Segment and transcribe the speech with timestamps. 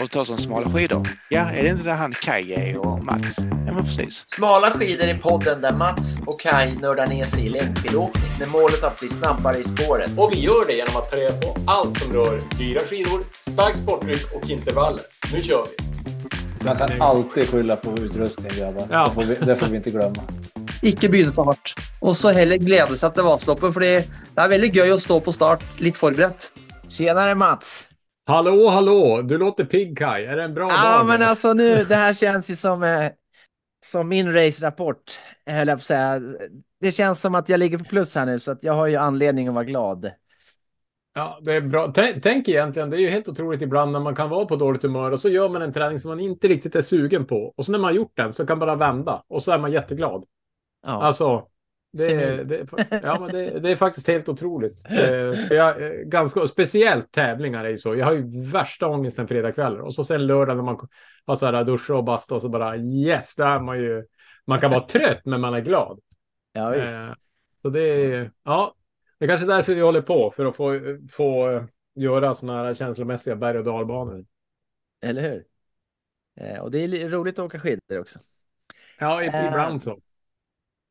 [0.00, 1.08] och ta som smala skidor.
[1.28, 3.38] Ja, är det inte där han Kaj är och Mats?
[3.38, 4.24] Ja, men precis.
[4.26, 8.84] Smala skidor i podden där Mats och Kai nördar ner sig i längdskidåkning med målet
[8.84, 10.10] att bli snabbare i spåret.
[10.18, 13.20] Och vi gör det genom att ta reda på allt som rör dyra skidor,
[13.50, 15.02] stark sportdryck och intervaller.
[15.32, 15.84] Nu kör vi!
[16.64, 18.86] Man kan alltid skylla på utrustning grabbar.
[18.90, 19.04] Ja.
[19.04, 20.22] Det, får vi, det får vi inte glömma.
[20.82, 21.74] Ikke begynne for hardt.
[22.00, 25.32] Og så heller glede seg til Vasaloppet, fordi det er veldig gøy å stå på
[25.32, 26.50] start litt forberedt.
[26.88, 27.93] Tjenare Mats!
[28.26, 29.22] Hallå, hallå!
[29.22, 30.24] Du låter pigg Kaj.
[30.26, 31.06] Är det en bra Ja, dag?
[31.06, 31.26] men eller?
[31.26, 33.12] alltså nu, det här känns ju som, eh,
[33.86, 36.20] som min race-rapport, höll jag på att säga.
[36.80, 38.96] Det känns som att jag ligger på plus här nu, så att jag har ju
[38.96, 40.10] anledning att vara glad.
[41.14, 41.92] Ja, det är bra.
[41.94, 44.82] Tänk, tänk egentligen, det är ju helt otroligt ibland när man kan vara på dåligt
[44.82, 47.54] humör och så gör man en träning som man inte riktigt är sugen på.
[47.56, 49.58] Och så när man har gjort den så kan man bara vända och så är
[49.58, 50.24] man jätteglad.
[50.86, 50.90] Ja.
[50.92, 51.48] Alltså,
[51.96, 52.66] det, är- det,
[53.02, 54.84] ja, men det, det är faktiskt helt otroligt.
[54.90, 55.10] Eh,
[55.56, 57.94] jag, eh, ganska, speciellt tävlingar är ju så.
[57.96, 60.88] Jag har ju värsta ångesten fredagkvällar och så sen lördag när man
[61.26, 64.04] har så här duscha och basta och så bara yes, där är man ju.
[64.46, 66.00] Man kan vara trött men man är glad.
[66.52, 66.84] ja, visst.
[66.94, 67.12] Eh,
[67.62, 68.74] så det är, ja,
[69.18, 70.80] det är kanske därför vi håller på för att få,
[71.12, 71.64] få eh,
[71.94, 74.24] göra sådana här känslomässiga berg och dalbanor.
[75.02, 75.44] Eller hur?
[76.40, 78.18] Eh, och det är li- roligt att åka skidor också.
[78.98, 79.46] Ja, Eh.
[79.48, 79.98] ibland så.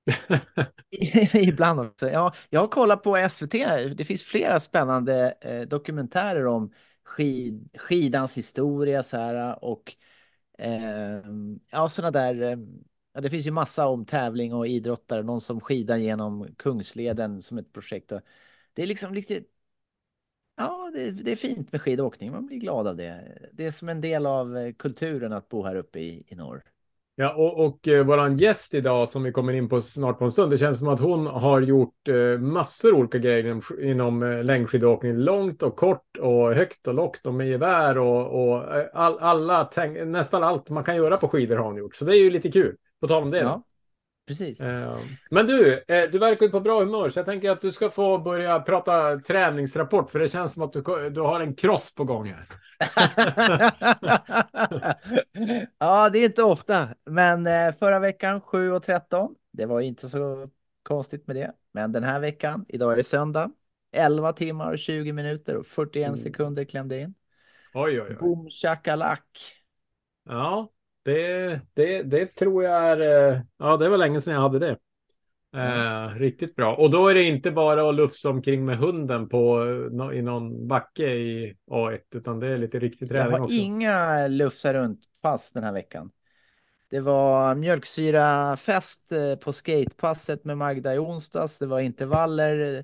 [1.34, 2.10] Ibland också.
[2.10, 3.52] Ja, jag har kollat på SVT.
[3.98, 6.74] Det finns flera spännande eh, dokumentärer om
[7.04, 9.96] skid, skidans historia så här, och
[10.58, 11.22] eh,
[11.72, 12.42] ja, sådana där.
[12.42, 12.58] Eh,
[13.14, 15.24] ja, det finns ju massa om tävling och idrottare.
[15.24, 18.12] Någon som skidar genom Kungsleden som ett projekt.
[18.12, 18.22] Och
[18.74, 19.50] det är liksom riktigt.
[20.56, 22.32] Ja, det, det är fint med skidåkning.
[22.32, 23.38] Man blir glad av det.
[23.54, 26.64] Det är som en del av eh, kulturen att bo här uppe i, i norr.
[27.16, 30.52] Ja, och, och eh, gäst idag som vi kommer in på snart på en stund.
[30.52, 35.14] Det känns som att hon har gjort eh, massor olika grejer inom, inom eh, längdskidåkning.
[35.14, 39.70] Långt och kort och högt och lågt och med gevär och, och eh, all, alla,
[40.06, 41.96] nästan allt man kan göra på skidor har hon gjort.
[41.96, 42.76] Så det är ju lite kul.
[43.02, 43.40] På tal om det.
[43.40, 43.46] då.
[43.46, 43.64] Ja,
[44.28, 44.60] precis.
[44.60, 44.98] Eh,
[45.32, 47.90] Men du, eh, du verkar ju på bra humör så jag tänker att du ska
[47.90, 52.04] få börja prata träningsrapport för det känns som att du, du har en cross på
[52.04, 52.48] gång här.
[55.80, 59.36] ja, det är inte ofta, men eh, förra veckan 7 och 13.
[59.52, 60.50] Det var inte så
[60.84, 63.52] konstigt med det, men den här veckan, idag är det söndag,
[63.92, 66.18] 11 timmar och 20 minuter och 41 Mm.
[66.18, 67.14] sekunder klämde in.
[67.74, 68.16] Oj, oj, oj.
[68.20, 69.26] Boom shakalak.
[70.26, 70.70] Ja,
[71.04, 73.32] det, det, det tror jag är...
[73.34, 74.78] eh, Ja, det var länge sedan jag hade det.
[75.56, 76.76] Eh, riktigt bra.
[76.76, 79.64] Och då är det inte bara att lufsa omkring med hunden på,
[80.12, 83.56] eh, i någon backe i A1, utan det är lite riktig Jag träning har också.
[83.56, 86.12] inga lufsa runt pass den här veckan.
[86.90, 91.60] Det var mjölksyrafest eh, på skatepasset med Magda i onsdags.
[91.60, 92.84] Det var intervaller eh,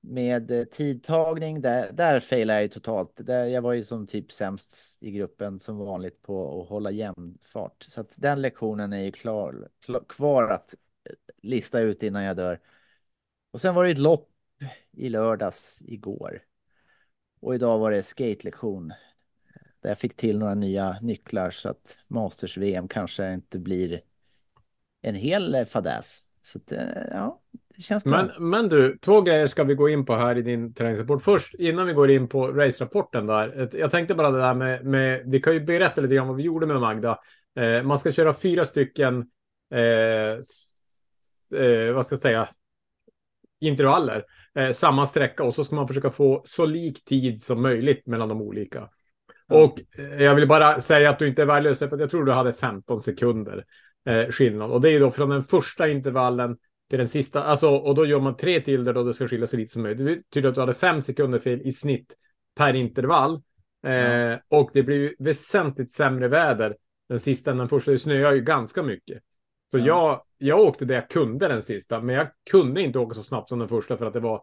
[0.00, 1.60] med eh, tidtagning.
[1.60, 3.12] Där, där failade jag ju totalt.
[3.16, 7.38] Där, jag var ju som typ sämst i gruppen som vanligt på att hålla jämn
[7.42, 7.82] fart.
[7.82, 10.74] Så att den lektionen är ju klar, klar, kvar att
[11.04, 11.12] eh,
[11.42, 12.60] lista ut innan jag dör.
[13.50, 14.30] Och sen var det ett lopp
[14.92, 16.42] i lördags igår.
[17.40, 18.92] Och idag var det skatelektion.
[19.80, 24.00] Där jag fick till några nya nycklar så att Masters-VM kanske inte blir
[25.00, 26.24] en hel fadäs.
[26.42, 27.40] Så att, eh, ja,
[27.80, 28.28] det känns bra.
[28.38, 31.22] Men, men du, två grejer ska vi gå in på här i din träningsrapport.
[31.22, 33.68] Först, innan vi går in på racerapporten där.
[33.72, 36.42] Jag tänkte bara det där med, med vi kan ju berätta lite grann vad vi
[36.42, 37.18] gjorde med Magda.
[37.56, 39.26] Eh, man ska köra fyra stycken,
[39.74, 39.80] eh,
[41.60, 42.48] eh, vad ska jag säga,
[43.60, 44.24] intervaller.
[44.54, 48.28] Eh, samma sträcka och så ska man försöka få så lik tid som möjligt mellan
[48.28, 48.88] de olika.
[49.48, 52.24] Och eh, jag vill bara säga att du inte är värdelös, för att jag tror
[52.24, 53.64] du hade 15 sekunder
[54.06, 54.70] eh, skillnad.
[54.70, 56.56] Och det är då från den första intervallen
[56.90, 59.46] till den sista, alltså, och då gör man tre till där då det ska skilja
[59.46, 59.98] sig lite som möjligt.
[59.98, 62.14] Det betyder att du hade fem sekunder fel i snitt
[62.56, 63.42] per intervall.
[63.86, 66.76] Eh, Och det blir ju väsentligt sämre väder
[67.08, 67.90] den sista än den första.
[67.90, 69.22] Det snöar ju ganska mycket.
[69.70, 69.84] Så Ja.
[69.86, 73.48] jag, jag åkte det jag kunde den sista, men jag kunde inte åka så snabbt
[73.48, 74.42] som den första för att det var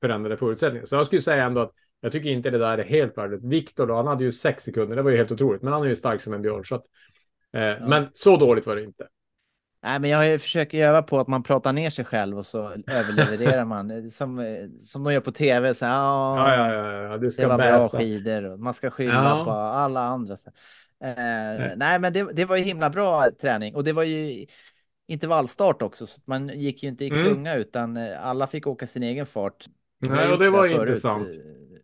[0.00, 0.86] förändrade förutsättningar.
[0.86, 3.44] Så jag skulle säga ändå att jag tycker inte det där är helt värdigt.
[3.44, 5.86] Viktor då, han hade ju sex sekunder, det var ju helt otroligt, men han är
[5.88, 6.64] ju stark som en björn.
[6.64, 6.84] Så att,
[7.52, 9.08] eh, Men så dåligt var det inte.
[9.86, 13.64] Nej, men jag försöker öva på att man pratar ner sig själv och så överlevererar
[13.74, 14.10] man.
[14.10, 15.74] Som, eh, som de gör på tv.
[15.74, 17.98] Så, här, Ja, ja, ja, ja, du Det ska var bra bäsa.
[17.98, 19.44] skidor och man ska skylla Ja.
[19.44, 20.36] på alla andra.
[20.36, 20.50] Så.
[21.04, 24.46] Eh, nej, men det, det var ju himla bra träning och det var ju
[25.08, 27.22] intervallstart också, så man gick ju inte i Mm.
[27.24, 29.64] klunga utan eh, alla fick åka sin egen fart.
[29.98, 30.80] Nej, och det var förut.
[30.80, 31.28] intressant.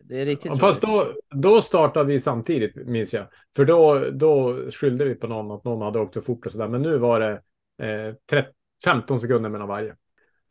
[0.05, 3.27] Det är riktigt Fast då, då startade vi samtidigt, minns jag.
[3.57, 6.69] För då, då skyllde vi på någon att någon hade åkt för fort och sådär.
[6.69, 7.41] Men nu var det
[7.83, 8.53] eh, 13,
[8.85, 9.95] 15 sekunder mellan varje.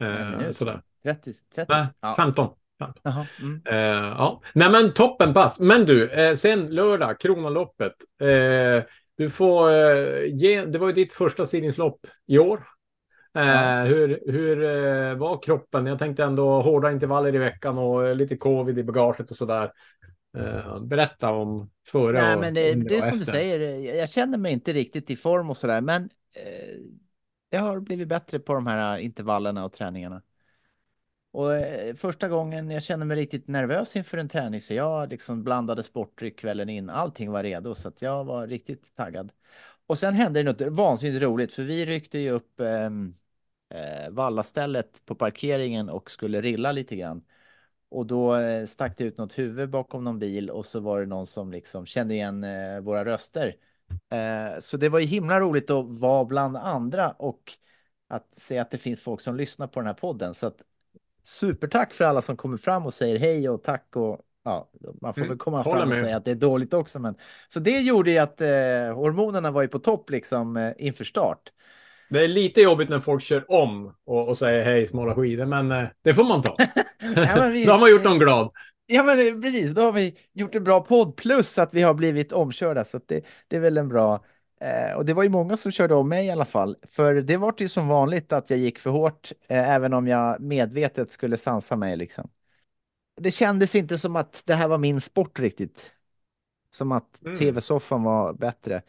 [0.01, 0.81] Eh, sådär.
[1.03, 1.73] 30, 30.
[1.73, 2.15] Nej, Ja.
[2.15, 2.49] 15.
[3.03, 3.61] Jaha, mm.
[3.65, 3.75] Eh,
[4.17, 4.41] ja.
[4.53, 5.59] Nej men toppen pass.
[5.59, 7.93] Men du, eh, sen lördag, Kronaloppet.
[8.21, 8.83] Eh,
[9.17, 12.63] du får eh, ge, det var ju ditt första sidningslopp i år.
[13.37, 13.83] Eh, Ja.
[13.83, 15.85] Hur, hur eh, var kroppen?
[15.85, 19.71] Jag tänkte ändå hårda intervaller i veckan och eh, lite covid i bagaget och sådär.
[20.37, 23.31] Eh, berätta om före Nej, och men det, det är som du efter.
[23.31, 26.03] säger, jag jag känner mig inte riktigt i form och sådär, men
[26.35, 26.77] eh,
[27.51, 30.21] jag har blivit bättre på de här äh, intervallerna och träningarna.
[31.31, 35.43] Och eh, första gången jag kände mig riktigt nervös inför en träning, så jag liksom
[35.43, 36.89] blandade sportdryck kvällen in.
[36.89, 39.31] Allting var redo, så att jag var riktigt taggad.
[39.87, 42.89] Och sen hände det något vansinnigt roligt, för vi ryckte ju upp eh,
[44.09, 47.25] vallastället på parkeringen och skulle rilla lite grann.
[47.89, 48.35] Och då
[48.67, 51.85] stack det ut något huvud bakom någon bil och så var det någon som liksom
[51.85, 53.55] kände igen eh, våra röster.
[54.09, 57.53] Eh, så det var ju himla roligt att vara bland andra och
[58.07, 60.33] att se att det finns folk som lyssnar på den här podden.
[60.33, 60.61] Så att
[61.23, 64.69] supertack för alla som kommer fram och säger hej och tack och ja,
[65.01, 66.03] man får Mm, väl komma håller fram och med.
[66.05, 66.99] säga att det är dåligt också.
[66.99, 67.15] Men
[67.47, 68.47] så det gjorde ju att eh,
[68.95, 71.51] hormonerna var ju på topp liksom eh, inför start.
[72.09, 75.71] Det är lite jobbigt när folk kör om och, och säger hej smala skidor, men
[75.71, 76.57] eh, det får man ta.
[76.99, 78.51] Men vi- Då har man gjort någon glad.
[78.93, 79.73] Ja, men precis.
[79.73, 82.85] Då har vi gjort en bra podd plus att vi har blivit omkörda.
[82.85, 84.25] Så det, det är väl en bra.
[84.61, 86.77] Eh, och det var ju många som körde om mig i alla fall.
[86.87, 90.41] För det var ju som vanligt att jag gick för hårt, eh, även om jag
[90.41, 92.29] medvetet skulle sansa mig liksom.
[93.21, 95.91] Det kändes inte som att det här var min sport riktigt.
[96.71, 97.37] Som att Mm.
[97.37, 98.81] tv-soffan var bättre.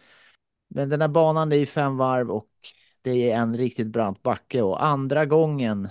[0.68, 2.48] Men den här banan det är ju fem varv och
[3.02, 5.88] det är en riktigt brant backe och andra gången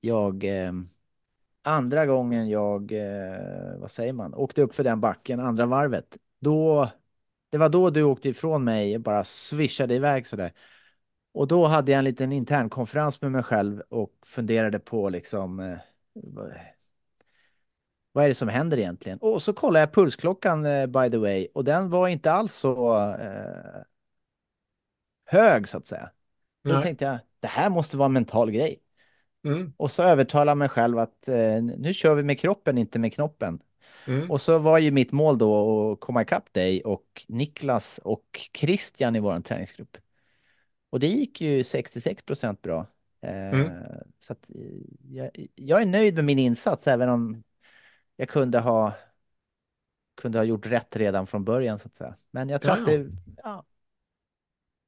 [0.00, 0.72] jag eh,
[1.68, 6.90] andra gången jag, eh, vad säger man, åkte upp för den backen andra varvet, då,
[7.50, 10.52] det var då du åkte ifrån mig, bara swishade iväg sådär.
[11.32, 15.60] Och då hade jag en liten intern konferens med mig själv och funderade på liksom,
[15.60, 15.78] eh,
[16.12, 16.52] vad,
[18.12, 19.18] vad är det som händer egentligen?
[19.18, 22.98] Och så kollade jag pulsklockan eh, by the way och den var inte alls så
[23.10, 23.82] eh,
[25.24, 26.10] hög så att säga.
[26.64, 26.82] Då Nej.
[26.82, 28.82] tänkte jag, det här måste vara en mental grej.
[29.44, 33.14] Mm, Och så övertala mig själv att eh, nu kör vi med kroppen, inte med
[33.14, 33.60] knoppen.
[34.06, 34.30] mm.
[34.30, 39.16] Och så var ju mitt mål då att komma ikapp dig och Niklas och Christian
[39.16, 39.96] i vår träningsgrupp.
[40.90, 42.86] Och det gick ju 66 procent bra.
[43.20, 43.70] Eh, Mm.
[44.18, 44.56] Så att, eh,
[45.10, 47.42] jag, jag är nöjd med min insats, även om
[48.16, 48.92] jag kunde ha
[50.16, 52.14] kunde ha gjort rätt redan från början så att säga.
[52.30, 53.06] Men jag tror Ja, att det,
[53.42, 53.64] ja,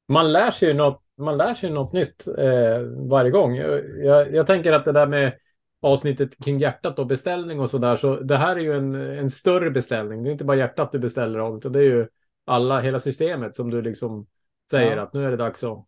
[0.09, 3.57] Man lär sig ju något, man lär sig något nytt eh, varje gång.
[3.57, 5.33] Jag, jag, tänker att det där med
[5.81, 9.31] avsnittet kring hjärtat och beställning och så där, så det här är ju en, en
[9.31, 10.23] större beställning.
[10.23, 12.09] Det är inte bara hjärtat du beställer av, utan det är ju
[12.45, 14.27] alla, hela systemet som du liksom
[14.71, 15.03] säger Ja.
[15.03, 15.87] att nu är det dags att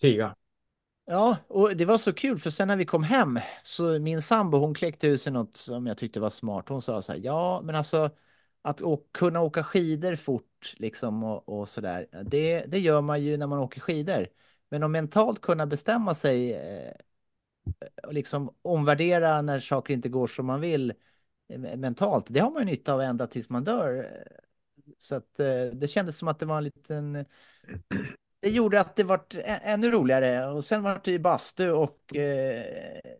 [0.00, 0.34] kriga.
[1.10, 4.58] Ja, och det var så kul för sen när vi kom hem så min sambo
[4.58, 6.68] hon kläckte ur sig något som jag tyckte var smart.
[6.68, 8.10] Hon sa så här, ja men alltså
[8.62, 8.80] att
[9.12, 12.06] kunna åka skidor fort liksom och, och så där.
[12.24, 14.28] Det, det gör man ju när man åker skidor.
[14.68, 16.92] Men att mentalt kunna bestämma sig eh,
[18.02, 20.92] och liksom omvärdera när saker inte går som man vill
[21.48, 22.26] eh, mentalt.
[22.28, 24.08] Det har man ju nytta av ända tills man dör.
[24.98, 27.24] Så att eh, det kändes som att det var en liten
[28.40, 32.14] det gjorde att det vart ä- ännu roligare och sen var det ju bastu och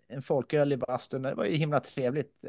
[0.09, 1.23] en folköl i bastun.
[1.23, 2.45] Det var ju himla trevligt.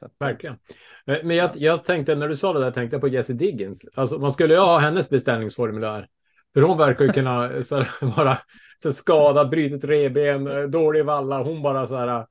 [0.00, 0.56] Att, Verkligen.
[1.04, 3.86] Men jag, jag tänkte, när du sa det där, tänkte jag på Jessie Diggins.
[3.94, 6.08] Alltså, man skulle ju ha hennes beställningsformulär.
[6.54, 8.38] För hon verkar ju kunna så här, vara
[8.82, 11.42] så skadad, brutit revben, dålig valla.
[11.42, 12.26] Hon bara så här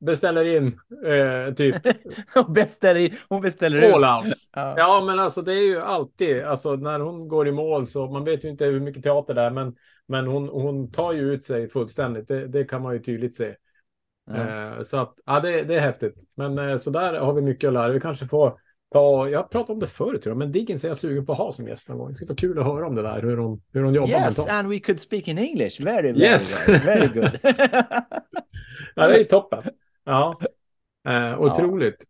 [0.00, 1.76] beställer in, eh, typ
[2.34, 4.34] hon beställer, hon beställer all out.
[4.52, 4.74] Ja.
[4.76, 8.24] Ja, men alltså det är ju alltid, alltså när hon går i mål så man
[8.24, 9.76] vet ju inte hur mycket teater det är, men,
[10.06, 12.28] men hon, hon tar ju ut sig fullständigt.
[12.28, 13.54] Det, det kan man ju tydligt se.
[14.26, 14.36] Ja.
[14.36, 16.14] Eh, så att, ja, det, det är häftigt.
[16.34, 17.92] Men eh, så där har vi mycket att lära.
[17.92, 18.60] Vi kanske får
[18.92, 21.38] ta, jag pratade om det förut tror jag, men Diggins är jag sugen på att
[21.38, 22.08] ha som gäst någon gång.
[22.08, 24.46] Det skulle vara kul att höra om det där, hur hon, hur hon jobbar Yes,
[24.46, 25.82] and we could speak in English.
[25.82, 26.68] Very, very, Yes.
[26.68, 27.38] very, very good.
[28.94, 29.62] Ja, det är toppen.
[30.04, 30.38] Ja,
[31.08, 32.04] eh, otroligt.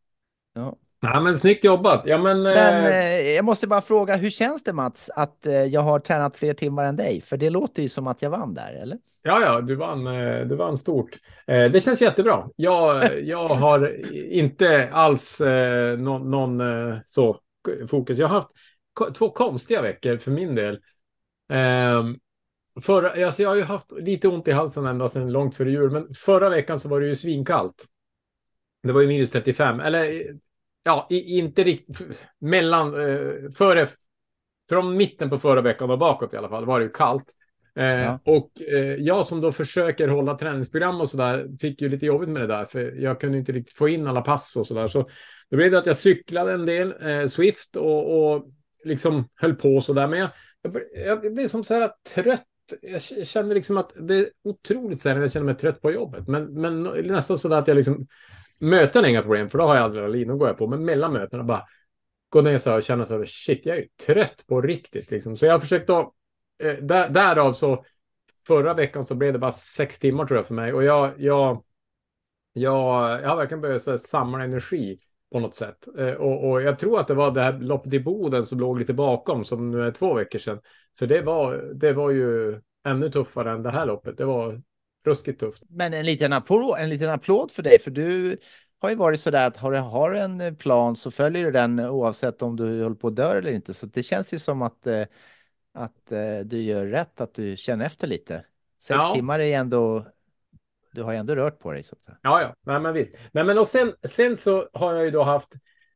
[0.54, 0.60] Ja.
[0.60, 2.02] Ja, men snyggt jobbat.
[2.06, 5.52] Ja, men, Men eh, eh, jag måste bara fråga, hur känns det Mats att eh,
[5.54, 7.20] jag har tränat fler timmar än dig?
[7.20, 8.98] För det låter ju som att jag vann där, eller?
[9.22, 11.18] Ja, ja, du vann, eh, du vann stort.
[11.46, 12.48] Eh, Det känns jättebra.
[12.56, 17.40] Jag, jag har inte alls eh, någon, någon eh, så
[17.90, 18.18] fokus.
[18.18, 18.50] Jag har haft
[19.16, 20.80] två konstiga veckor för min del.
[21.52, 22.16] Ehm,
[22.80, 25.90] Förra, alltså jag har ju haft lite ont i halsen ända sedan långt före jul,
[25.90, 27.86] men förra veckan så var det ju svinkallt.
[28.82, 30.22] Det var ju minus 35, eller
[30.88, 33.86] ja, inte riktigt mellan, eh, före,
[34.68, 37.24] från mitten på förra veckan och bakåt i alla fall var det ju kallt.
[37.76, 38.20] Eh, Ja.
[38.24, 42.42] Och eh, jag som då försöker hålla träningsprogram och sådär fick ju lite jobbigt med
[42.42, 44.88] det där för jag kunde inte riktigt få in alla pass och sådär.
[44.88, 45.08] Så
[45.50, 48.46] då blev det att jag cyklade en del, eh, Swift och, och
[48.84, 50.06] liksom höll på sådär.
[50.06, 50.28] Men jag,
[50.94, 52.44] jag, jag blev som så här trött.
[52.82, 56.28] Jag k- kände liksom att det är otroligt sällan jag känner mig trött på jobbet.
[56.28, 58.06] Men, men nästan sådär att jag liksom
[58.58, 60.66] möten är inga problem för då har jag adrenalin och går jag på.
[60.66, 61.64] Men mellan mötena bara
[62.28, 65.10] gå ner så här och känna så här shit jag är ju trött på riktigt
[65.10, 65.36] liksom.
[65.36, 66.12] Så jag har försökt att
[66.62, 67.84] eh, där, därav så
[68.46, 71.64] förra veckan så blev det bara sex timmar tror jag för mig och jag, jag,
[72.52, 74.98] jag, jag har verkligen börjat så här, samla energi
[75.32, 75.88] på något sätt.
[75.98, 78.78] Eh, och, och jag tror att det var det här loppet i Boden som låg
[78.78, 80.60] lite bakom som nu är två veckor sedan.
[80.98, 84.16] För det var, det var ju ännu tuffare än det här loppet.
[84.16, 84.62] Det var
[85.08, 85.62] ruskigt tufft.
[85.68, 88.36] Men en liten, applåd, en liten applåd för dig, för du
[88.80, 92.42] har ju varit sådär att har du har en plan så följer du den oavsett
[92.42, 93.74] om du håller på att dö eller inte.
[93.74, 95.04] Så det känns ju som att, eh,
[95.74, 98.44] att eh, du gör rätt, att du känner efter lite.
[98.82, 99.14] Sex Ja.
[99.14, 100.06] timmar är ändå,
[100.92, 102.18] du har ju ändå rört på dig så att säga.
[102.22, 103.14] Ja, ja, nej, men visst.
[103.32, 105.52] Nej, men och sen, sen så har jag ju då haft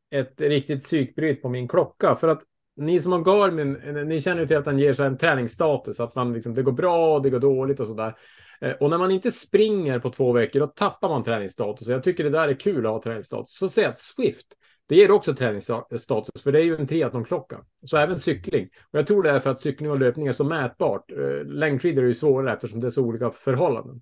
[0.09, 2.43] ett riktigt psykbryt på min klocka för att
[2.75, 3.73] ni som har Garmin,
[4.07, 6.71] ni känner ju till att den ger sig en träningsstatus, att man liksom, det går
[6.71, 8.15] bra och det går dåligt och sådär.
[8.63, 11.87] Eh, Och när man inte springer på två veckor, då tappar man träningsstatus.
[11.87, 13.57] Jag tycker det där är kul att ha träningsstatus.
[13.57, 14.45] Så säg att Swift,
[14.87, 17.59] det ger också träningsstatus, för det är ju en triathlonklocka.
[17.85, 18.69] Så även cykling.
[18.91, 21.11] Och jag tror det är för att cykling och löpning är så mätbart.
[21.11, 24.01] Eh, Längdskidor är ju svårare eftersom det är så olika förhållanden.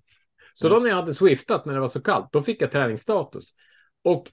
[0.54, 3.54] Så då när jag hade swiftat när det var så kallt, då fick jag träningsstatus.
[4.04, 4.24] Och,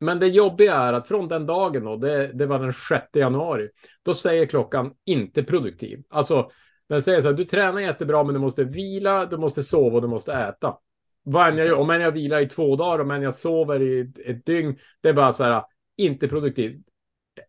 [0.00, 3.68] men det jobbiga är att från den dagen då, det, det var den 6 januari,
[4.02, 6.02] då säger klockan inte produktiv.
[6.08, 6.50] Alltså,
[6.88, 10.02] den säger så här, du tränar jättebra, men du måste vila, du måste sova och
[10.02, 10.76] du måste äta.
[11.22, 13.82] Vad än jag gör, om än jag vilar i två dagar, om än jag sover
[13.82, 15.62] i ett, ett dygn, det är bara så här,
[15.96, 16.86] inte produktivt.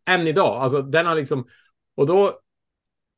[0.09, 1.47] Än idag, alltså den har liksom,
[1.95, 2.39] och då,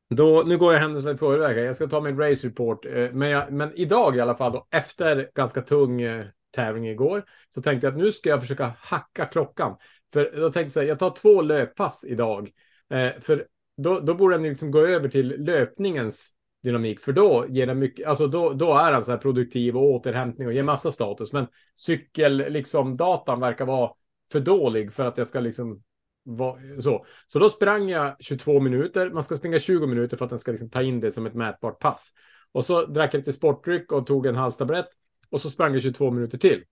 [0.09, 1.55] då, nu går jag händelserna i förväg.
[1.57, 1.63] här.
[1.63, 2.85] Jag ska ta min race report.
[2.85, 7.23] Eh, men, jag, men idag i alla fall, då, efter ganska tung eh, tävling igår,
[7.49, 9.77] så tänkte jag att nu ska jag försöka hacka klockan.
[10.13, 12.49] För då tänkte jag så här, jag tar två löppass idag.
[12.89, 13.47] Eh, för
[13.83, 16.33] då, då borde han liksom gå över till löpningens
[16.63, 19.83] dynamik, för då ger den mycket, alltså då, då är han så här produktiv och
[19.83, 21.33] återhämtning och ger massa status.
[21.33, 23.91] Men cykel, liksom datan verkar vara
[24.31, 25.83] för dålig för att jag ska liksom
[26.23, 27.05] vara så.
[27.27, 29.09] Så då sprang jag 22 minuter.
[29.09, 31.33] Man ska springa 20 minuter för att den ska liksom ta in det som ett
[31.33, 32.09] mätbart pass.
[32.51, 34.89] Och så drack jag lite sportdryck och tog en halstablett
[35.29, 36.63] och så sprang jag 22 minuter till.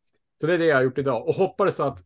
[0.42, 2.00] Så det är det jag har gjort idag och hoppades att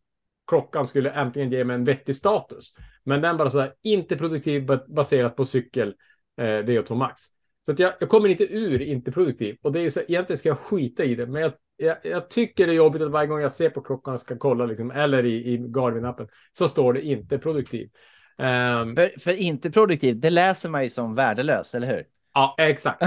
[0.52, 2.74] klockan skulle äntligen ge mig en vettig status.
[3.04, 5.94] Men den bara så här, inte produktiv ba- baserat på cykel
[6.40, 7.22] eh, VO2 max.
[7.66, 9.56] Så att jag, jag kommer inte ur inte produktiv.
[9.62, 11.26] Och det är ju så, egentligen ska jag skita i det.
[11.26, 14.14] Men jag, jag, jag tycker det är jobbigt att varje gång jag ser på klockan
[14.14, 17.90] och ska kolla, liksom, eller i, i Garmin-appen, så står det inte produktiv.
[18.38, 22.04] Ehm, För, för inte produktiv, det läser man ju som värdelös, eller hur?
[22.34, 23.02] ja, exakt.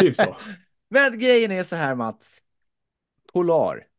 [0.00, 0.36] Typ så.
[0.90, 2.38] Men grejen är så här Mats.
[3.32, 3.91] Polar.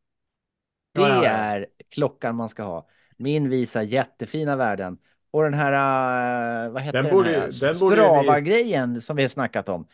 [0.94, 1.30] Det Ja, ja, ja.
[1.30, 2.88] är klockan man ska ha.
[3.18, 4.98] Min visar jättefina värden.
[5.32, 9.30] Och den här, eh, vad heter Den borde här den ju Strava-grejen som vi har
[9.30, 9.88] snackat om.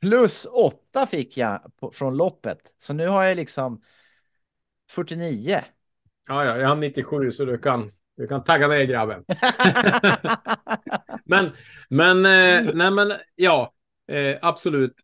[0.00, 2.58] Plus åtta fick jag på, från loppet.
[2.78, 3.82] Så nu har jag liksom
[4.90, 5.64] 49.
[6.28, 9.24] Ja, ja, jag har 97 så du kan, du kan tagga ner grabben.
[11.24, 11.50] Men,
[11.88, 13.72] men, eh, nej men, ja,
[14.12, 14.94] eh, absolut.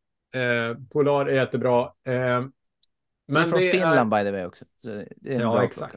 [0.91, 1.93] Polar är jättebra.
[3.31, 4.65] Men från Finland by the way också.
[5.25, 5.97] Är Ja, exakt.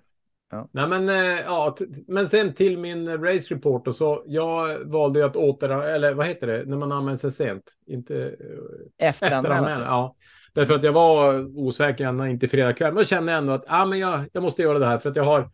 [0.51, 0.69] Ja.
[0.71, 1.75] Nej, men, eh, ja,
[2.07, 4.23] men sen till min race report och så.
[4.25, 7.63] Jag valde ju att åter, eller vad heter det, när man använder sig sent?
[7.87, 9.75] Inte eh, Efteranmäla efteranmäla.
[9.75, 9.83] sig.
[9.83, 10.15] Ja.
[10.53, 12.93] Därför att jag var osäker ända in till fredag kväll.
[12.93, 15.15] Men jag kände ändå att ah, men jag, jag måste göra det här för att
[15.15, 15.49] jag har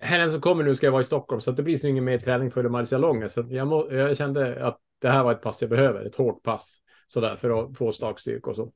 [0.00, 2.18] Helgen som kommer nu ska jag vara i Stockholm så det blir så ingen mer
[2.18, 3.28] träning för Marcia Långa.
[3.28, 6.42] Så jag, må, jag kände att det här var ett pass jag behöver, ett hårt
[6.42, 8.72] pass sådär för att få slagstyrka och så.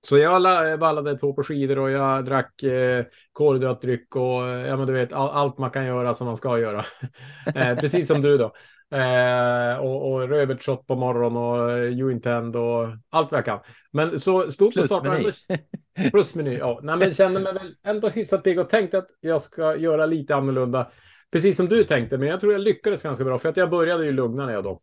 [0.00, 4.76] Så jag la- vallade på på skidor och jag drack eh, kolhydratdryck och eh, ja,
[4.76, 6.84] men du vet all, allt man kan göra som man ska göra.
[7.54, 8.52] eh, precis som du då.
[8.96, 13.60] Eh, och, och rödbetsshot på morgonen och eh, Uintend och allt vad jag kan.
[13.92, 15.32] Men så stod på starten.
[16.10, 16.80] Plusmeny, ja.
[16.82, 20.34] Nej, men kände mig väl ändå hyfsat pigg och tänkte att jag ska göra lite
[20.34, 20.90] annorlunda.
[21.32, 24.04] Precis som du tänkte, men jag tror jag lyckades ganska bra för att jag började
[24.04, 24.80] ju lugnare jag då.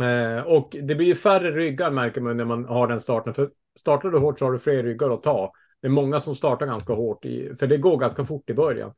[0.00, 3.34] Eh, och det blir ju färre ryggar märker man när man har den starten.
[3.34, 5.52] För startar du hårt så har du fler ryggar att ta.
[5.82, 8.88] Det är många som startar ganska hårt, i, för det går ganska fort i början.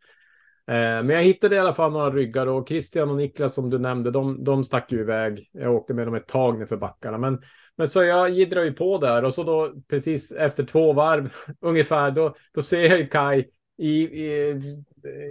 [0.69, 3.79] Eh, men jag hittade i alla fall några ryggar och Christian och Niklas som du
[3.79, 5.51] nämnde, de, de stack ju iväg.
[5.53, 7.19] Jag åkte med dem ett tag ner för backarna.
[7.19, 7.43] Men,
[7.77, 12.11] men så jag jiddrar ju på där och så då precis efter två varv ungefär,
[12.11, 14.61] då, då ser jag ju Kaj i, i,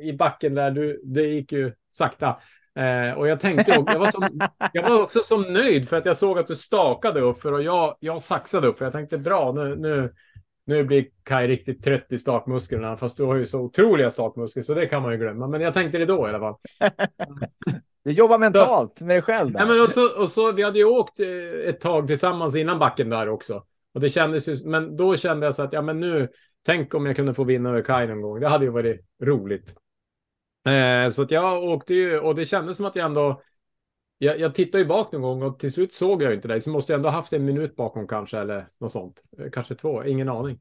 [0.03, 0.71] i backen där.
[0.71, 2.39] Du, det gick ju sakta.
[2.75, 4.39] Eh, och jag tänkte, jag var, som,
[4.73, 7.63] jag var också som nöjd för att jag såg att du stakade upp för och
[7.63, 10.13] jag, jag saxade upp för jag tänkte bra, nu, nu,
[10.65, 14.73] nu blir Kai riktigt trött i stakmusklerna, fast du har ju så otroliga stakmuskler så
[14.73, 15.47] det kan man ju glömma.
[15.47, 16.55] Men jag tänkte det då i alla fall.
[18.05, 19.51] Du jobbar mentalt med dig själv.
[19.51, 19.59] Där.
[19.59, 21.27] Ja, men och så, och så, vi hade ju åkt eh,
[21.69, 23.63] ett tag tillsammans innan backen där också.
[23.93, 26.29] Och det kändes ju, men då kände jag så att ja, men nu,
[26.65, 28.39] tänk om jag kunde få vinna över Kaj någon gång.
[28.39, 29.75] Det hade ju varit roligt.
[30.65, 33.41] Eh, så att jag åkte ju och det kändes som att jag ändå.
[34.17, 36.61] Jag, jag tittade ju bak någon gång och till slut såg jag inte dig.
[36.61, 39.21] Så måste jag ändå haft en minut bakom kanske eller något sånt.
[39.39, 40.59] Eh, kanske två, ingen aning.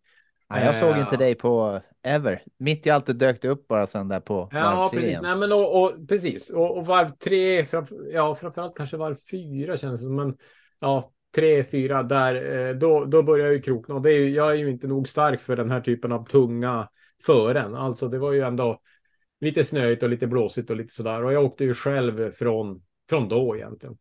[0.50, 2.42] Nej, jag såg Eh, inte dig på ever.
[2.58, 5.08] Mitt i allt du dök upp bara sen där på Ja, varv tre precis.
[5.10, 5.22] igen.
[5.22, 6.50] Nej, men och, och, precis.
[6.50, 10.16] Och, och varv tre, framför, ja, framförallt kanske varv fyra känns det som.
[10.16, 10.36] Men
[10.80, 13.94] ja, tre, fyra där, eh, då, då börjar jag ju krokna.
[13.94, 16.26] Och det är ju, jag är ju inte nog stark för den här typen av
[16.26, 16.88] tunga
[17.26, 17.74] fören.
[17.74, 18.80] Alltså, det var ju ändå
[19.44, 21.24] lite snöigt och lite blåsigt och lite sådär.
[21.24, 23.96] Och jag åkte ju själv från, från då egentligen.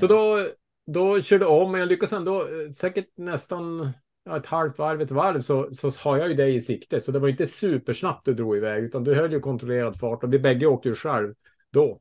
[0.00, 0.48] Så då,
[0.86, 3.92] då körde jag om, men jag lyckades ändå eh, säkert nästan
[4.24, 7.00] ja, ett halvt varv, ett varv så, så har jag ju dig i sikte.
[7.00, 10.32] Så det var inte supersnabbt du drog iväg, utan du höll ju kontrollerad fart och
[10.32, 11.34] vi bägge åkte ju själv
[11.72, 12.00] då.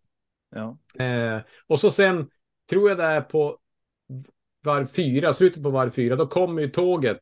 [0.55, 0.77] Ja.
[1.03, 2.29] Eh, och så sen
[2.69, 3.57] tror jag det är på
[4.63, 7.19] varv fyra, slutet på varv fyra, då kommer ju tåget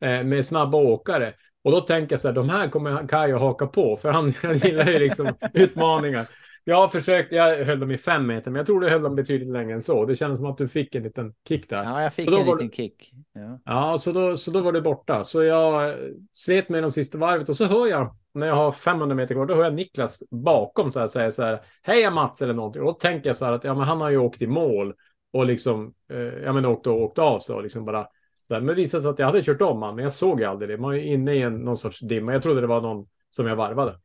[0.00, 1.34] eh, med snabba åkare.
[1.64, 4.34] Och då tänker jag så här, de här kommer Kaj att haka på, för han,
[4.42, 6.26] han gillar ju liksom utmaningar.
[6.64, 9.14] Jag har försökt, jag höll dem i fem meter, men jag tror du höll dem
[9.14, 10.04] betydligt längre än så.
[10.04, 11.84] Det kändes som att du fick en liten kick där.
[11.84, 13.12] ja, jag fick Så en liten kick.
[13.32, 13.60] Ja.
[13.64, 15.24] Ja, så då, så då var det borta.
[15.24, 15.94] Så jag
[16.32, 19.46] slet mig de sista varvet och så hör jag när jag har 500 meter kvar,
[19.46, 21.60] då hör jag Niklas bakom så här säga så här.
[21.82, 22.82] Hej Mats eller någonting.
[22.82, 24.94] Och då tänker jag så här att ja, men han har ju åkt i mål
[25.32, 28.06] och liksom, eh, ja men åkt och åkt av så och liksom bara.
[28.48, 30.78] Men det visade sig att jag hade kört om han, men jag såg aldrig det.
[30.78, 32.32] Man är ju inne i en, någon sorts dimma.
[32.32, 33.98] Jag trodde det var någon som jag varvade.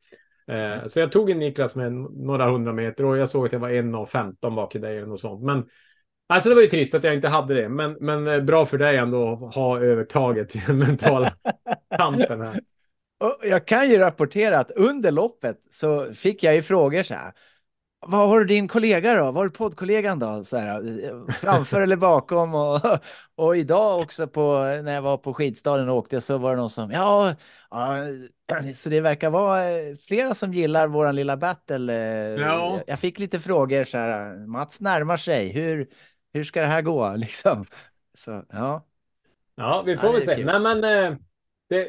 [0.46, 3.60] Eh, så jag tog en Niklas med några hundra meter och jag såg att jag
[3.60, 5.42] var 1,15 bak i dig eller något sånt.
[5.42, 5.64] Men
[6.26, 8.78] Alltså det var ju trist att jag inte hade det, men, men eh, bra för
[8.78, 11.32] dig ändå att ha övertaget i den mentala
[11.96, 12.60] kampen här.
[13.20, 17.32] Och jag kan ju rapportera att under loppet så fick jag ju frågor så här.
[18.06, 19.24] Vad har du din kollega då?
[19.24, 20.44] Vad har du poddkollegan då?
[20.44, 22.54] Så här, framför eller bakom?
[22.54, 22.80] Och,
[23.34, 26.70] och idag också på, när jag var på skidstaden och åkte så var det någon
[26.70, 27.34] som, ja,
[27.70, 27.96] ja
[28.74, 31.92] så det verkar vara eh, flera som gillar våran lilla battle.
[31.94, 32.82] eh, Ja.
[32.86, 35.88] Jag fick lite frågor så här, Mats närmar sig, hur,
[36.32, 37.66] hur ska det här gå liksom?
[38.14, 38.86] Så ja,
[39.56, 40.44] Ja, vi Ja, får det väl se.
[40.44, 41.18] Nej, men eh,
[41.68, 41.88] det,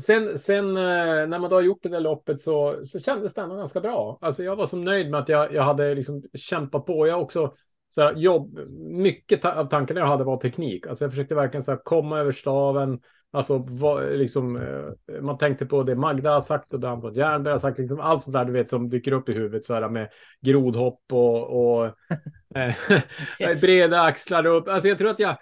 [0.00, 3.40] sen, sen eh, när man då har gjort det där loppet så, så kändes det
[3.40, 4.18] ändå ganska bra.
[4.20, 7.06] Alltså jag var så nöjd med att jag, jag hade liksom kämpat på.
[7.06, 7.54] Jag också
[7.88, 10.86] så här, jobb, mycket ta- av tankarna jag hade var teknik.
[10.86, 13.00] Alltså jag försökte verkligen så här, komma över staven.
[13.30, 17.52] Alltså vad, liksom, eh, man tänkte på det Magda har sagt och det Anton Jernberg
[17.52, 17.78] har sagt.
[17.78, 20.08] Liksom, allt sånt där du vet som dyker upp i huvudet så här med
[20.40, 21.84] grodhopp och, och
[22.54, 24.68] eh, breda axlar upp.
[24.68, 25.36] Alltså jag tror att jag,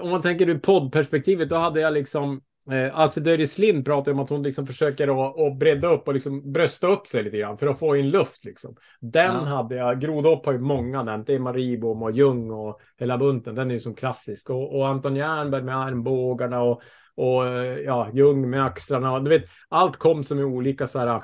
[0.00, 2.40] om man tänker ur poddperspektivet, då hade jag liksom
[2.72, 6.14] Eh, Astrid Döris Lind pratar om att hon liksom försöker att, att bredda upp och
[6.14, 8.44] liksom brösta upp sig lite grann för att få in luft.
[8.44, 8.76] Liksom.
[9.00, 9.40] Den Ja.
[9.40, 13.54] hade jag, Grodhopp har ju många nämnt, det är Maribom och Ljung och hela bunten,
[13.54, 14.50] den är ju som klassisk.
[14.50, 16.82] Och, och Anton Jernberg med armbågarna och,
[17.16, 19.20] och eh, ja, Ljung med axlarna.
[19.20, 21.22] Du vet, allt kom som i olika så här,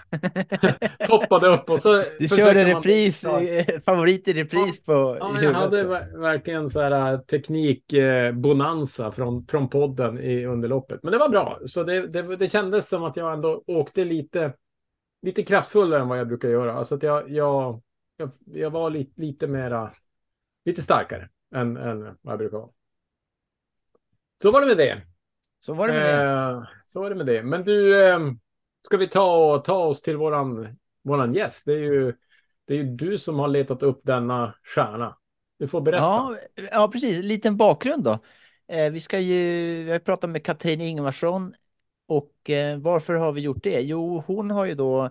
[1.08, 3.42] poppade upp och så du körde man- repris, Ja.
[3.42, 7.12] eh, favorit i repris på Ja, i men jag hade ver- verkligen så här
[7.94, 11.02] eh, bonanza från, från podden i underloppet.
[11.02, 14.52] Men det var bra, så det, det, det kändes som att jag ändå åkte lite,
[15.22, 16.72] lite kraftfullare än vad jag brukar göra.
[16.74, 17.82] Alltså att jag, jag,
[18.16, 19.92] jag, jag var lite, lite mera,
[20.64, 22.70] lite starkare än, än vad jag brukar vara.
[24.42, 25.02] Så var det med det.
[25.64, 26.22] Så var det med det.
[26.22, 27.42] Eh, så var det med det.
[27.42, 28.18] Men du, eh,
[28.80, 31.62] ska vi ta, ta oss till våran, våran gäst?
[31.66, 32.14] Det är, ju,
[32.66, 35.16] det är ju du som har letat upp denna stjärna.
[35.58, 36.02] Du får berätta.
[36.02, 36.36] Ja,
[36.72, 37.18] ja, precis.
[37.24, 38.18] Liten bakgrund då.
[38.68, 39.40] Eh, vi ska ju,
[39.92, 41.54] ju pratat med Katrin Ingvarsson
[42.06, 43.80] och eh, varför har vi gjort det?
[43.80, 45.10] Jo, hon har ju då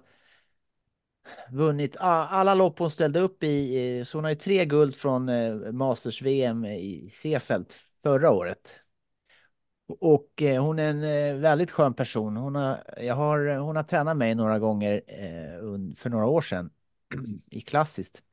[1.52, 5.30] vunnit alla lopp hon ställde upp i, eh, så hon har ju tre guld från
[5.78, 7.66] Masters-VM i Seefeld
[8.04, 8.81] förra året.
[10.00, 12.38] Och eh, hon är en eh, väldigt skön person.
[12.38, 16.70] Hon har, jag har, hon har tränat mig några gånger eh, för några år sedan
[17.52, 18.24] i klassiskt.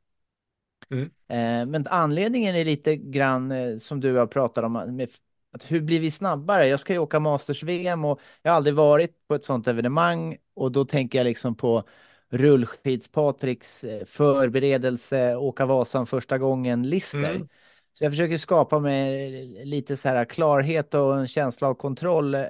[1.29, 5.11] Eh, Men anledningen är lite grann som du har pratat om, med
[5.53, 6.69] att hur blir vi snabbare?
[6.69, 10.73] Jag ska ju åka Masters-VM och jag har aldrig varit på ett sånt evenemang och
[10.73, 11.85] då tänker jag liksom på
[12.31, 17.35] rullskids-Patriks förberedelse, åka Vasan första gången, lister.
[17.35, 17.49] Mm.
[17.99, 22.43] Så jag försöker skapa mig lite så här klarhet och en känsla av kontroll eh,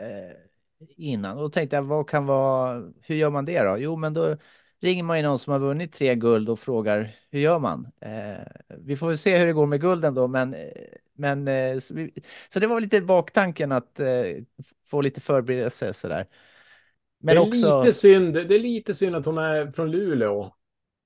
[0.97, 1.37] innan.
[1.37, 3.79] Och då tänkte jag, vad kan vara, hur gör man det då?
[3.79, 4.37] Jo, men då
[4.81, 7.89] ringer man ju någon som har vunnit tre guld och frågar hur gör man?
[8.01, 8.47] Eh,
[8.79, 10.57] vi får väl se hur det går med gulden då, men,
[11.15, 12.13] men eh, så, vi,
[12.49, 14.07] så, det var lite baktanken att eh,
[14.87, 16.27] få lite förberedelse sådär.
[17.21, 17.81] Men det är också...
[17.81, 18.35] lite synd.
[18.35, 20.58] Det är lite synd att hon är från Luleå.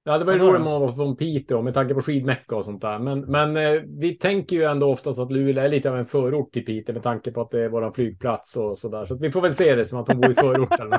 [0.05, 2.81] Det hade varit roligt om hon var från Piteå med tanke på skidmecka och sånt
[2.81, 2.99] där.
[2.99, 6.53] Men, men eh, vi tänker ju ändå oftast att Luleå är lite av en förort
[6.53, 9.07] till Piteå med tanke på att det är vår flygplats och så där.
[9.07, 10.91] Så vi får väl se det som att hon bor i förorten.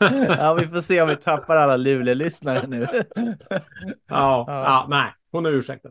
[0.28, 2.86] ja, vi får se om vi tappar alla Luleå-lyssnare nu.
[2.92, 3.00] ja,
[4.08, 4.44] ja.
[4.46, 5.90] ja, nej, hon är ursäktad.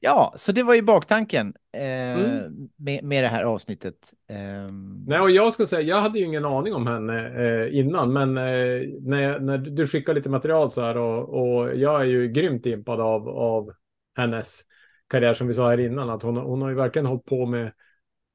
[0.00, 2.68] Ja, så det var ju baktanken eh, mm.
[2.76, 3.94] med, med det här avsnittet.
[4.30, 4.72] Eh.
[5.06, 8.36] Nej, och jag ska säga, jag hade ju ingen aning om henne eh, innan, men
[8.36, 12.66] eh, när, när du skickar lite material så här och, och jag är ju grymt
[12.66, 13.72] impad av, av
[14.16, 14.60] hennes
[15.10, 17.72] karriär som vi sa här innan, att hon, hon har ju verkligen hållit på med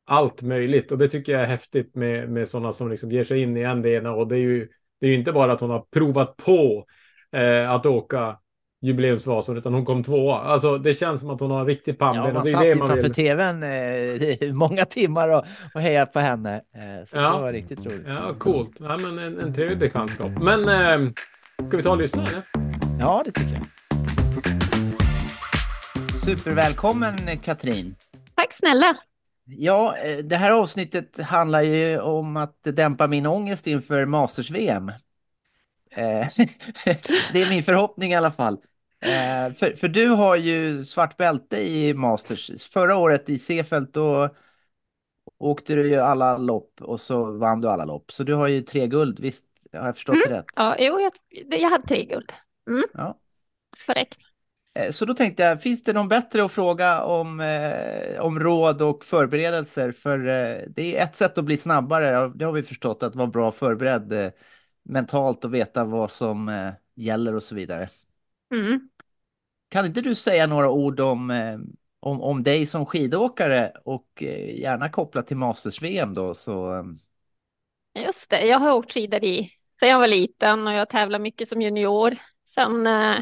[0.05, 3.41] allt möjligt och det tycker jag är häftigt med, med sådana som liksom ger sig
[3.41, 4.67] in i en det ena och det är ju,
[4.99, 6.85] det är ju inte bara att hon har provat på
[7.31, 8.37] eh, att åka
[8.83, 10.39] jubileumsvasan utan hon kom tvåa.
[10.39, 12.25] Alltså det känns som att hon har en riktig pannben.
[12.25, 13.13] Ja, man satt ju framför vill.
[13.13, 16.55] tvn eh, många timmar och, och hejade på henne.
[16.55, 17.35] Eh, så ja.
[17.35, 18.03] det var riktigt roligt.
[18.07, 18.71] Ja, coolt.
[18.79, 20.31] Ja, men en, en trevlig bekantskap.
[20.41, 21.11] Men eh,
[21.67, 22.25] ska vi ta och lyssna?
[22.25, 22.41] Eller?
[22.99, 23.63] Ja, det tycker jag.
[26.25, 27.95] Supervälkommen Katrin.
[28.35, 28.95] Tack snälla.
[29.45, 34.89] Ja, eh, det här avsnittet handlar ju om att dämpa min ångest inför Masters-VM.
[35.95, 36.27] Eh,
[37.33, 38.57] det är min förhoppning i alla fall.
[39.03, 42.67] Eh, för, för du har ju svart bälte i Masters.
[42.67, 44.29] Förra året i Seefeld då
[45.37, 48.11] åkte du ju alla lopp och så vann du alla lopp.
[48.11, 50.29] Så du har ju tre guld, visst har jag förstått mm.
[50.29, 50.45] det rätt?
[50.55, 51.13] Ja, jo, jag,
[51.61, 52.31] jag hade tre guld.
[52.67, 52.83] Mm.
[52.93, 53.19] Ja.
[53.85, 54.17] Korrekt.
[54.79, 58.81] Eh, så då tänkte jag, finns det någon bättre att fråga om, eh, om råd
[58.81, 59.91] och förberedelser?
[59.91, 63.27] För eh, det är ett sätt att bli snabbare, det har vi förstått, att vara
[63.27, 64.31] bra förberedd eh,
[64.83, 67.87] mentalt och veta vad som eh, gäller och så vidare.
[68.53, 68.89] Mm.
[69.73, 71.57] Kan inte du säga några ord om, eh,
[71.99, 76.33] om, om dig som skidåkare och eh, gärna kopplat till Masters-VM då?
[76.33, 76.75] Så...
[76.75, 76.83] Eh.
[78.05, 81.47] Just det, jag har åkt skidor i sedan jag var liten och jag tävlar mycket
[81.47, 82.15] som junior.
[82.49, 83.15] Sen eh,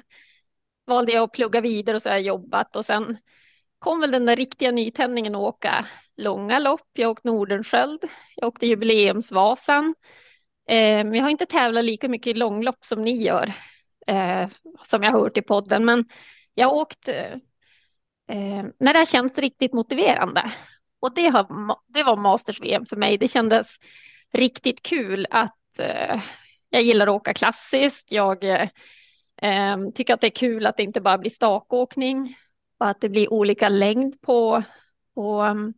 [0.88, 3.18] valde jag att plugga vidare och så har jag jobbat och sen
[3.80, 5.86] kom väl den där riktiga nytändningen att åka
[6.18, 6.90] långa lopp.
[6.94, 8.04] Jag åkte Nordenskjöld,
[8.36, 9.96] jag åkte jubileumsvasan.
[10.70, 13.54] Eh, jag har inte tävlat lika mycket i långlopp som ni gör,
[14.08, 14.48] eh,
[14.86, 16.06] som jag har hört i podden, men
[16.54, 17.34] jag har åkt eh,
[18.28, 20.52] eh, när det har känts riktigt motiverande.
[21.00, 23.18] Och det, har, det var Masters-VM för mig.
[23.18, 23.68] Det kändes
[24.34, 26.22] riktigt kul att eh,
[26.70, 28.12] jag gillar att åka klassiskt.
[28.12, 28.70] Jag eh,
[29.42, 32.38] eh, tycker att det är kul att det inte bara blir stakåkning
[32.78, 34.64] och att det blir olika längd på,
[35.16, 35.74] på um,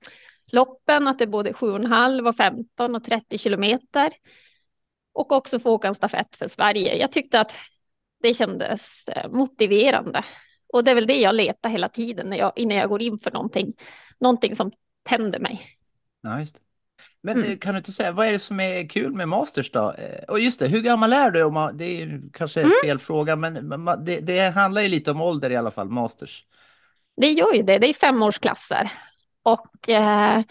[0.52, 4.14] loppen, att det är både 7,5 och 15 och 30 kilometer.
[5.14, 6.96] Och också få åka en stafett för Sverige.
[6.96, 7.54] Jag tyckte att
[8.22, 10.24] det kändes eh, motiverande
[10.74, 13.20] och det är väl det jag letar hela tiden när jag, innan jag går in
[13.20, 13.74] för någonting.
[14.20, 14.72] Någonting som
[15.04, 15.62] tänder mig.
[16.22, 16.62] Ja, just
[17.22, 17.52] Men mm.
[17.52, 19.92] Eh, kan du inte säga, vad är det som är kul med Masters då?
[19.92, 21.40] Eh, och just det, hur gammal är du?
[21.78, 22.74] Det är kanske mm.
[22.84, 26.46] fel fråga, men det, det, handlar ju lite om ålder i alla fall, Masters.
[27.18, 28.92] Det gör ju det, det är femårsklasser.
[29.44, 30.42] Och eh,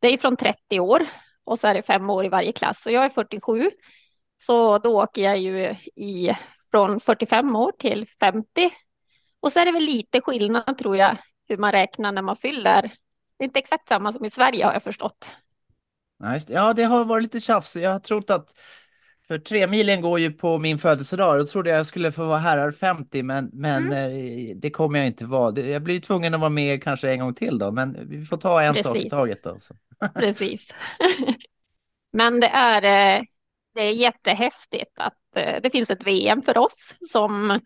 [0.00, 1.06] det är från 30 år
[1.44, 2.86] och så är det fem år i varje klass.
[2.86, 3.70] Och jag är 47,
[4.38, 6.36] så då åker jag ju i
[6.70, 8.70] från 45 år till 50
[9.40, 11.16] och så är det väl lite skillnad tror jag
[11.48, 12.82] hur man räknar när man fyller.
[13.38, 15.32] Det är inte exakt samma som i Sverige har jag förstått.
[16.48, 17.76] Ja, det har varit lite tjafs.
[17.76, 18.54] Jag har trott att
[19.30, 21.38] för tre milen går ju på min födelsedag.
[21.38, 24.50] Då trodde jag skulle få vara herrar 50, men, men mm.
[24.50, 25.60] Eh, det kommer jag inte vara.
[25.60, 28.62] Jag blir tvungen att vara med kanske en gång till då, men vi får ta
[28.62, 28.86] en Precis.
[28.86, 29.58] sak i taget då.
[30.14, 30.68] Precis.
[32.12, 33.22] men det är, eh,
[33.74, 37.60] det är jättehäftigt att eh, det finns ett VM för oss som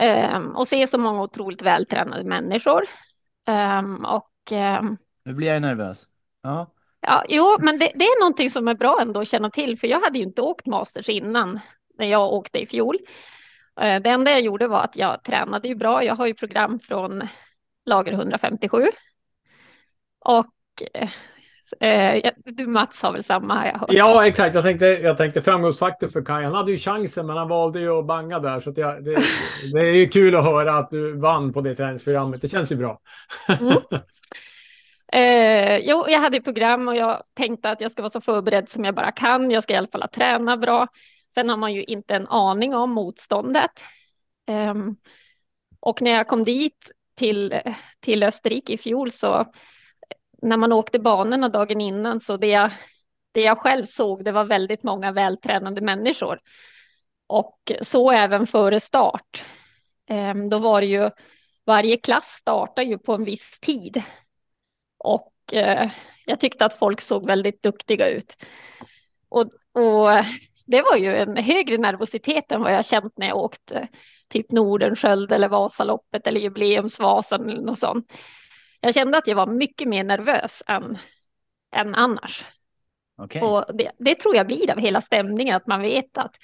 [0.00, 2.84] Um, och se så många otroligt vältränade människor.
[3.78, 4.30] Um, och,
[4.80, 6.08] um, nu blir jag nervös.
[6.42, 6.74] Ja.
[7.00, 9.86] Ja, jo, men det, det, är någonting som är bra ändå att känna till, för
[9.86, 11.60] jag hade ju inte åkt Masters innan
[11.98, 12.96] när jag åkte i fjol.
[13.80, 16.04] Uh, det enda jag gjorde var att jag tränade ju bra.
[16.04, 17.28] Jag har ju program från
[17.84, 18.86] lager 157.
[20.18, 20.46] Och
[21.02, 21.10] uh,
[21.80, 23.88] Eh, du Mats har väl samma har jag hört.
[23.92, 24.54] Ja, exakt.
[24.54, 26.44] Jag tänkte, jag tänkte framgångsfaktor för Kaj.
[26.44, 28.60] Han hade ju chansen, men han valde ju att banga där.
[28.60, 29.16] Så jag, det,
[29.72, 32.42] det, är ju kul att höra att du vann på det träningsprogrammet.
[32.42, 33.00] Det känns ju bra.
[33.60, 33.76] Mm.
[35.12, 38.84] Eh, jo, jag hade program och jag tänkte att jag ska vara så förberedd som
[38.84, 39.50] jag bara kan.
[39.50, 40.86] Jag ska i alla fall träna bra.
[41.34, 43.70] Sen har man ju inte en aning om motståndet.
[44.48, 44.74] Eh,
[45.80, 47.60] och när jag kom dit till,
[48.00, 49.46] till Österrike i fjol så
[50.42, 52.70] när man åkte banorna dagen innan så det jag,
[53.32, 56.40] det jag själv såg det var väldigt många vältränade människor.
[57.26, 59.44] Och så även före start.
[60.06, 61.10] Ehm, då var det ju
[61.66, 64.02] varje klass startar ju på en viss tid.
[64.98, 65.90] Och eh,
[66.26, 68.36] jag tyckte att folk såg väldigt duktiga ut.
[69.28, 69.40] Och,
[69.72, 70.24] och
[70.66, 73.84] det var ju en högre nervositet än vad jag känt när jag åkt eh,
[74.28, 78.12] typ Nordenskjöld eller Vasaloppet eller Jubileumsvasan eller något sånt.
[78.80, 80.98] Jag kände att jag var mycket mer nervös än,
[81.76, 82.44] än annars.
[83.22, 83.42] Okej.
[83.42, 86.36] Och det, det tror jag blir av hela stämningen, att man vet att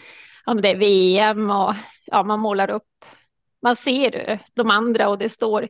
[0.45, 3.05] om det är VM och ja, man målar upp,
[3.63, 5.69] man ser de andra och det står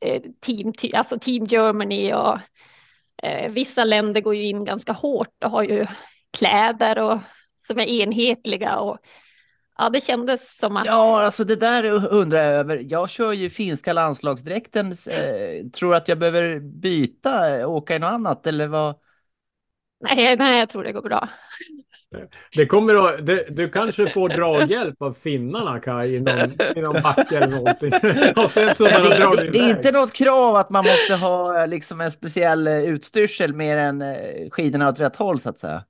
[0.00, 2.38] eh, team, alltså team Germany och
[3.22, 5.86] eh, vissa länder går ju in ganska hårt och har ju
[6.38, 7.18] kläder och
[7.66, 8.98] som är enhetliga och
[9.80, 12.82] ja, det kändes som att Ja, alltså det där undrar jag över.
[12.88, 14.86] Jag kör ju finska landslagsdräkten.
[15.10, 18.94] Eh, tror att jag behöver byta, eh, åka i något annat eller vad?
[20.00, 21.28] nej, nej, jag tror det går bra.
[22.56, 27.02] Det kommer att, det, du kanske får draghjälp av finnarna Kaj i någon, i någon
[27.02, 27.92] backe eller någonting.
[28.42, 31.68] Och sen så Det, det, det är inte något krav att man måste ha eh,
[31.68, 34.04] liksom en speciell eh, utstyrsel mer än
[34.50, 35.84] skidorna åt rätt håll så att säga.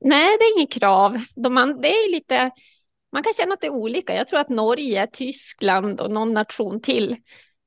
[0.00, 1.18] Nej, det är inget krav.
[1.34, 2.50] De, man, det är lite,
[3.12, 4.14] man kan känna att det är olika.
[4.14, 7.16] Jag tror att Norge, Tyskland och någon nation till,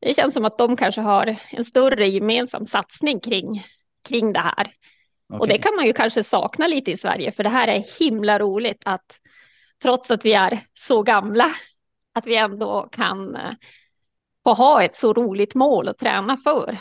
[0.01, 3.65] det känns som att de kanske har en större gemensam satsning kring,
[4.07, 4.73] kring det här.
[5.29, 5.57] Och Okej.
[5.57, 8.81] det kan man ju kanske sakna lite i Sverige, för det här är himla roligt
[8.85, 9.19] att
[9.81, 11.51] trots att vi är så gamla,
[12.13, 13.51] att vi ändå kan eh,
[14.43, 16.77] få ha ett så roligt mål att träna för.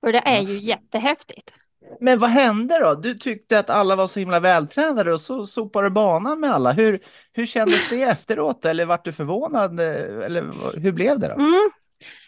[0.00, 1.52] För det är ju jättehäftigt.
[2.00, 2.94] Men vad hände då?
[2.94, 6.72] Du tyckte att alla var så himla vältränade och så sopade du banan med alla.
[6.72, 6.98] Hur,
[7.32, 8.64] hur kändes det efteråt?
[8.64, 9.80] Eller vart du förvånad?
[9.80, 10.44] Eller
[10.80, 11.34] hur blev det då?
[11.34, 11.70] Mm.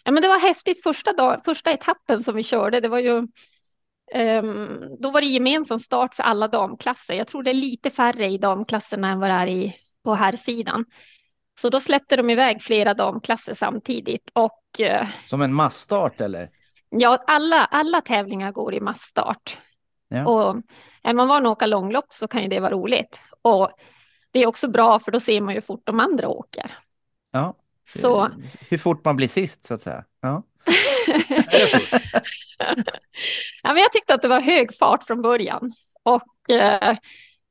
[0.03, 2.79] Ja, men det var häftigt första, dag, första etappen som vi körde.
[2.79, 3.27] Det var ju,
[4.13, 4.67] ehm,
[4.99, 7.13] då var det gemensam start för alla damklasser.
[7.13, 10.31] Jag tror det är lite färre i damklasserna än vad det är i, på här
[10.31, 10.85] sidan.
[11.61, 16.49] Så då släppte de iväg flera damklasser samtidigt och eh, Som en massstart eller?
[16.99, 19.57] Ja, alla, alla tävlingar går i massstart.
[20.07, 20.27] Ja.
[20.27, 20.61] Och
[21.03, 23.19] är man van att åka långlopp så kan ju det vara roligt.
[23.41, 23.71] Och
[24.31, 26.77] det är också bra för då ser man ju hur fort de andra åker.
[27.31, 27.55] Ja.
[27.83, 28.29] Så
[28.69, 30.05] Hur fort man blir sist så att säga.
[30.21, 30.43] Ja.
[33.63, 35.73] ja, men jag tyckte att det var hög fart från början.
[36.03, 36.97] Och eh,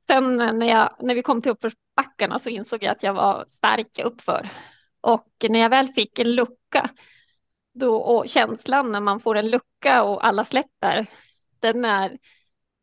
[0.06, 3.98] sen när, jag, när vi kom till uppförsbackarna så insåg jag att jag var stark
[4.04, 4.48] uppför.
[5.00, 6.90] Och när jag väl fick en lucka
[7.74, 11.06] då, och känslan när man får en lucka och alla släpper,
[11.60, 12.18] den är,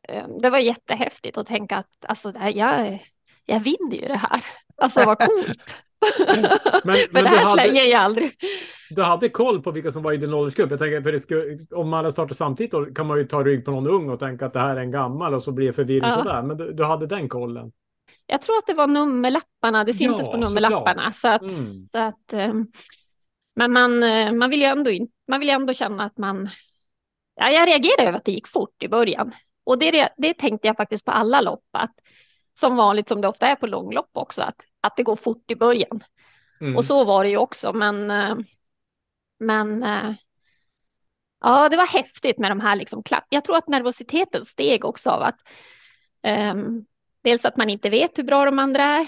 [0.07, 3.03] eh, det var jättehäftigt att tänka att alltså, det här, jag,
[3.45, 4.41] jag vinner ju det här.
[4.77, 5.59] Alltså vad coolt.
[6.83, 8.31] Men, För men det här hade, säger jag aldrig.
[8.89, 10.71] du hade koll på vilka som var i din åldersgrupp.
[10.71, 13.43] Jag tänker, för det skulle, om man hade startat samtidigt då kan man ju ta
[13.43, 15.67] rygg på någon ung och tänka att det här är en gammal och så blir
[15.67, 16.13] det förvirring Ja.
[16.15, 16.41] sådär.
[16.41, 17.71] Men du, du hade den kollen.
[18.25, 21.13] Jag tror att det var nummerlapparna, det syntes Ja, på nummerlapparna.
[21.13, 21.87] Så att, Mm.
[21.91, 22.53] så att, eh,
[23.59, 26.49] men man, eh, man vill ju ändå, in, man vill ju ändå känna att man...
[27.35, 29.35] Ja, jag reagerade över att det gick fort i början.
[29.63, 31.65] Och det, det tänkte jag faktiskt på alla lopp.
[31.71, 31.91] Att,
[32.59, 34.41] som vanligt som det ofta är på långlopp också.
[34.41, 36.03] Att, att det går fort i början.
[36.61, 36.77] Mm.
[36.77, 37.73] Och så var det ju också.
[37.73, 38.35] Men, eh,
[39.39, 40.13] men eh,
[41.41, 42.75] ja, det var häftigt med de här.
[42.75, 43.25] Liksom, klapp.
[43.29, 45.39] Jag tror att nervositeten steg också av att
[46.23, 46.85] ehm,
[47.23, 49.07] dels att man inte vet hur bra de andra är.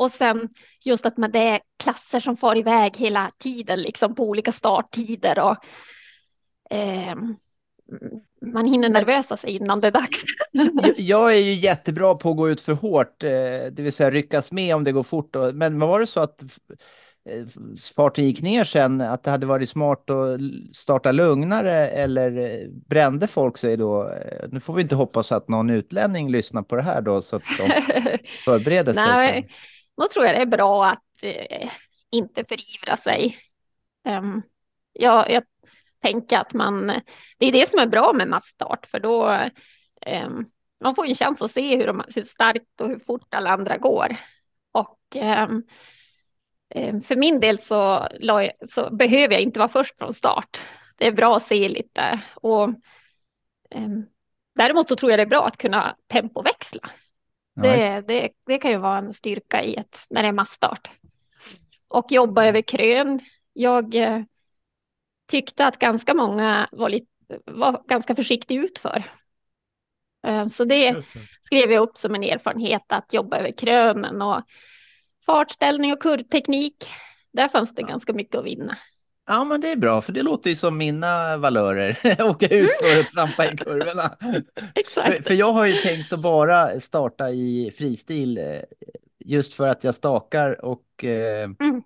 [0.00, 0.48] Och sen
[0.84, 5.38] just att man, det är klasser som far iväg hela tiden, liksom på olika starttider.
[5.38, 5.56] Och,
[6.70, 7.34] ehm,
[8.54, 10.18] man hinner nervösa sig innan det är dags.
[10.96, 13.30] Jag- är ju jättebra på att gå ut för hårt, eh,
[13.72, 15.36] det vill säga ryckas med om det går fort.
[15.54, 16.42] Men var det så att
[17.28, 17.46] eh,
[17.96, 20.40] farten gick ner sen, att det hade varit smart att
[20.76, 24.08] starta lugnare eller eh, brände folk sig då?
[24.08, 27.36] Eh, Nu får vi inte hoppas att någon utlänning lyssnar på det här då så
[27.36, 27.82] att de
[28.44, 29.04] förbereder sig.
[29.06, 29.48] Nej,
[30.00, 31.70] då tror jag det är bra att eh,
[32.10, 33.36] inte förivra sig.
[34.08, 34.42] Um,
[34.92, 35.42] jag, jag
[36.02, 36.86] tänker att man,
[37.38, 39.28] det är det som är bra med massstart, för då
[40.24, 43.50] um, man får en chans att se hur, de, hur starkt och hur fort alla
[43.50, 44.16] andra går.
[44.72, 45.62] Och um,
[47.02, 48.08] för min del så,
[48.68, 50.60] så behöver jag inte vara först från start.
[50.96, 52.20] Det är bra att se lite.
[52.34, 52.68] Och,
[53.74, 54.06] um,
[54.54, 56.90] däremot så tror jag det är bra att kunna tempoväxla.
[57.54, 60.90] Ja, Det, det, det kan ju vara en styrka i ett, när det är massstart.
[61.88, 63.20] Och jobba över krön.
[63.52, 64.22] Jag eh,
[65.30, 67.06] tyckte att ganska många var, lite,
[67.46, 69.04] var ganska försiktig utför.
[70.26, 71.02] Eh, så det det.
[71.42, 74.42] skrev jag upp som en erfarenhet att jobba över krönen och
[75.26, 76.86] fartställning och kurvteknik.
[77.32, 78.78] Där fanns det ganska mycket att vinna.
[79.30, 81.98] Ja, men det är bra, för det låter ju som mina valörer.
[82.30, 84.16] Åka ut för att trampa i kurvorna.
[84.20, 85.26] För, Exakt.
[85.26, 88.44] för jag har ju tänkt att bara starta i fristil eh,
[89.18, 91.82] just för att jag stakar och eh, Mm.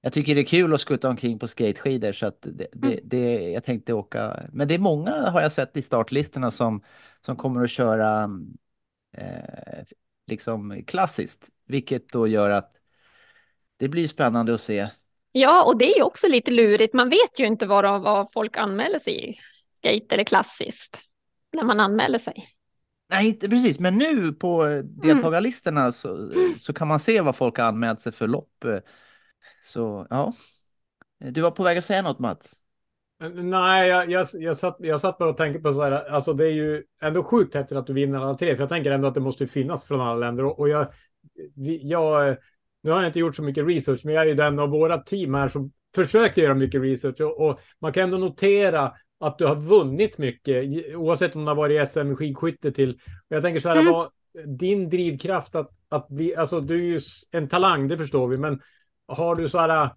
[0.00, 3.00] jag tycker det är kul att skutta omkring på skateskidor så att det, det, Mm.
[3.04, 4.42] det, jag tänkte åka.
[4.52, 6.82] Men det är många har jag sett i startlistorna som,
[7.20, 8.30] som kommer att köra
[9.16, 9.84] eh,
[10.26, 12.72] liksom klassiskt, vilket då gör att
[13.76, 14.88] det blir spännande att se.
[15.40, 16.94] Ja, och det är ju också lite lurigt.
[16.94, 19.38] Man vet ju inte vad, vad folk anmäler sig i,
[19.70, 21.00] skate eller klassiskt,
[21.52, 22.48] när man anmäler sig.
[23.10, 27.64] Nej, inte precis, men nu på deltagarlistorna så, så kan man se vad folk har
[27.64, 28.64] anmält sig för lopp.
[29.60, 30.32] Så ja,
[31.18, 32.54] du var på väg att säga något Mats?
[33.34, 36.44] Nej, jag, jag, jag, satt, jag satt bara och tänkte på så här, alltså det
[36.44, 39.14] är ju ändå sjukt häftigt att du vinner alla tre, för jag tänker ändå att
[39.14, 40.86] det måste finnas från alla länder och, och jag,
[41.54, 42.36] vi, jag,
[42.82, 44.98] nu har jag inte gjort så mycket research, men jag är ju den av våra
[44.98, 49.46] team här som försöker göra mycket research och, och man kan ändå notera att du
[49.46, 50.64] har vunnit mycket,
[50.96, 52.90] oavsett om det har varit SM skidskytte till.
[53.28, 53.92] Och jag tänker så här, Mm.
[53.92, 54.10] vad,
[54.58, 58.60] din drivkraft att, att bli, alltså du är ju en talang, det förstår vi, men
[59.08, 59.90] har du så här,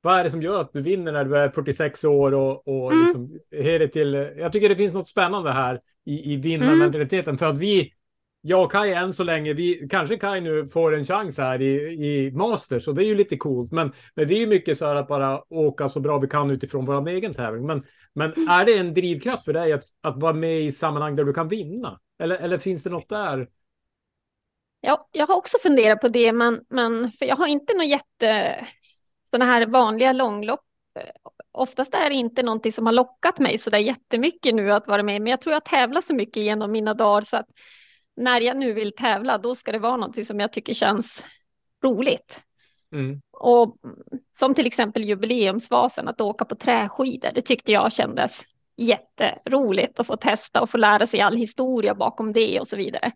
[0.00, 2.92] vad är det som gör att du vinner när du är 46 år och, och
[2.92, 3.04] Mm.
[3.04, 7.46] liksom, är det till, jag tycker det finns något spännande här i, i vinnarmentaliteten för
[7.46, 7.92] att vi,
[8.48, 11.74] jag och Kaj än så länge, vi, kanske Kaj nu får en chans här i,
[12.06, 14.86] i Masters och det är ju lite coolt, men, men vi är ju mycket så
[14.86, 17.66] här att bara åka så bra vi kan utifrån vår egen tävling.
[17.66, 21.24] Men, men är det en drivkraft för dig att, att vara med i sammanhang där
[21.24, 22.00] du kan vinna?
[22.18, 23.48] Eller, eller finns det något där?
[24.80, 28.56] Ja, jag har också funderat på det, men, men för jag har inte något jätte
[29.30, 30.60] sådana här vanliga långlopp.
[31.52, 35.02] Oftast är det inte någonting som har lockat mig så där jättemycket nu att vara
[35.02, 37.46] med, men jag tror jag tävlar så mycket genom mina dagar så att
[38.18, 41.24] när jag nu vill tävla, då ska det vara någonting som jag tycker känns
[41.84, 42.40] roligt.
[42.92, 43.20] Mm.
[43.32, 43.76] Och
[44.38, 48.44] som till exempel jubileumsvasen, att åka på träskidor, det tyckte jag kändes
[48.76, 53.12] jätteroligt att få testa och få lära sig all historia bakom det och så vidare.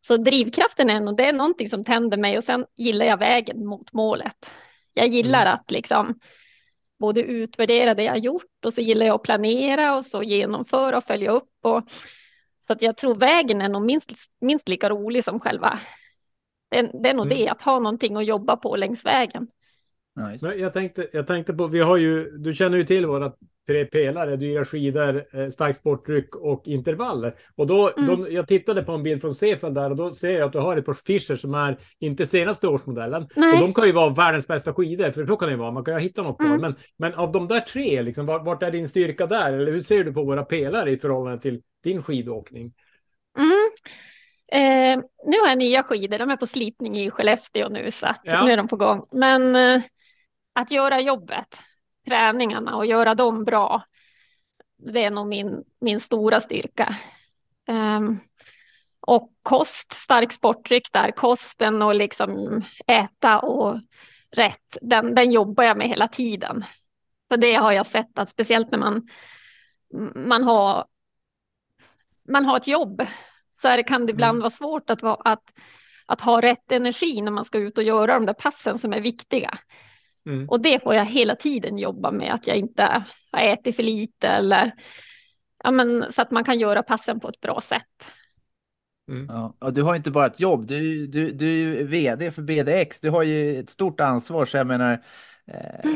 [0.00, 3.66] Så drivkraften är nog, det är någonting som tänder mig och sen gillar jag vägen
[3.66, 4.50] mot målet.
[4.94, 6.20] Jag gillar att liksom
[6.98, 11.04] både utvärdera det jag gjort och så gillar jag att planera och så genomföra och
[11.04, 11.50] följa upp.
[11.62, 11.82] Och,
[12.68, 15.78] så att jag tror vägen är nog minst, minst lika rolig som själva.
[16.70, 17.38] Det, är- det är nog Mm.
[17.38, 19.48] det, att ha någonting att jobba på längs vägen.
[20.14, 23.32] Men jag tänkte, jag tänkte på, vi har ju, du känner ju till våra
[23.68, 27.34] tre pelare, dyra skidor, eh, starkt sportdryck och intervaller.
[27.56, 28.06] Och då, Mm.
[28.06, 30.58] de, jag tittade på en bild från Sefeld där och då ser jag att du
[30.58, 33.28] har ett par Fischer som är inte senaste årsmodellen.
[33.36, 33.52] Nej.
[33.54, 35.84] Och de kan ju vara världens bästa skidor, för så kan det ju vara, man
[35.84, 36.44] kan ju hitta något par.
[36.46, 36.60] Mm.
[36.60, 39.52] Men, men av de där tre, liksom, vart, vart är din styrka där?
[39.52, 42.72] Eller hur ser du på våra pelare i förhållande till din skidåkning?
[43.38, 43.68] Mm.
[44.52, 48.20] Eh, nu har jag nya skidor, de är på slipning i Skellefteå nu så att
[48.24, 48.44] Ja.
[48.44, 49.06] nu är de på gång.
[49.12, 49.82] Men eh,
[50.52, 51.58] att göra jobbet,
[52.08, 53.82] träningarna och göra dem bra,
[54.78, 56.96] det är nog min, min stora styrka.
[57.68, 58.18] Ehm,
[59.00, 63.80] och kost, stark sportdryck där, kosten och liksom äta och
[64.30, 66.64] rätt, den, den jobbar jag med hela tiden.
[67.28, 69.08] För det har jag sett att speciellt när man,
[70.14, 70.86] man har
[72.28, 73.06] man har ett jobb
[73.54, 74.40] så är det, kan det ibland Mm.
[74.40, 75.44] vara svårt att, att,
[76.06, 79.00] att ha rätt energi när man ska ut och göra de där passen som är
[79.00, 79.58] viktiga.
[80.28, 80.48] Mm.
[80.48, 84.28] Och det får jag hela tiden jobba med, att jag inte har ätit för lite
[84.28, 84.72] eller
[85.64, 88.12] ja, men, så att man kan göra passen på ett bra sätt.
[89.10, 89.26] Mm.
[89.28, 92.42] Ja, och du har inte bara ett jobb, du, du, du är ju vd för
[92.42, 95.04] BDX, du har ju ett stort ansvar så jag menar.
[95.46, 95.90] Eh,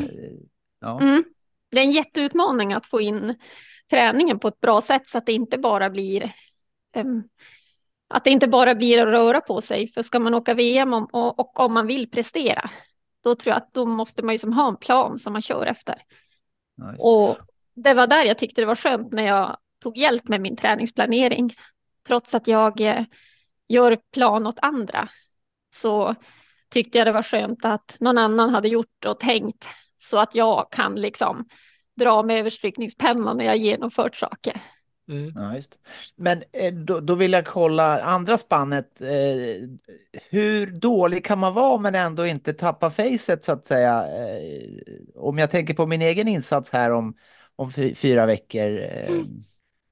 [0.80, 1.00] ja.
[1.00, 1.24] Mm.
[1.70, 3.34] Det är en jätteutmaning att få in
[3.90, 6.32] träningen på ett bra sätt så att det inte bara blir
[6.94, 7.22] em,
[8.08, 9.88] att det inte bara blir att röra på sig.
[9.88, 12.70] För ska man åka VM om, och, och om man vill prestera,
[13.22, 15.66] då tror jag att då måste man ju som ha en plan som man kör
[15.66, 15.94] efter.
[16.76, 16.96] Det.
[16.98, 17.38] Och
[17.74, 21.50] det var där jag tyckte det var skönt när jag tog hjälp med min träningsplanering.
[22.06, 23.04] Trots att jag eh,
[23.68, 25.08] gör plan åt andra
[25.74, 26.14] så
[26.70, 30.68] tyckte jag det var skönt att någon annan hade gjort och tänkt så att jag
[30.72, 31.48] kan liksom
[31.96, 34.60] dra med överstrykningspennan när jag genomfört saker.
[35.08, 35.32] Mm.
[35.34, 35.78] Ja, just.
[36.16, 39.00] Men eh, då, då vill jag kolla andra spannet.
[39.00, 39.08] Eh,
[40.30, 44.06] hur dålig kan man vara men ändå inte tappa facet så att säga?
[44.06, 44.68] Eh,
[45.14, 47.14] om jag tänker på min egen insats här om,
[47.56, 48.80] om fy, fyra veckor.
[48.80, 49.26] Eh, Mm.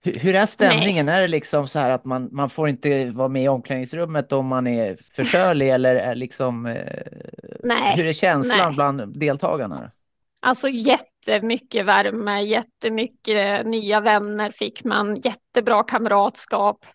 [0.04, 1.08] hur, hur är stämningen?
[1.08, 4.46] Är det liksom så här att man, man får inte vara med i omklädningsrummet om
[4.46, 6.66] man är för kölig eller är liksom
[7.64, 8.74] Nej, hur är känslan nej.
[8.74, 9.90] bland deltagarna?
[10.40, 16.86] Alltså jättemycket värme, jättemycket nya vänner fick man, jättebra kamratskap.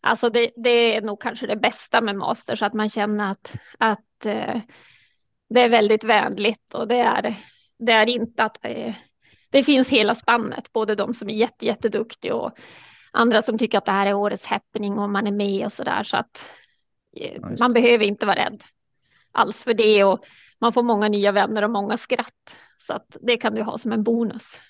[0.00, 4.26] Alltså det, det är nog kanske det bästa med Masters, att man känner att, att
[4.26, 4.60] eh,
[5.48, 7.34] det är väldigt vänligt och det är,
[7.78, 8.94] det är inte att eh,
[9.50, 12.52] det finns hela spannet, både de som är jätte, jätteduktiga och
[13.12, 15.84] andra som tycker att det här är årets happening och man är med och så
[15.84, 16.02] där.
[16.02, 16.50] Så att
[17.16, 18.62] eh, man behöver inte vara rädd.
[19.32, 20.24] alls för det och
[20.58, 22.56] man får många nya vänner och många skratt.
[22.86, 24.60] Så att det kan du ha som en bonus.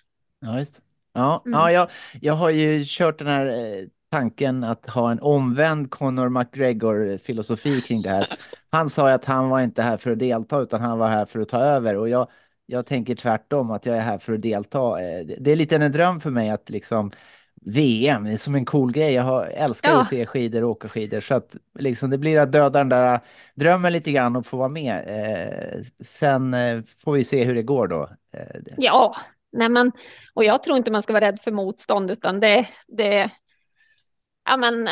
[0.40, 0.82] Ja, just.
[1.12, 1.58] Ja, Mm.
[1.60, 1.88] ja jag,
[2.20, 8.02] jag har ju kört den här eh, tanken att ha en omvänd Conor McGregor-filosofi kring
[8.02, 8.26] det här.
[8.70, 11.24] Han sa ju att han var inte här för att delta utan han var här
[11.24, 12.28] för att ta över och jag,
[12.66, 15.02] jag tänker tvärtom att jag är här för att delta.
[15.02, 17.10] Eh, det- Det är lite en dröm för mig att liksom
[17.66, 19.12] VM, det är som en cool grej.
[19.14, 20.00] Jag har, älskar Ja.
[20.00, 23.20] att se skidor och åka skidor så att liksom det blir att döda den där
[23.54, 25.04] drömmen lite grann och få vara med.
[25.06, 28.02] Eh, sen eh, får vi se hur det går då.
[28.36, 29.16] Eh, det- Ja,
[29.52, 29.92] nej men,
[30.34, 33.30] och jag tror inte man ska vara rädd för motstånd utan det, det,
[34.44, 34.84] ja men,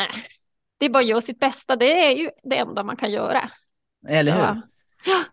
[0.77, 1.75] det är bara att göra sitt bästa.
[1.75, 3.49] Det är ju det enda man kan göra.
[4.07, 4.61] Eller hur?
[5.05, 5.23] Ja.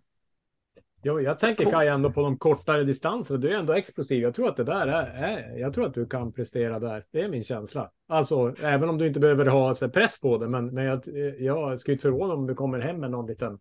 [1.03, 1.71] Jo, jag tänker.
[1.71, 3.39] Kaj ändå på de kortare distanserna.
[3.39, 4.23] Du är ändå explosiv.
[4.23, 7.05] Jag tror att det där är, är, jag tror att du kan prestera där.
[7.11, 7.91] Det är min känsla.
[8.09, 11.01] Alltså, även om du inte behöver ha så press på det, men, men jag,
[11.39, 13.59] jag skulle inte förvåna om du kommer hem med någon liten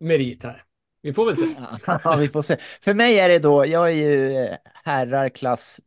[0.00, 0.64] merit här.
[1.02, 1.46] Vi får väl se.
[2.04, 2.56] Ja, vi får se.
[2.82, 5.80] För mig är det då, jag är ju eh, herrar klass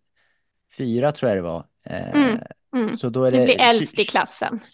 [0.77, 1.65] fyra tror jag det var.
[1.83, 2.39] Eh, Mm,
[2.75, 2.97] mm.
[2.97, 3.45] Så då är Du det...
[3.45, 4.59] blir äldst i klassen.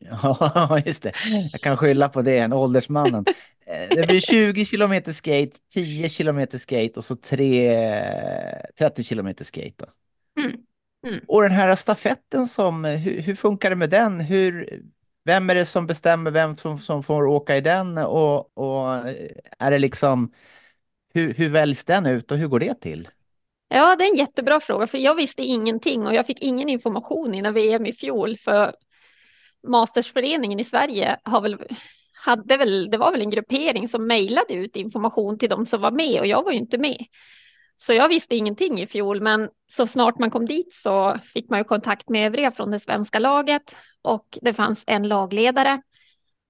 [0.00, 1.12] Ja, just det.
[1.52, 3.24] Jag kan skylla på det, en åldersmannen.
[3.70, 7.76] Eh, Det blir 20 kilometer skate, 10 kilometer skate och så 3,
[8.78, 9.74] 30 kilometer skate.
[9.76, 9.86] Då.
[10.42, 10.56] Mm,
[11.06, 11.20] mm.
[11.28, 14.20] Och den här stafetten som, hur, hur funkar det med den?
[14.20, 14.82] Hur,
[15.24, 17.98] vem är det som bestämmer vem som, som får åka i den?
[17.98, 18.94] Och, och
[19.58, 20.32] är det liksom,
[21.14, 23.08] hur, hur väljs den ut och hur går det till?
[23.68, 27.34] Ja, det är en jättebra fråga, för jag visste ingenting och jag fick ingen information
[27.34, 28.36] innan VM i fjol.
[28.36, 28.74] För
[29.62, 31.58] Mastersföreningen i Sverige har väl,
[32.20, 35.90] hade väl, det var väl en gruppering som mejlade ut information till de som var
[35.90, 37.04] med och jag var ju inte med.
[37.76, 41.60] Så jag visste ingenting i fjol, men så snart man kom dit så fick man
[41.60, 45.82] ju kontakt med övriga från det svenska laget och det fanns en lagledare.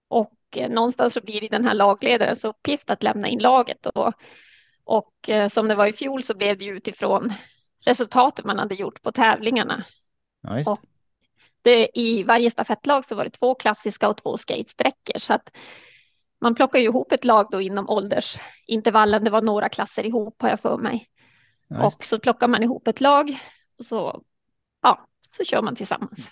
[0.08, 4.14] Och eh, någonstans så blir det den här lagledarens uppgift att lämna in laget och
[4.84, 7.32] och eh, som det var i fjol så blev det ju utifrån
[7.84, 9.84] resultatet man hade gjort på tävlingarna.
[10.42, 10.72] Ja.
[10.72, 10.80] Och-
[11.62, 15.18] Det, I varje stafettlag så var det två klassiska och två skatesträckor.
[15.18, 15.50] Så att
[16.40, 19.24] man plockar ju ihop ett lag då inom åldersintervallen.
[19.24, 21.06] Det var några klasser ihop har jag för mig.
[21.70, 21.96] Just.
[21.96, 23.38] Och så plockar man ihop ett lag
[23.78, 24.22] och så,
[24.82, 26.30] ja, så kör man tillsammans.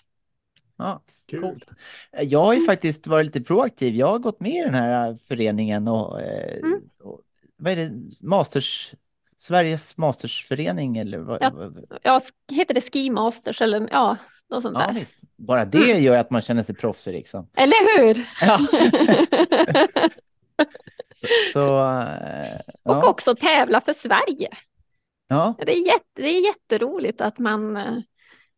[0.77, 1.43] Ja, Kul.
[1.43, 1.65] coolt.
[2.13, 3.95] Jag har ju faktiskt varit lite proaktiv.
[3.95, 6.81] Jag har gått med i den här föreningen och, eh, Mm.
[7.03, 7.21] och
[7.57, 8.95] vad är det, Masters,
[9.37, 11.39] Sveriges Mastersförening eller vad?
[11.43, 11.51] Ja.
[11.55, 12.21] vad- Ja,
[12.53, 14.17] heter det Ski Masters eller ja,
[14.51, 14.95] något sånt Ja, där.
[14.95, 15.17] visst.
[15.37, 17.49] Bara det gör att man känner sig proffsig liksom.
[17.57, 18.27] Eller hur?
[18.41, 18.59] Ja.
[21.15, 23.09] Så, så eh, Och ja.
[23.09, 24.49] också tävla för Sverige.
[25.29, 27.99] ja, Det är, jätte, det är jätteroligt att man eh,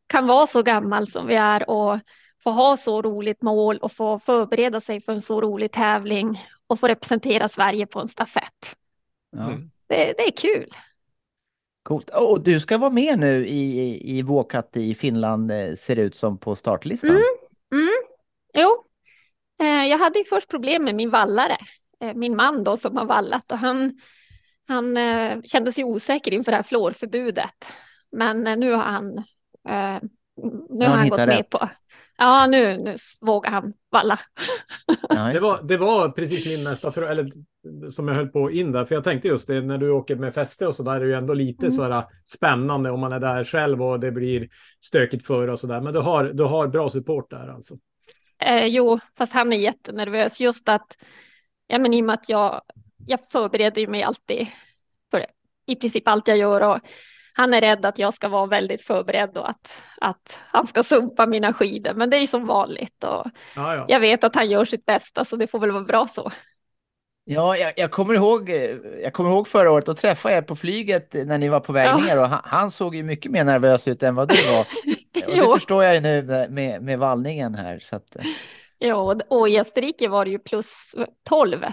[0.06, 1.98] kan vara så gammal som vi är och
[2.44, 6.80] få ha så roligt mål och få förbereda sig för en så rolig tävling och
[6.80, 8.76] få representera Sverige på en stafett.
[9.36, 9.42] ja.
[9.46, 9.70] Mm.
[9.86, 10.68] Det, det är kul.
[11.82, 12.10] Coolt.
[12.10, 16.14] Och du ska vara med nu i, i, Vuokatti i Finland eh, ser det ut
[16.14, 17.10] som på startlistan.
[17.10, 17.22] Mm.
[17.72, 18.02] Mm.
[18.54, 18.84] Jo,
[19.62, 21.56] eh, jag hade ju först problem med min vallare,
[22.00, 24.00] eh, min man då som har vallat och han,
[24.68, 24.98] han
[25.44, 27.72] kände sig osäker inför det här fluorförbudet.
[28.12, 29.24] Men nu har han,
[30.68, 31.50] nu har han gått hittat med rätt.
[31.50, 31.68] på,
[32.20, 34.18] ja nu, nu vågar han valla.
[35.08, 37.30] Ja, Det var, det var precis min nästa fråga, eller
[37.90, 40.34] som jag höll på in där, för jag tänkte just det, när du åker med
[40.34, 41.76] fäste och så där är det ju ändå lite Mm.
[41.76, 44.48] sådär spännande om man är där själv och det blir
[44.80, 45.80] stökigt för och så där.
[45.80, 47.74] Men du har, du har bra support där alltså.
[48.42, 50.96] Eh, jo, fast han är jättenervös just att,
[51.66, 52.60] ja men i och med att jag,
[53.06, 54.46] jag förbereder mig alltid
[55.10, 55.26] för
[55.66, 56.78] i princip allt jag gör och
[57.32, 61.26] han är rädd att jag ska vara väldigt förberedd och att, att han ska sumpa
[61.26, 61.94] mina skidor.
[61.94, 63.26] Men det är ju som vanligt och
[63.56, 63.84] Ja, ja.
[63.88, 66.30] jag vet att han gör sitt bästa så det får väl vara bra så.
[67.24, 68.50] Ja, jag, jag, kommer ihåg,
[69.02, 71.86] jag kommer ihåg förra året, då träffade jag på flyget när ni var på väg
[71.88, 71.96] Ja.
[71.96, 74.60] ner och han, han såg ju mycket mer nervös ut än vad du var.
[75.26, 77.78] Och det förstår jag ju nu med, med, med vallningen här.
[77.78, 78.22] Så att, eh,
[78.78, 80.94] Ja, och i Österrike var det ju plus
[81.28, 81.64] 12.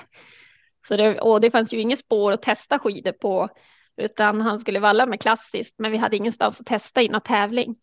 [0.88, 3.50] Så det, och det fanns ju inget spår att testa skidor på,
[3.98, 7.76] utan han skulle valla med klassiskt, men vi hade ingenstans att testa innan tävling.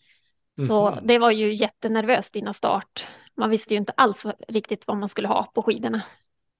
[0.66, 1.06] Så Mhm.
[1.06, 3.08] det var ju jättenervöst innan start.
[3.36, 6.02] Man visste ju inte alls riktigt vad man skulle ha på skidorna.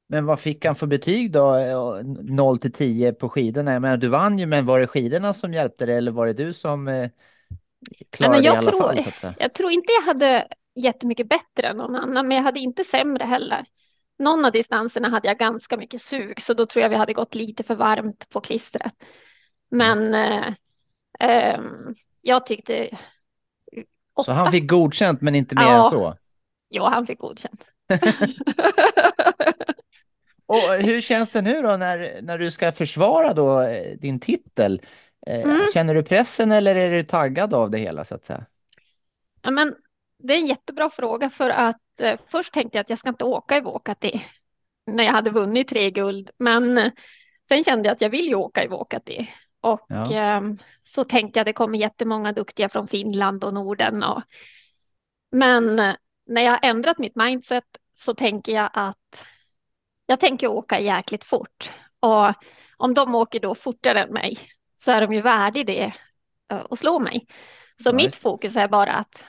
[0.09, 1.55] men vad fick han för betyg då?
[1.55, 3.73] Eh, 0 till 10 på skidorna?
[3.73, 6.33] Jag menar, du vann ju, men var det skidorna som hjälpte dig eller var det
[6.33, 7.11] du som eh,
[8.11, 9.13] klarade det i jag alla tror- fall?
[9.21, 9.33] Så?
[9.39, 13.25] Jag tror inte jag hade jättemycket bättre än någon annan, men jag hade inte sämre
[13.25, 13.65] heller.
[14.19, 17.35] Någon av distanserna hade jag ganska mycket sug, så då tror jag vi hade gått
[17.35, 18.95] lite för varmt på klistret.
[19.75, 20.55] Men eh,
[21.21, 22.89] ehm, jag tyckte
[24.15, 24.25] åtta.
[24.25, 25.85] Så han fick godkänt men inte mer Ja.
[25.85, 26.17] än så?
[26.69, 27.65] Ja, han fick godkänt.
[30.47, 34.83] Och hur känns det nu då när, när du ska försvara då eh, din titel?
[35.27, 35.67] Eh, Mm.
[35.75, 38.47] Känner du pressen eller är du taggad av det hela så att säga?
[39.43, 39.75] Ja, men
[40.19, 43.25] det är en jättebra fråga för att eh, först tänkte jag att jag ska inte
[43.25, 44.25] åka i Vuokatti
[44.87, 46.31] när jag hade vunnit tre guld.
[46.39, 46.93] Men eh,
[47.49, 49.31] sen kände jag att jag vill ju åka i Vuokatti.
[49.65, 50.13] Och Ja.
[50.13, 54.03] ehm, så tänkte jag det kommer jättemånga duktiga från Finland och Norden.
[54.03, 54.23] Och...
[55.33, 55.95] Men eh,
[56.27, 59.27] när jag har ändrat mitt mindset så tänker jag att
[60.07, 61.73] jag tänker åka jäkligt fort.
[62.01, 62.33] Och
[62.77, 64.39] om de åker då fortare än mig
[64.77, 65.93] så är de ju värdiga det
[66.53, 67.27] eh, att slå mig.
[67.83, 69.25] Så Ja, mitt fokus är bara att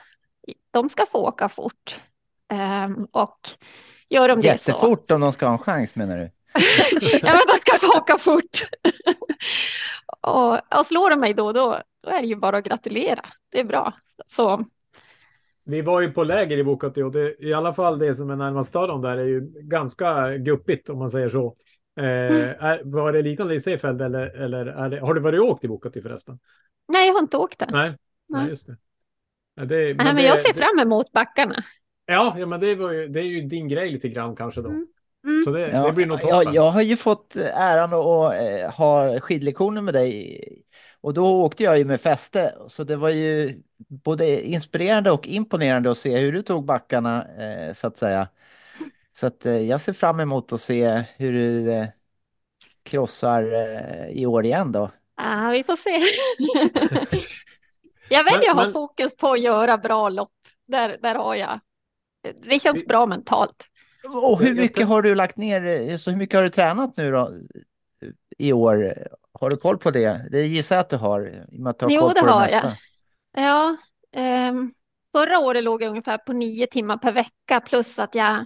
[0.70, 2.00] de ska få åka fort.
[2.48, 3.48] Ehm, och
[4.08, 4.70] gör de det så.
[4.70, 6.30] Jättefort om de ska ha en chans menar du?
[7.00, 8.68] Ja, men de ska få åka fort.
[10.20, 13.24] och, och slår de mig då, då, då är det ju bara att gratulera.
[13.52, 13.92] Det är bra.
[14.26, 14.64] Så
[15.64, 18.36] Vi var ju på läger i Bukati och det, i alla fall det som är
[18.36, 21.56] närmast stadion där är ju ganska guppigt om man säger så.
[21.98, 25.64] Eh, är, var det liknande i Seefeld eller, eller det, har du varit och åkt
[25.64, 26.38] i Bukati förresten?
[26.88, 27.68] nej, jag har inte åkt där.
[27.70, 27.96] Nej, nej.
[28.40, 28.48] Nej.
[28.48, 28.76] just det.
[29.66, 31.64] Det, Nej, men jag ser fram emot backarna.
[32.06, 34.68] Ja, ja men det, ju, det är ju din grej lite grann kanske då.
[34.68, 34.86] Mm.
[35.26, 35.42] Mm.
[35.42, 36.36] Så det, Ja, det blir nog toppen.
[36.44, 40.42] jag, jag har ju fått äran att eh, ha skidlektioner med dig
[41.00, 45.90] och då åkte jag ju med fäste så det var ju både inspirerande och imponerande
[45.90, 48.28] att se hur du tog backarna eh, så att säga.
[49.12, 51.86] Så att eh, jag ser fram emot att se hur du eh,
[52.82, 54.90] krossar eh, i år igen då.
[55.16, 56.00] Ja, vi får se.
[58.08, 60.32] jag väljer att ha men- fokus på att göra bra lopp.
[60.66, 61.60] Där, där har jag.
[62.42, 63.64] Det känns bra mentalt.
[64.14, 67.30] Och hur mycket har du lagt ner, så hur mycket har du tränat nu då
[68.38, 69.08] i år?
[69.32, 70.28] Har du koll på det?
[70.30, 72.20] Det gissar jag att du har, i och med att du har Jo, koll det
[72.20, 72.76] på det har mesta.
[73.34, 73.44] jag.
[73.44, 73.76] Ja,
[74.12, 74.72] ehm,
[75.12, 78.44] förra året låg jag ungefär på nio timmar per vecka plus att jag,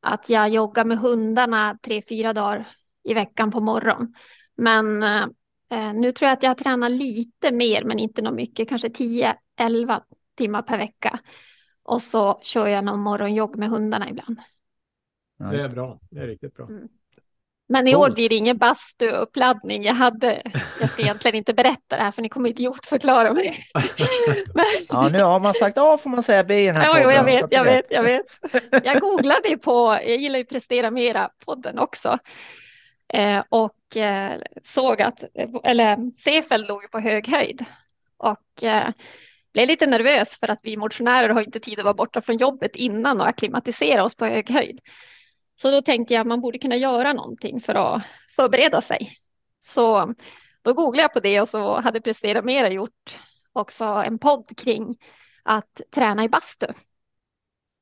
[0.00, 2.68] att jag joggar med hundarna tre, fyra dagar
[3.04, 4.14] i veckan på morgon.
[4.56, 8.88] Men eh, nu tror jag att jag tränar lite mer, men inte något mycket, kanske
[8.88, 10.02] 10-11
[10.36, 11.18] timmar per vecka.
[11.82, 14.38] Och så kör jag någon morgonjogg med hundarna ibland.
[15.38, 15.98] Ja, Det är bra.
[16.10, 16.66] Det är riktigt bra.
[16.66, 16.88] Mm.
[17.68, 19.84] Men i år blir det ingen bastuuppladdning.
[19.84, 20.42] Jag hade,
[20.80, 23.66] jag ska egentligen inte berätta det här för ni kommer idiotförklara mig.
[24.54, 27.10] Men, Ja, nu har man sagt A får man säga B i den här jo,
[27.10, 28.26] jag podden, så vet, jag vet, jag vet.
[28.84, 32.18] Jag googlade ju på, jag gillar ju Prestera Mera podden också.
[33.12, 35.24] Eh, och eh, såg att,
[35.64, 37.64] eller Seefeld låg på hög höjd.
[38.16, 38.88] Och eh,
[39.52, 42.76] blev lite nervös för att vi motionärer har inte tid att vara borta från jobbet
[42.76, 44.80] innan och akklimatisera oss på hög höjd.
[45.56, 48.02] Så då tänkte jag att man borde kunna göra någonting för att
[48.36, 49.18] förbereda sig.
[49.58, 50.14] Så
[50.62, 53.20] då googlade jag på det och så hade Prestera Mera gjort
[53.52, 54.96] också en podd kring
[55.42, 56.66] att träna i bastu.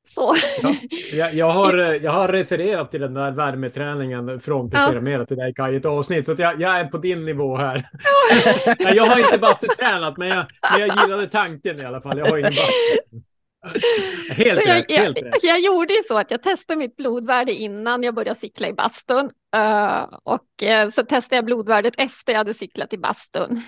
[0.03, 0.75] Så Ja.
[1.13, 5.01] Jag, jag, har, jag har refererat till den där värmeträningen från Prestera Ja.
[5.01, 6.25] Mera till dig Kaj i ett avsnitt.
[6.25, 7.89] Så jag, jag är på din nivå här.
[8.79, 12.17] Nej, jag har inte bastutränat men jag, men jag gillade tanken i alla fall.
[12.17, 13.23] Jag har ingen bastu.
[14.29, 14.91] Helt Så jag, rätt.
[14.91, 15.43] Helt jag, rätt.
[15.43, 19.29] jag gjorde ju så att jag testade mitt blodvärde innan jag började cykla i bastun.
[19.55, 23.61] Eh, och eh, så testade jag blodvärdet efter jag hade cyklat i bastun.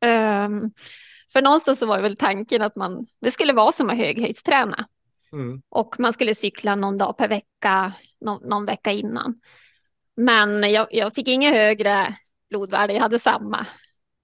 [0.00, 0.70] Ehm,
[1.32, 4.86] för någonstans så var väl tanken att man, det skulle vara som att höghöjdsträna.
[5.32, 5.62] Mm.
[5.68, 9.40] Och man skulle cykla någon dag per vecka, någon, någon vecka innan.
[10.16, 12.16] Men jag, jag fick inget högre
[12.50, 13.66] blodvärde, jag hade samma.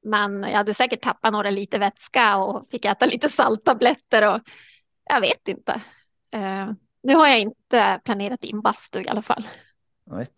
[0.04, 4.40] Men jag hade säkert tappat några liter vätska och fick äta lite salttabletter och
[5.06, 5.72] jag vet inte.
[6.36, 9.48] Uh, nu har jag inte planerat in bastu i alla fall.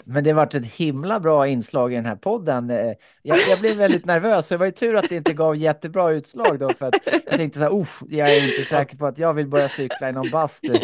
[0.04, 2.70] Men det varit ett himla bra inslag i den här podden.
[2.70, 2.92] Eh,
[3.22, 6.10] Jag, jag blev väldigt nervös, så det var ju tur att det inte gav jättebra
[6.12, 6.94] utslag då, för att
[7.26, 10.08] jag tänkte så här, "Usch, jag är inte säker på att jag vill börja cykla
[10.08, 10.78] i någon bastu.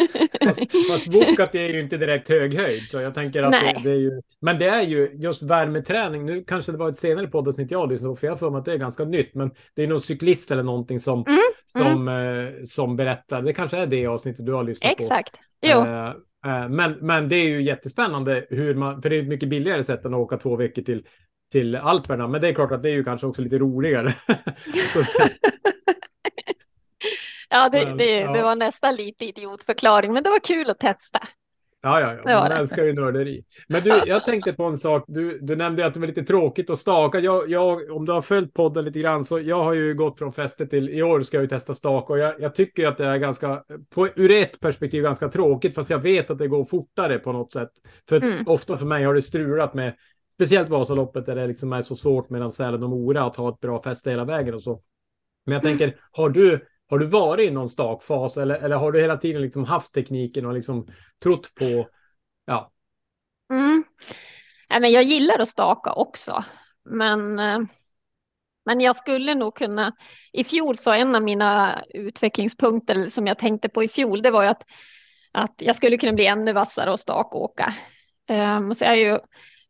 [0.91, 2.81] Fast Vuokatti är ju inte direkt hög höjd.
[2.83, 4.21] Så jag tänker att det, det är ju...
[4.41, 6.25] Men det är ju just värmeträning.
[6.25, 8.19] Nu kanske det var ett senare poddavsnitt jag lyssnade på.
[8.19, 9.35] För jag har för mig att det är ganska nytt.
[9.35, 11.39] Men det är någon cyklist eller någonting som, Mm,
[11.71, 13.41] som, eh, som berättar.
[13.41, 15.03] Det kanske är det avsnittet du har lyssnat på.
[15.03, 15.35] Exakt.
[15.61, 16.13] Jo, eh,
[16.69, 20.05] men, men det är ju jättespännande hur man, för det är ett mycket billigare sätt
[20.05, 21.07] än att åka två veckor till,
[21.51, 22.27] till Alperna.
[22.27, 24.13] Men det är klart att det är ju kanske också lite roligare.
[27.49, 31.27] Ja, det, det, det var nästan lite idiotförklaring, men det var kul att testa.
[31.89, 32.39] Ja, ja, ja.
[32.39, 33.43] Man älskar ju nörderi.
[33.67, 35.03] Men du, jag tänkte på en sak.
[35.07, 37.19] Du, du nämnde att det var lite tråkigt att staka.
[37.19, 40.33] Jag, jag, om du har följt podden lite grann så jag har ju gått från
[40.33, 43.05] fäste till i år ska jag ju testa staka och jag, jag tycker att det
[43.05, 43.63] är ganska,
[43.95, 47.51] på, ur ett perspektiv ganska tråkigt fast jag vet att det går fortare på något
[47.51, 47.69] sätt.
[48.09, 48.43] För Mm.
[48.47, 49.93] ofta för mig har det strulat med
[50.33, 53.59] Speciellt Vasaloppet där det liksom är så svårt mellan Sälen och Mora att ha ett
[53.59, 54.81] bra fäste hela vägen och så.
[55.45, 55.77] Men jag Mm.
[55.77, 56.59] tänker, har du,
[56.89, 60.45] har du varit i någon stakfas eller, eller har du hela tiden liksom haft tekniken
[60.45, 60.87] och liksom
[61.23, 61.89] trott på,
[62.45, 62.71] ja,
[63.49, 63.83] Mm.
[64.69, 66.43] Nej, men jag gillar att staka också,
[66.85, 67.59] men, eh,
[68.65, 69.95] men jag skulle nog kunna.
[70.31, 74.43] I fjol så en av mina utvecklingspunkter som jag tänkte på i fjol, det var
[74.43, 74.63] ju att,
[75.31, 77.73] att jag skulle kunna bli ännu vassare och stakåka.
[78.29, 79.19] Um, så jag har ju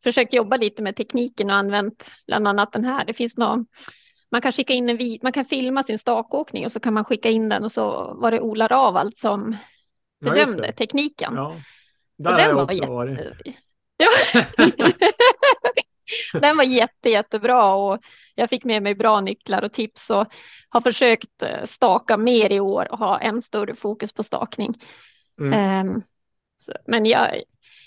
[0.04, 3.04] försökt jobba lite med tekniken och använt bland annat den här.
[3.04, 3.66] Det finns någon,
[4.30, 7.04] man kan skicka in en vid, man kan filma sin stakåkning och så kan man
[7.04, 9.56] skicka in den och så var det Ola Ravald som
[10.18, 10.72] Ja, just bedömde det.
[10.72, 11.32] tekniken.
[11.34, 11.56] Ja.
[12.18, 13.18] Där Och har den jag var också jätte- varit.
[13.98, 14.08] Ja.
[16.40, 17.98] den var jätte, jättebra och
[18.34, 20.26] jag fick med mig bra nycklar och tips och
[20.68, 24.74] har försökt eh, staka mer i år och ha en större fokus på stakning.
[25.40, 25.52] Mm.
[25.52, 26.02] Ehm,
[26.56, 27.42] så, men jag,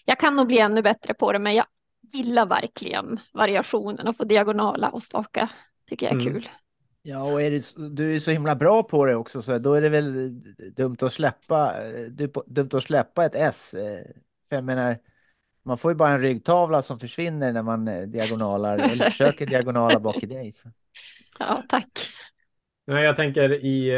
[0.06, 1.66] jag kan nog bli ännu bättre på det, men jag
[2.14, 5.50] gillar verkligen variationen och få diagonala och staka.
[5.90, 6.34] Tycker jag är Mm.
[6.34, 6.50] kul.
[7.02, 9.82] Ja, och är det, du är så himla bra på det också, så då är
[9.82, 10.42] det väl
[10.76, 13.74] dumt att släppa, eh, du- dumt att släppa ett S.
[13.74, 14.04] eh,
[14.50, 14.98] För jag menar,
[15.64, 20.00] man får ju bara en ryggtavla som försvinner när man eh, diagonalar, eller försöker diagonala
[20.00, 20.52] bak i dig.
[20.52, 20.70] Så.
[21.40, 21.88] Ja, tack.
[22.88, 23.92] Nej, jag tänker i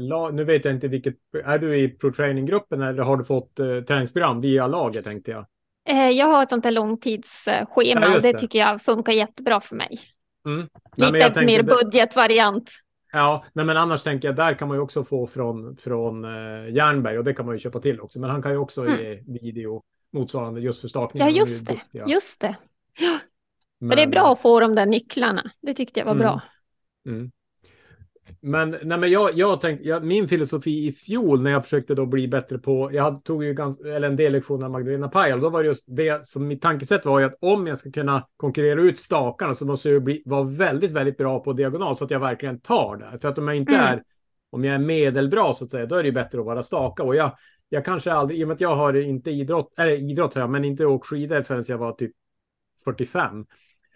[0.00, 3.58] lag, nu vet jag inte vilket, är du i pro training-gruppen eller har du fått
[3.60, 5.46] eh, träningsprogram via laget tänkte jag?
[6.14, 8.38] Jag har ett sånt här långtidsschema Ja, och det.
[8.38, 10.00] tycker jag funkar jättebra för mig.
[10.46, 10.58] Mm.
[10.58, 12.70] Nej, Lite men tänkte mer budgetvariant.
[13.12, 16.74] Ja, nej, men annars tänker jag där kan man ju också få från, från eh,
[16.74, 18.20] Jernberg och det kan man ju köpa till också.
[18.20, 19.00] Men han kan ju också Mm.
[19.00, 19.82] ge video
[20.12, 21.22] motsvarande just för stakning.
[21.22, 21.72] Ja, just det.
[21.72, 22.04] duktiga.
[22.06, 22.56] Just det.
[22.98, 23.18] Ja,
[23.78, 25.50] men det är bra att få de där nycklarna.
[25.62, 26.20] Det tyckte jag var Mm.
[26.22, 26.40] bra.
[27.06, 27.30] Mm.
[28.40, 32.06] Men, nej, men jag, jag tänkte, jag, min filosofi i fjol när jag försökte då
[32.06, 35.48] bli bättre på, jag tog ju ganska, eller en del lektioner av Magdalena Pajal, då
[35.50, 38.80] var det just det som mitt tankesätt var ju att om jag ska kunna konkurrera
[38.80, 42.20] ut stakarna så måste jag bli, vara väldigt, väldigt bra på diagonal så att jag
[42.20, 43.18] verkligen tar det.
[43.18, 43.84] För att om jag inte Mm.
[43.86, 44.02] är,
[44.50, 47.02] om jag är medelbra så att säga, då är det ju bättre att vara staka.
[47.02, 47.36] Och jag,
[47.68, 50.50] jag kanske aldrig, i och med att jag har inte idrott, eller idrott har jag,
[50.50, 52.12] men inte åkt skidor förrän jag var typ
[52.84, 53.46] 45.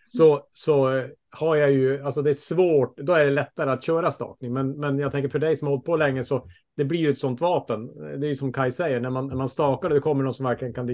[0.09, 3.85] Så, så eh, har jag ju, alltså det är svårt, då är det lättare att
[3.85, 4.53] köra stakning.
[4.53, 7.11] Men, men jag tänker för dig som har hållit på länge så det blir ju
[7.11, 7.87] ett sånt vapen.
[8.21, 10.47] Det är ju som Kai säger, när man, när man stakar det kommer någon som
[10.47, 10.87] verkligen kan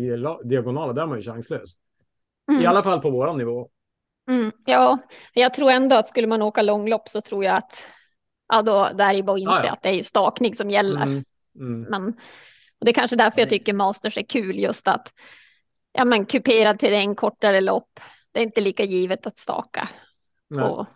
[0.45, 1.75] diagonala, där är man ju chanslös.
[2.51, 2.63] Mm.
[2.63, 3.69] I alla fall på våran nivå.
[4.31, 4.53] Mm.
[4.67, 4.99] Ja,
[5.33, 7.83] jag tror ändå att skulle man åka långlopp så tror jag att
[8.49, 9.73] ja, då där är bara att inse Ja, ja.
[9.73, 11.03] att det är ju stakning som gäller.
[11.03, 11.25] Mm,
[11.61, 12.09] mm, Men
[12.79, 15.13] och det är kanske därför jag tycker Masters är kul just att
[15.93, 18.01] ja, men kuperad terräng, kortare lopp.
[18.33, 19.89] Det är inte lika givet att staka.
[20.49, 20.65] Nej.
[20.65, 20.87] Och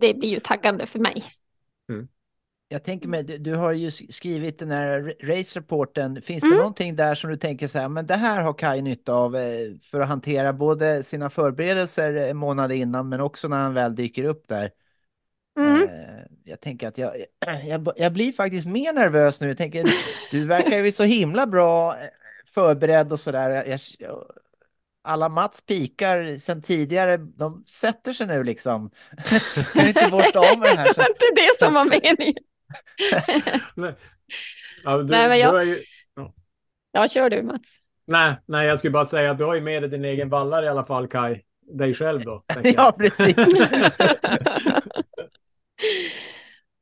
[0.00, 1.24] det blir ju taggande för mig.
[2.68, 6.22] Jag tänker mig, du, du har ju skrivit den här race-rapporten.
[6.22, 6.54] Finns Mm.
[6.56, 9.36] det någonting där som du tänker så här, men det här har Kaj nytta av
[9.36, 13.94] eh, för att hantera både sina förberedelser en månad innan, men också när han väl
[13.94, 14.70] dyker upp där?
[15.58, 15.82] Mm.
[15.82, 17.16] Eh, Jag tänker att jag,
[17.66, 19.48] jag, jag blir faktiskt mer nervös nu.
[19.48, 19.84] Jag tänker,
[20.30, 22.08] du verkar ju så himla bra eh,
[22.46, 23.78] förberedd och sådär.
[25.06, 28.90] Jag, jag, alla Mats pikar sen tidigare, de sätter sig nu liksom.
[29.72, 30.84] kan inte borsta av med det här.
[30.88, 32.34] det Så, var inte det som var meningen.
[33.74, 33.94] Nej.
[34.84, 35.82] Ja, du, Nej, men jag- du är ju,
[36.92, 37.68] Ja, kör du Mats.
[38.06, 40.66] nej, nej, jag skulle bara säga att du har ju med dig din egen vallare
[40.66, 41.42] i alla fall, Kai.
[41.78, 42.44] Dig själv då.
[42.46, 42.66] jag.
[42.76, 43.36] ja, precis.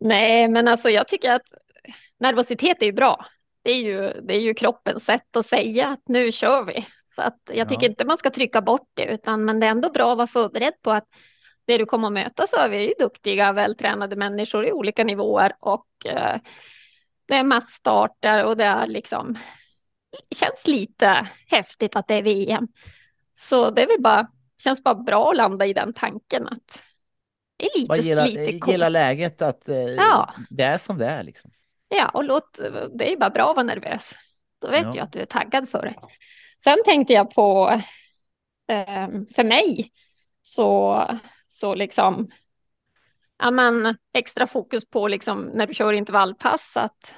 [0.01, 1.43] Nej, men alltså jag tycker att
[2.21, 3.27] nervositet är ju bra.
[3.63, 6.87] Det är ju, det är ju kroppens sätt att säga att nu kör vi.
[7.17, 7.91] Så att jag tycker Ja.
[7.91, 10.83] inte man ska trycka bort det, utan men det är ändå bra att vara förberedd
[10.83, 11.05] på att
[11.67, 15.53] det du kommer att möta så är vi ju duktiga, vältränade människor i olika nivåer
[15.61, 16.37] och eh,
[17.29, 19.39] det är massstarter och det är liksom
[20.35, 22.69] känns lite häftigt att det är VM.
[23.35, 24.27] Så det är väl bara
[24.63, 26.83] känns bara bra att landa i den tanken att
[27.57, 28.73] det är lite, gilla, lite coolt.
[28.73, 30.35] gilla läget att eh, Ja.
[30.51, 31.51] det är som det är liksom.
[31.89, 32.59] Ja, och låt,
[32.95, 34.15] det är bara bra att vara nervös.
[34.61, 34.93] Då vet Ja.
[34.97, 35.95] jag att du är taggad för det.
[36.65, 37.81] Sen tänkte jag på,
[38.69, 39.93] eh, för mig,
[40.43, 41.03] så,
[41.49, 42.31] så liksom,
[43.39, 47.17] ja men extra fokus på liksom när du kör intervallpass, att,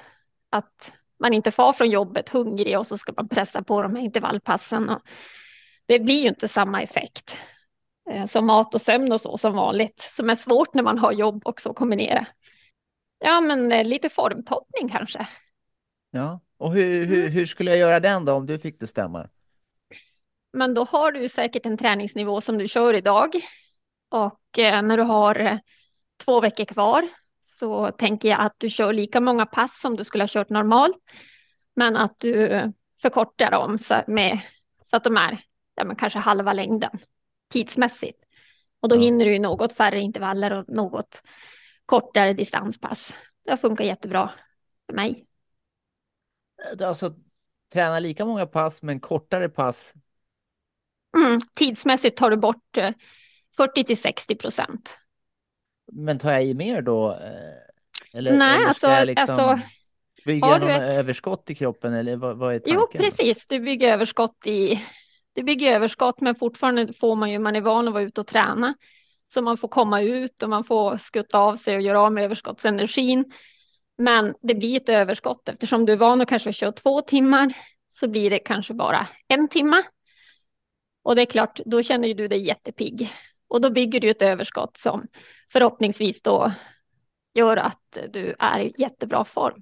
[0.49, 4.03] att man inte far från jobbet hungrig och så ska man pressa på de här
[4.03, 4.89] intervallpassen.
[4.89, 5.01] Och
[5.85, 7.37] det blir ju inte samma effekt
[8.09, 11.11] eh, som mat och sömn och så som vanligt, som är svårt när man har
[11.11, 12.27] jobb också att kombinera.
[13.19, 15.27] Ja, men eh, lite formtoppning kanske.
[16.11, 16.39] Ja.
[16.57, 19.29] Och hur, hur, hur skulle jag göra den då om du fick bestämma?
[20.57, 23.35] Men då har du säkert en träningsnivå som du kör idag.
[24.09, 25.57] Och eh, när du har eh,
[26.25, 27.09] två veckor kvar
[27.41, 30.97] så tänker jag att du kör lika många pass som du skulle ha kört normalt.
[31.75, 32.61] Men att du
[33.01, 34.39] förkortar dem så, med,
[34.85, 35.39] så att de är
[35.75, 36.99] ja, men kanske halva längden
[37.49, 38.23] tidsmässigt.
[38.79, 38.99] Och då Ja.
[39.01, 41.21] hinner du något färre intervaller och något
[41.85, 43.13] kortare distanspass.
[43.45, 44.31] Det har funkat jättebra
[44.85, 45.25] för mig.
[46.81, 47.15] Alltså
[47.73, 49.93] träna lika många pass men kortare pass
[51.17, 52.91] Mm, tidsmässigt tar du bort eh,
[53.57, 54.97] 40 till 60 procent.
[55.91, 57.11] Men tar jag i mer då?
[57.11, 59.67] eh, Eller, Nej, eller alltså- liksom alltså,
[60.25, 62.79] bygga har du ett- överskott i kroppen eller vad, vad är tanken?
[62.81, 63.47] Jo, precis.
[63.47, 64.83] Du bygger överskott i.
[65.35, 67.39] Du bygger överskott, men fortfarande får man ju.
[67.39, 68.75] Man är van att vara ute och träna,
[69.27, 72.23] så man får komma ut och man får skutta av sig och göra av med
[72.23, 73.25] överskottsenergin.
[73.97, 77.53] Men det blir ett överskott eftersom du är van att kanske köra två timmar
[77.89, 79.83] så blir det kanske bara en timme.
[81.07, 83.09] Och det är klart, då känner ju du dig jättepigg
[83.47, 85.07] och då bygger du ett överskott som
[85.51, 86.51] förhoppningsvis då
[87.33, 89.61] gör att du är i jättebra form.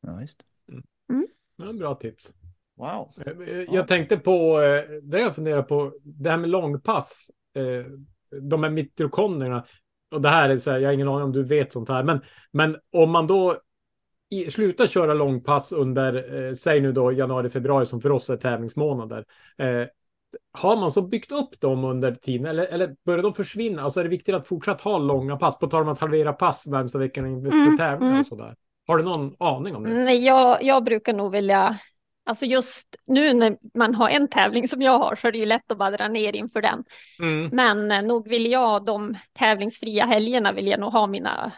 [0.00, 0.42] Ja, just.
[1.56, 2.30] Ja, bra tips.
[2.76, 3.10] Wow.
[3.26, 7.84] Eh, Jag tänkte på, eh, det jag funderar på, det här med långpass, eh,
[8.40, 9.66] de här mitokondrierna.
[10.10, 12.02] Och det här är så här, jag har ingen aning om du vet sånt här,
[12.02, 12.20] men,
[12.52, 13.56] men om man då
[14.30, 18.36] i, slutar köra långpass under, eh, säg nu då januari, februari som för oss är
[18.36, 19.24] tävlingsmånader.
[20.52, 23.82] Har man så byggt upp dem under tiden eller, eller börjar de försvinna?
[23.82, 25.58] Alltså är det viktigt att fortsatt ha långa pass?
[25.58, 28.20] På tal om att halvera pass närmsta veckan inför Mm, tävlingar mm.
[28.20, 28.54] och sådär.
[28.86, 29.90] Har du någon aning om det?
[29.90, 31.78] Nej, jag, jag brukar nog vilja,
[32.24, 35.46] alltså just nu när man har en tävling som jag har så är det ju
[35.46, 36.84] lätt att bara dra ner inför den.
[37.18, 37.48] Mm.
[37.52, 41.52] Men eh, nog vill jag de tävlingsfria helgerna vill jag nog ha mina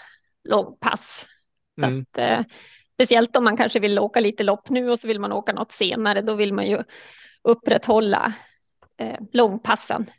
[0.48, 1.26] långpass.
[1.82, 2.00] Mm.
[2.00, 2.40] att, eh,
[2.92, 5.72] speciellt om man kanske vill åka lite lopp nu och så vill man åka något
[5.72, 6.82] senare, då vill man ju
[7.42, 8.34] upprätthålla
[8.98, 10.10] eh, långpassen.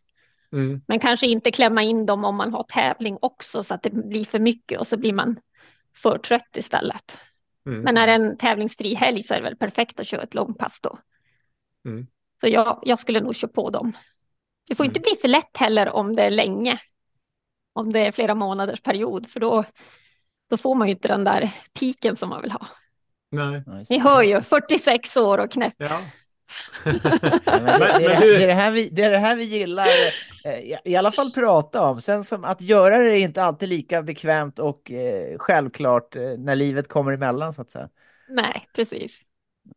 [0.52, 0.82] Mm.
[0.88, 4.26] Men kanske inte klämma in dem om man har tävling också så att det blir
[4.26, 5.40] för mycket och så blir man
[5.96, 7.20] för trött istället.
[7.66, 7.82] Mm.
[7.82, 10.80] Men är det en tävlingsfri helg så är det väl perfekt att köra ett långpass
[10.82, 11.00] då.
[11.86, 12.08] Mm.
[12.42, 13.94] Så jag, jag skulle nog köra på dem.
[14.70, 14.90] Det får Mm.
[14.90, 16.80] inte bli för lätt heller om det är länge.
[17.74, 19.64] Om det är flera månaders period, för då,
[20.50, 22.68] då får man ju inte den där piken som man vill ha.
[23.32, 23.64] Nej.
[23.90, 25.74] Ni hör ju, 46 år och knäpp.
[25.78, 26.02] Ja.
[27.54, 28.44] Det,
[29.04, 29.88] är det, här vi, gillar,
[30.46, 32.02] eh, i, alla fall prata om.
[32.02, 36.56] Sen som att göra det är inte alltid lika bekvämt och eh, självklart eh, när
[36.56, 37.90] livet kommer emellan så att säga.
[38.30, 39.22] Nej, precis.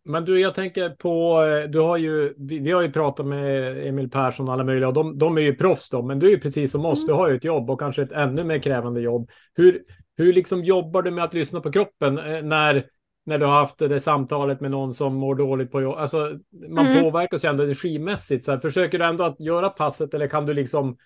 [0.05, 4.11] Men du, jag tänker på, du har ju, vi, vi har ju pratat med Emil
[4.11, 6.41] Persson och alla möjliga och de, de är ju proffs då, men du är ju
[6.41, 7.07] precis som oss, Mm.
[7.07, 9.31] du har ju ett jobb och kanske ett ännu mer krävande jobb.
[9.55, 9.83] Hur,
[10.17, 12.15] hur liksom jobbar du med att lyssna på kroppen
[12.49, 12.87] när,
[13.25, 15.97] när du har haft det samtalet med någon som mår dåligt på jobb?
[15.99, 17.03] Alltså, man Mm.
[17.03, 18.45] påverkas ju ändå energimässigt.
[18.45, 20.97] Så här, försöker du ändå att göra passet eller kan du liksom,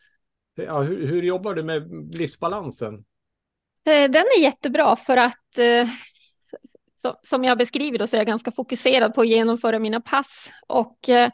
[0.55, 2.95] ja, hur, hur jobbar du med livsbalansen?
[3.87, 5.89] Eh, Den är jättebra för att eh,
[6.97, 10.51] så, som jag beskriver då så är jag ganska fokuserad på att genomföra mina pass
[10.67, 11.31] och eh,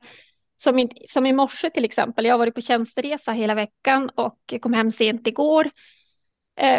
[0.56, 2.24] som, i, som i morse till exempel.
[2.24, 5.70] Jag har varit på tjänsteresa hela veckan och kom hem sent igår.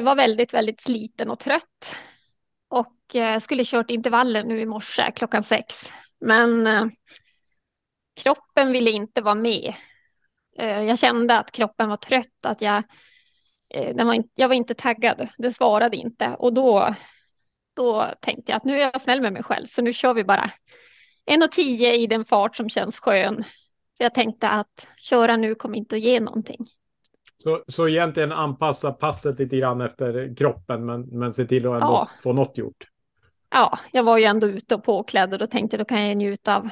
[0.01, 1.95] Var väldigt, väldigt sliten och trött
[2.73, 5.93] och eh, skulle kört intervaller nu i morse klockan sex.
[6.19, 6.85] Men eh,
[8.21, 9.73] kroppen ville inte vara med.
[10.57, 12.83] Eh, jag kände att kroppen var trött, att jag
[13.69, 16.35] eh, den var jag var inte taggad, det svarade inte.
[16.39, 16.95] Och då,
[17.75, 20.23] då tänkte jag att nu är jag snäll med mig själv, så nu kör vi
[20.23, 20.51] bara
[21.31, 21.61] 1.10
[21.91, 23.43] i den fart som känns skön.
[23.97, 26.67] För jag tänkte att köra nu kommer inte att ge någonting.
[27.43, 31.85] Så, så egentligen anpassa passet lite grann efter kroppen, men, men se till att ändå
[31.85, 32.09] Ja.
[32.21, 32.87] få något gjort.
[33.49, 36.55] Ja, jag var ju ändå ute och påklädd och då tänkte då kan jag njuta
[36.55, 36.69] av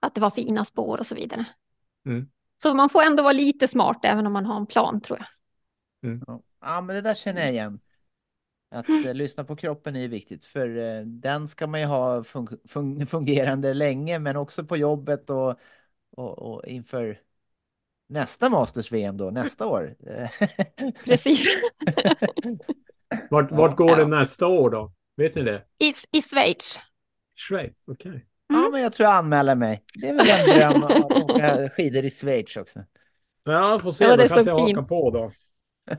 [0.00, 1.44] att det var fina spår och så vidare.
[2.06, 2.28] Mm.
[2.62, 5.26] Så man får ändå vara lite smart även om man har en plan tror jag.
[6.26, 7.80] Ja, ja men det där känner jag igen.
[8.70, 12.24] Att eh, lyssna på kroppen är viktigt för eh, den ska man ju ha
[12.68, 15.54] fun fungerande länge men också på jobbet och,
[16.10, 17.20] och, och inför
[18.10, 19.94] nästa Masters-VM då, nästa år.
[21.04, 21.46] Precis.
[23.30, 24.08] Vart, vart går det Ja.
[24.08, 24.92] nästa år då?
[25.16, 25.64] Vet ni det?
[25.78, 26.80] I, I Schweiz.
[27.36, 28.26] Schweiz, okej.
[28.48, 29.84] Ja, men jag tror jag anmäler mig.
[29.94, 32.84] Det är väl en dröm att åka skidor i Schweiz också.
[33.44, 34.04] Ja, får se.
[34.04, 34.88] Ja, det då är kanske så jag hakar fint.
[34.88, 35.32] på då.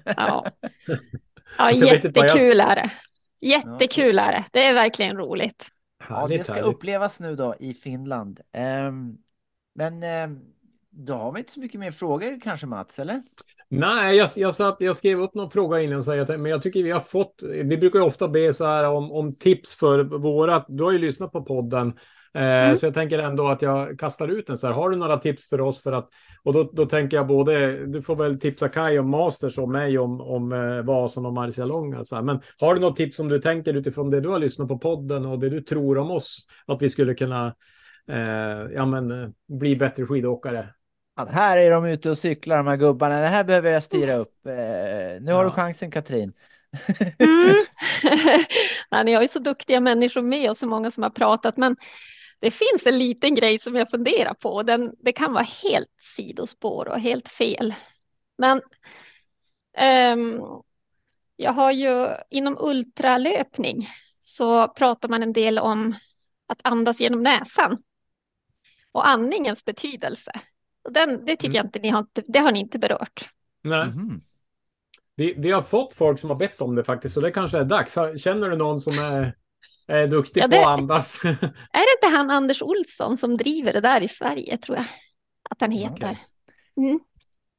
[0.05, 0.72] Ja, ja
[1.57, 2.91] Alltså, jag jättekul är det.
[3.41, 4.43] Jättekul är det.
[4.51, 5.68] Det är verkligen roligt.
[6.09, 6.76] Ja, det ska härligt.
[6.76, 8.39] upplevas nu då i Finland.
[8.51, 9.18] Ehm,
[9.76, 10.39] men ehm,
[10.91, 13.21] då har vi inte så mycket mer frågor kanske Mats, eller?
[13.69, 16.83] Nej, jag, jag, satt, jag skrev upp någon fråga innan, så jag, men jag tycker
[16.83, 20.65] vi har fått, vi brukar ju ofta be så här om, om tips för våra,
[20.67, 22.77] du har ju lyssnat på podden, eh, Mm.
[22.77, 25.49] så jag tänker ändå att jag kastar ut den så här, har du några tips
[25.49, 26.09] för oss för att,
[26.43, 29.97] och då, då tänker jag både, du får väl tipsa Kai om Masters och mig
[29.99, 32.23] om, om eh, Vasan och Marcialonga, så här.
[32.23, 35.25] men har du något tips som du tänker utifrån det du har lyssnat på podden
[35.25, 37.55] och det du tror om oss, att vi skulle kunna
[38.07, 40.67] eh, ja, men, eh, bli bättre skidåkare?
[41.16, 43.22] Att här är de ute och cyklar de här gubbarna.
[43.22, 44.45] Det här behöver jag styra upp.
[44.45, 45.51] Eh, nu har du Ja.
[45.51, 46.34] chansen Katrin.
[47.20, 47.66] Mm.
[48.91, 51.57] Nej, ni har ju så duktiga människor med och så många som har pratat.
[51.57, 51.76] Men
[52.39, 54.64] det finns en liten grej som jag funderar på.
[54.64, 57.74] Den, det kan vara helt sidospår och helt fel.
[58.38, 58.62] Men
[59.78, 60.39] ehm,
[61.36, 63.89] jag har ju inom ultralöpning
[64.22, 65.95] så pratar man en del om
[66.47, 67.78] att andas genom näsan
[68.91, 70.32] och andningens betydelse.
[70.89, 71.55] Den, det tycker Mm.
[71.55, 73.29] jag inte ni har, det har ni inte berört.
[73.63, 73.86] Nej.
[73.88, 74.21] Mhm.
[75.15, 77.63] Vi, vi har fått folk som har bett om det faktiskt, så det kanske är
[77.65, 77.97] dags.
[78.17, 79.36] Känner du någon som är,
[79.88, 81.19] är duktig Ja, på det- att andas?
[81.23, 81.32] Är
[81.71, 84.86] det inte han Anders Olsson som driver det där i Sverige tror jag
[85.49, 85.93] att han heter?
[85.95, 86.17] Okej.
[86.77, 86.99] Mm.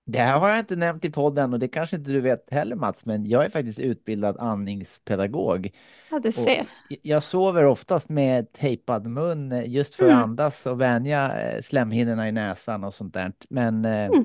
[0.04, 2.76] Det här har jag inte nämnt i podden och det kanske inte du vet heller
[2.76, 5.70] Mats, men jag är faktiskt utbildad andningspedagog.
[6.10, 6.66] Ja, du ser.
[7.02, 10.16] Jag sover oftast med tejpad mun eh, just för Mm.
[10.18, 13.32] att andas och vänja eh, slemhinnorna i näsan och sånt där.
[13.50, 14.24] Men eh, Mm.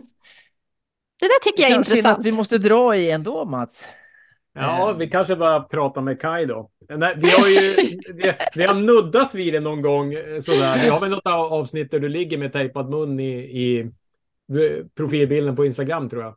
[1.19, 2.25] Det där tycker jag är intressant.
[2.25, 3.87] vi måste dra i ändå Mats.
[4.53, 6.69] Ja, vi kanske bara pratar med Kai då.
[6.89, 7.75] Nej, vi har ju
[8.13, 10.83] vi, vi har nuddat vid det någon gång sådär.
[10.83, 13.91] Vi har väl något av- avsnitt där du ligger med tejpad mun i, i
[14.95, 16.35] profilbilden på Instagram tror jag.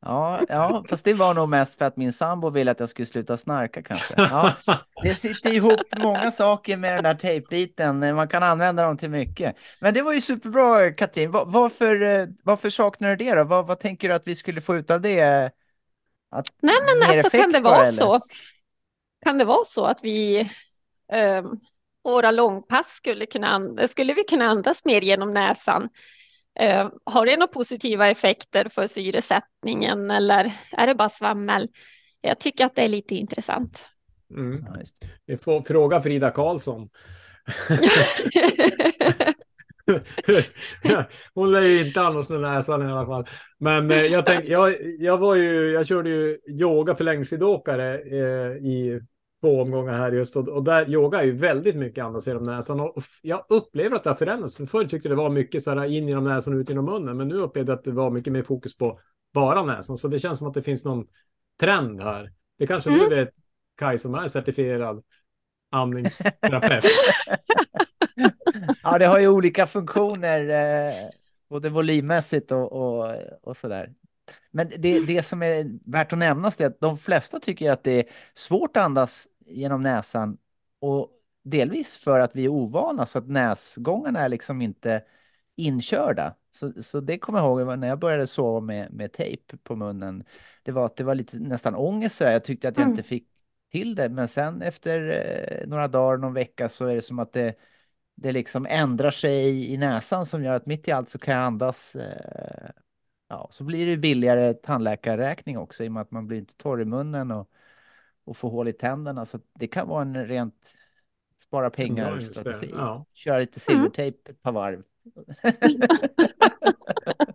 [0.00, 3.06] Ja, ja, fast det var nog mest för att min sambo ville att jag skulle
[3.06, 4.14] sluta snarka kanske.
[4.16, 4.56] Ja,
[5.02, 8.14] det sitter ihop många saker med den där tejpbiten.
[8.16, 9.56] Man kan använda dem till mycket.
[9.80, 11.30] Men det var ju superbra, Katrin.
[11.30, 13.44] Va- Varför, eh, varför saknar du det då?
[13.44, 15.52] Vad, vad tänker du att vi skulle få ut av det?
[16.30, 17.90] Att, Nej, men alltså kan det vara eller?
[17.92, 18.20] så?
[19.24, 20.38] Kan det vara så att vi
[21.12, 21.44] eh,
[22.04, 25.88] våra långpass skulle kunna skulle vi kunna andas mer genom näsan?
[26.58, 31.68] Eh, har det några positiva effekter för syresättningen eller är det bara svammel?
[32.20, 33.86] Jag tycker att det är lite intressant.
[34.36, 34.64] Mm.
[35.26, 36.88] Vi får fråga Frida Karlsson.
[41.34, 43.28] Hon lär ju inte andas med näsan i alla fall.
[43.58, 48.56] Men eh, jag tänkte, jag, jag var ju, jag körde ju yoga för längdskidåkare eh,
[48.56, 49.00] i
[49.40, 52.80] två omgångar här just och, och där yoga är ju väldigt mycket andas genom näsan
[52.80, 54.56] och jag upplever att det har förändrats.
[54.56, 56.84] För förr tyckte jag det var mycket så här in genom näsan och ut genom
[56.84, 59.00] munnen, men nu upplevde jag att det var mycket mer fokus på
[59.34, 59.98] bara näsan.
[59.98, 61.06] Så det känns som att det finns någon
[61.60, 62.32] trend här.
[62.58, 63.08] Det kanske Mm.
[63.08, 63.28] du vet,
[63.76, 65.02] Kaj, som är certifierad
[65.70, 66.84] andningsterapeut.
[68.82, 71.08] Ja, det har ju olika funktioner, eh,
[71.48, 73.94] både volymmässigt och, och, och sådär.
[74.50, 77.92] Men det, det som är värt att nämnas är att de flesta tycker att det
[77.92, 78.04] är
[78.34, 80.38] svårt att andas genom näsan
[80.80, 81.10] och
[81.42, 85.04] delvis för att vi är ovana så att näsgångarna är liksom inte
[85.56, 86.34] inkörda.
[86.50, 90.24] Så, så det kommer jag ihåg när jag började sova med, med tejp på munnen.
[90.62, 92.32] Det var att det var lite nästan ångest sådär.
[92.32, 92.92] Jag tyckte att jag Mm.
[92.98, 93.28] inte fick
[93.72, 94.08] till det.
[94.08, 95.10] Men sen efter
[95.62, 97.54] eh, några dagar, någon vecka så är det som att det
[98.14, 101.44] det liksom ändrar sig i näsan som gör att mitt i allt så kan jag
[101.44, 101.96] andas.
[101.96, 102.70] Eh,
[103.28, 106.80] ja, så blir det billigare tandläkarräkning också i och med att man blir inte torr
[106.82, 107.50] i munnen och,
[108.24, 109.24] och får hål i tänderna.
[109.24, 110.72] Så det kan vara en rent
[111.38, 112.40] spara Ja, pengar just det.
[112.40, 112.72] strategi.
[112.76, 113.04] Ja.
[113.14, 114.82] Köra lite silvertejp ett par varv.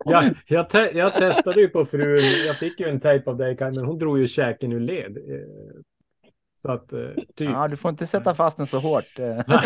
[0.06, 2.20] Ja, jag, te jag testade ju på frun.
[2.46, 5.16] Jag fick ju en tejp av dig, men hon drog ju käken ur led.
[5.16, 5.80] Eh,
[6.62, 7.50] Så att, eh, typ.
[7.50, 9.18] Ja, du får inte sätta fast den så hårt.
[9.18, 9.40] eh.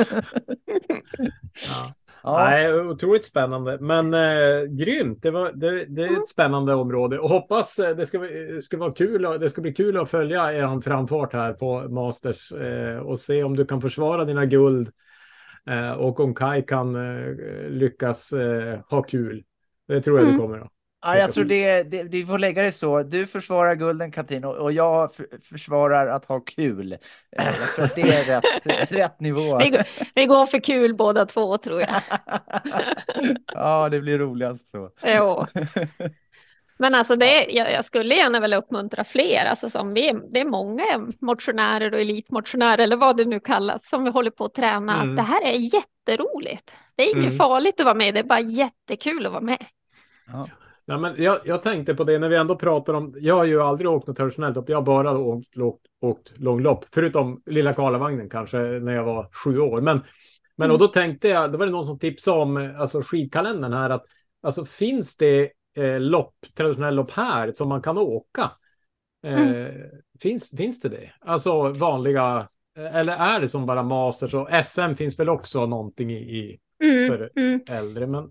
[1.68, 1.95] Ja.
[2.29, 3.79] Ja, Nej, otroligt spännande.
[3.81, 5.22] Men eh, grymt.
[5.22, 8.18] Det, var, det, det är ett spännande område och hoppas eh, det ska,
[8.62, 9.22] ska vara kul.
[9.22, 13.57] Det ska bli kul att följa er framfart här på Masters eh, och se om
[13.57, 14.91] du kan försvara dina guld
[15.66, 17.35] eh, och om Kai kan eh,
[17.68, 19.45] lyckas eh, ha kul.
[19.89, 20.37] Det tror jag Mm.
[20.37, 20.59] det kommer.
[20.59, 20.68] Då.
[21.03, 23.03] Ja jag tror det, det, vi får lägga det så.
[23.03, 26.93] Du försvarar gulden Katrin och, och jag f- försvarar att ha kul.
[26.93, 26.99] Eh,
[27.47, 29.59] Jag tror att det är rätt, rätt nivå.
[29.59, 29.79] Vi,
[30.15, 31.95] vi går för kul båda två tror jag.
[33.55, 34.91] ja, det blir roligast så.
[35.05, 35.47] Jo.
[36.81, 40.45] Men alltså det, jag, jag skulle gärna vilja uppmuntra fler, alltså som vi, det är
[40.45, 40.85] många
[41.21, 44.95] motionärer och elitmotionärer eller vad det nu kallas som vi håller på att träna.
[45.03, 45.11] Mm.
[45.11, 46.75] Att det här är jätteroligt.
[46.97, 47.37] Det är inget Mm.
[47.37, 49.65] farligt att vara med, det är bara jättekul att vara med.
[50.33, 50.49] Ja.
[50.91, 53.14] Ja, men jag, jag tänkte på det när vi ändå pratar om.
[53.20, 54.68] Jag har ju aldrig åkt något traditionellt lopp.
[54.68, 59.59] Jag har bara åkt, åkt, åkt långlopp, förutom lilla Karlavagnen kanske när jag var sju
[59.59, 59.80] år.
[59.80, 60.01] Men,
[60.57, 60.74] men Mm.
[60.74, 64.05] och då tänkte jag, då var det någon som tipsade om alltså skidkalendern här att
[64.43, 68.51] alltså finns det eh, lopp, traditionella lopp här som man kan åka?
[69.26, 69.66] Eh,
[70.20, 71.11] finns, finns det det?
[71.20, 76.16] Alltså vanliga, eller är det som bara Masters och SM finns väl också någonting i,
[76.16, 77.61] i Mm, för mm.
[77.70, 78.30] äldre, men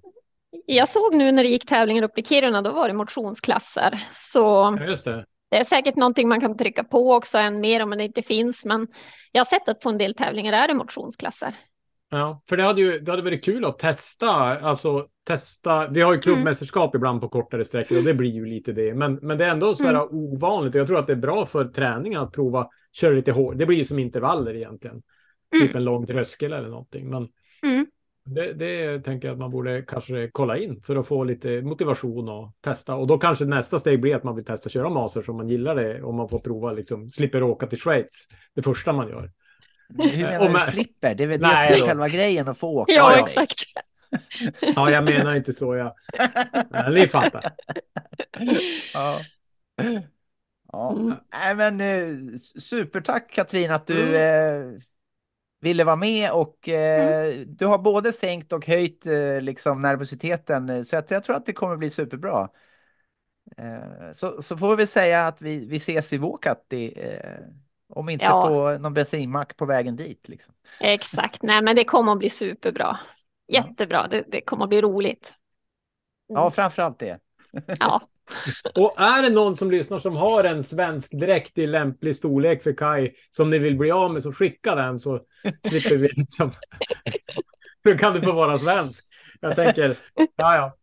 [0.66, 4.04] Jag såg nu när det gick tävlingar uppe i Kiruna, då var det motionsklasser.
[4.16, 4.40] Så
[4.80, 5.26] ja, just det.
[5.52, 8.66] det är säkert någonting man kan trycka på också än mer om det inte finns.
[8.66, 8.88] Men
[9.32, 11.56] jag har sett att på en del tävlingar är det motionsklasser.
[12.10, 14.30] Ja, för det hade ju det hade varit kul att testa,
[14.60, 15.88] alltså testa.
[15.88, 18.94] Vi har ju klubbmästerskap ibland på kortare sträckor och det blir ju lite det.
[18.94, 20.08] Men, men det är ändå så här Mm.
[20.12, 23.58] ovanligt jag tror att det är bra för träningen att prova köra lite hårt.
[23.58, 25.02] Det blir ju som intervaller egentligen.
[25.56, 25.68] Mm.
[25.68, 27.10] Typ en lång tröskel eller någonting.
[27.10, 27.28] Men,
[27.64, 27.86] Mm.
[28.28, 32.30] Det, det tänker jag att man borde kanske kolla in för att få lite motivation
[32.30, 32.96] och testa.
[32.96, 35.76] Och då kanske nästa steg blir att man vill testa köra Masters om man gillar
[35.76, 36.04] det.
[36.04, 39.32] Om man får prova liksom, slipper åka till Schweiz det första man gör.
[39.98, 41.16] Hur Eh, menar du slipper?
[41.16, 42.92] Det är väl Nej, det som är själva grejen att få åka.
[42.94, 43.56] Ja, exakt.
[44.76, 45.76] Ja, jag menar inte så.
[45.76, 45.94] Jag...
[46.70, 47.42] Men ni fattar.
[48.94, 49.20] Ja.
[50.72, 51.14] Ja, Mm.
[51.34, 52.18] nej men eh,
[52.60, 54.74] supertack Katrin att du Mm.
[54.74, 54.80] eh,
[55.60, 60.98] ville vara med och eh, du har både sänkt och höjt eh, liksom nervositeten så
[60.98, 62.50] att jag tror att det kommer bli superbra.
[63.58, 67.40] Eh, så, så får vi säga att vi, vi ses i Vuokatti eh,
[67.90, 68.48] om inte Ja.
[68.48, 70.28] på någon bensinmack på vägen dit.
[70.28, 70.54] Liksom.
[70.80, 71.44] Exakt.
[71.44, 73.00] Nej, men det kommer att bli superbra.
[73.48, 74.08] Jättebra.
[74.08, 75.34] Det, det kommer att bli roligt.
[76.28, 77.20] Ja, framförallt det.
[77.80, 78.02] Ja,
[78.76, 82.74] Och är det någon som lyssnar som har en svensk dräkt i lämplig storlek för
[82.74, 85.22] Kai som ni vill bli av med så skicka den så
[85.68, 86.52] slipper vi liksom.
[87.84, 89.06] Hur kan du få vara svensk?
[89.40, 89.98] Jag tänker,
[90.36, 90.76] ja ja.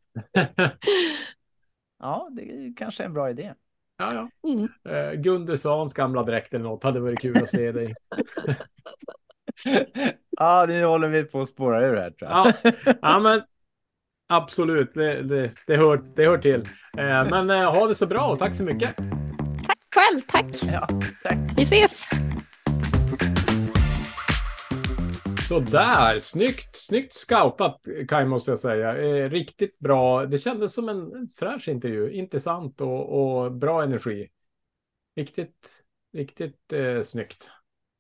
[1.98, 3.54] Ja, det är kanske en bra idé.
[3.98, 4.50] ja, ja.
[4.50, 4.68] Mm.
[4.88, 7.94] Eh, Gunde Svans gamla dräkt eller något hade varit kul att se dig.
[10.36, 12.46] Ja, nu håller vi på att spåra ur här tror jag.
[12.62, 12.72] Ja,
[13.02, 13.42] ja men
[14.26, 16.60] absolut, det, det, det, hör, det hör till.
[16.98, 18.96] Eh, men eh, ha det så bra och tack så mycket.
[19.66, 20.20] tack själv.
[20.20, 20.62] Tack.
[20.62, 20.88] Ja,
[21.22, 21.38] tack.
[21.56, 22.04] Vi ses.
[25.48, 28.96] Så där, snyggt, snyggt scoutat Kaj måste jag säga.
[28.96, 30.26] Eh, riktigt bra.
[30.26, 32.10] Det kändes som en, en fräsch intervju.
[32.10, 34.28] Intressant och, och bra energi.
[35.16, 37.50] Riktigt, riktigt eh, snyggt.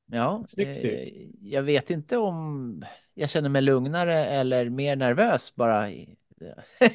[0.06, 1.08] Ja, eh,
[1.40, 2.84] jag vet inte om
[3.14, 6.16] jag känner mig lugnare eller mer nervös bara i-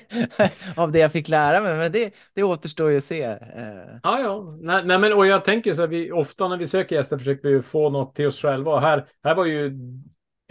[0.76, 3.24] av det jag fick lära mig, men det, det återstår ju att se.
[3.24, 3.39] Eh,
[4.03, 4.49] Ja, ja.
[4.62, 7.49] Nej, nej, men och jag tänker så här, vi ofta när vi söker gäster försöker
[7.49, 8.72] vi få något till oss själva.
[8.74, 9.72] Och här, här var ju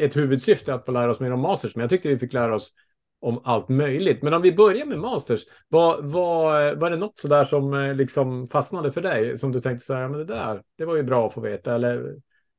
[0.01, 2.55] ett huvudsyfte att få lära oss mer om Masters, men jag tyckte vi fick lära
[2.55, 2.73] oss
[3.21, 4.23] om allt möjligt.
[4.23, 8.49] Men om vi börjar med Masters, var, var, var det något sådär som eh, liksom
[8.49, 9.39] fastnade för dig?
[9.39, 11.75] Som du tänkte så här, men det där, det var ju bra att få veta.
[11.75, 12.17] Eller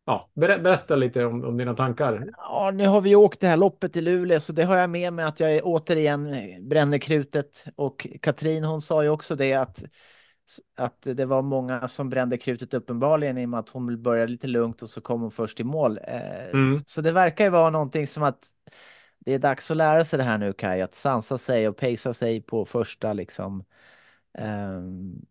[0.10, 2.30] ja, ber, berätta lite om, om dina tankar.
[2.38, 5.14] Ja, nu har vi åkt det här loppet i Luleå, så det har jag med
[5.14, 6.36] mig att jag återigen
[6.70, 7.66] bränner krutet.
[7.76, 9.84] Och Katrin, hon sa ju också det att,
[10.78, 14.48] att det var många som brände krutet uppenbarligen i och med att hon började lite
[14.48, 16.00] lugnt och så kom hon först i mål.
[16.08, 16.72] Eh, Mm.
[16.72, 18.40] så- Så det verkar ju vara någonting som att
[19.20, 22.14] det är dags att lära sig det här nu Kaj, att sansa sig och pacea
[22.14, 23.64] sig på första liksom.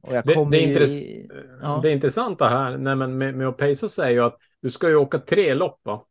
[0.02, 1.28] Jag Det, det, är intress- i-
[1.62, 1.80] ja.
[1.82, 4.88] det intressanta här nej, men med, med att pacea sig är ju att du ska
[4.88, 6.04] ju åka tre lopp va?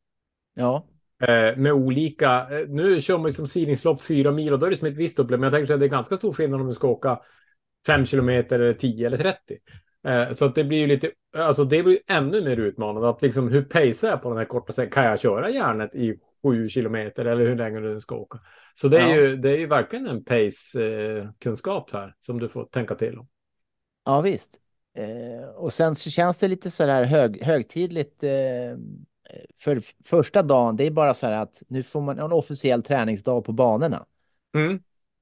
[0.54, 0.86] Ja,
[1.24, 4.70] Eh, med olika, eh, nu kör man ju som sidningslopp fyra mil och då är
[4.70, 5.40] det som ett visst upplägg.
[5.40, 7.20] Men jag tänker att det är ganska stor skillnad om du ska åka
[7.88, 9.58] fem kilometer eller 10 eller 30.
[10.08, 13.47] Eh, så att det blir ju lite, alltså det blir ännu mer utmanande att liksom
[13.47, 14.91] hur pacear jag på den här korta sträckan?
[14.91, 18.39] Kan jag köra järnet i sju kilometer eller hur länge du ska åka?
[18.76, 19.16] Så det är, Ja.
[19.16, 23.28] ju, det är ju verkligen en pace-kunskap här som du får tänka till om.
[24.05, 24.60] ja visst.
[24.93, 28.24] Eh, och sen så känns det lite så där hög, högtidligt.
[28.24, 28.30] Eh,
[29.60, 33.45] för första dagen, det är bara så här att nu får man en officiell träningsdag
[33.45, 34.05] på banorna.
[34.55, 34.80] Mm.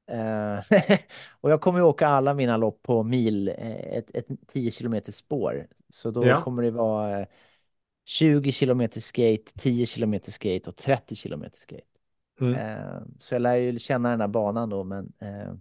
[0.08, 0.60] Eh,
[1.42, 5.12] och jag kommer ju åka alla mina lopp på mil, eh, ett, ett 10 kilometer
[5.12, 5.68] spår.
[5.90, 6.44] Så då Ja.
[6.44, 7.28] kommer det vara eh,
[8.06, 11.82] 20 kilometer skate, 10 kilometer skate och 30 kilometer skate.
[12.42, 12.54] Mm.
[12.54, 15.54] Eh, så jag lär ju känna den här banan då, men eh,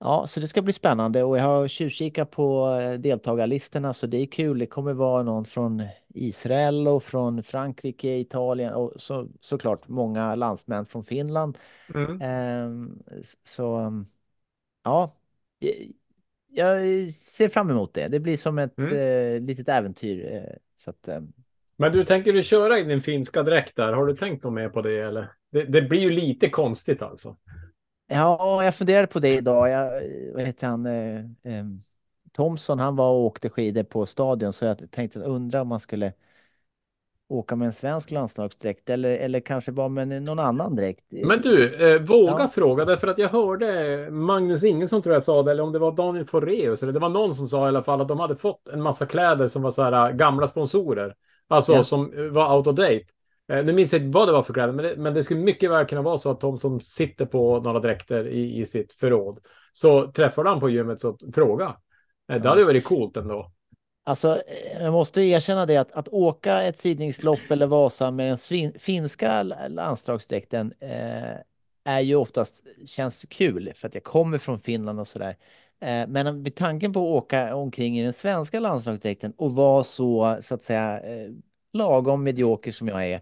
[0.00, 4.16] ja, så det ska bli spännande och jag har tjuvkikat på eh, deltagarlistorna så det
[4.16, 4.58] är kul.
[4.58, 5.82] Det kommer vara någon från
[6.14, 11.58] Israel och från Frankrike, Italien och så, såklart många landsmän från Finland.
[11.94, 12.20] Mm.
[12.22, 12.98] Ehm,
[13.42, 13.92] så
[14.84, 15.10] ja,
[15.58, 15.92] jag-
[16.50, 18.08] jag ser fram emot det.
[18.08, 18.96] Det blir som ett Mm.
[18.96, 20.32] eh, litet äventyr.
[20.32, 21.20] Eh, så att, eh,
[21.76, 23.92] Men du, tänker du köra i din finska dräkt där?
[23.92, 25.32] Har du tänkt något mer på det eller?
[25.50, 27.36] Det, det blir ju lite konstigt alltså.
[28.08, 29.68] Ja, jag funderade på det idag.
[29.70, 30.02] Jag,
[30.34, 30.86] vad heter han?
[30.86, 31.64] Eh, eh,
[32.32, 36.12] Thomson, han var och åkte skidor på stadion så jag tänkte undra om man skulle
[37.28, 41.04] åka med en svensk landslagsdräkt eller, eller kanske bara med någon annan dräkt.
[41.10, 42.48] Men du, eh, våga Ja.
[42.48, 45.92] fråga därför att jag hörde Magnus Ingesson tror jag sa det, eller om det var
[45.92, 48.68] Daniel Foreus, eller det var någon som sa i alla fall att de hade fått
[48.68, 51.14] en massa kläder som var så här äh, gamla sponsorer.
[51.48, 51.82] Alltså Ja.
[51.82, 53.04] som eh, var out of date.
[53.48, 55.40] Eh, nu minns jag inte vad det var för kläder, men det, men det skulle
[55.40, 58.92] mycket väl kunna vara så att de som sitter på några dräkter i, i sitt
[58.92, 59.38] förråd,
[59.72, 61.76] så träffar de på gymmet så fråga.
[62.32, 63.52] Eh, det hade ju varit coolt ändå.
[64.04, 68.72] Alltså, eh, jag måste erkänna det att, att åka ett sidningslopp eller Vasa med den
[68.78, 71.36] finska landslagsdräkten eh,
[71.84, 75.36] är ju oftast känns kul för att jag kommer från Finland och sådär.
[75.80, 80.38] Eh, men vid tanken på att åka omkring i den svenska landslagsdräkten och vara så,
[80.40, 81.30] så att säga, eh,
[81.72, 83.20] lagom medioker som jag är.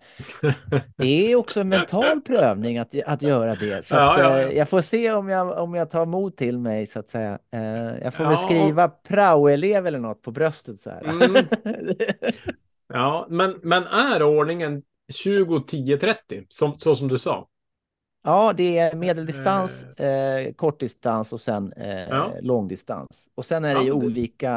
[0.96, 3.84] Det är också en mental prövning att, att göra det.
[3.86, 4.48] Så Ja, att, ja, ja.
[4.48, 7.38] eh, jag får se om jag, om jag tar mod till mig så att säga.
[7.52, 7.60] Eh,
[8.02, 8.38] jag får väl Ja.
[8.38, 11.04] skriva praoelev eller något på bröstet så här.
[11.04, 11.46] Mm.
[12.88, 14.82] Ja, men, men är ordningen
[15.12, 16.44] 20, 10, 30?
[16.48, 17.48] Som, så som du sa?
[18.26, 22.34] Ja, det är medeldistans, eh, kortdistans och sen eh, Ja.
[22.42, 23.28] långdistans.
[23.34, 24.50] Och sen är det Ja, ju det- olika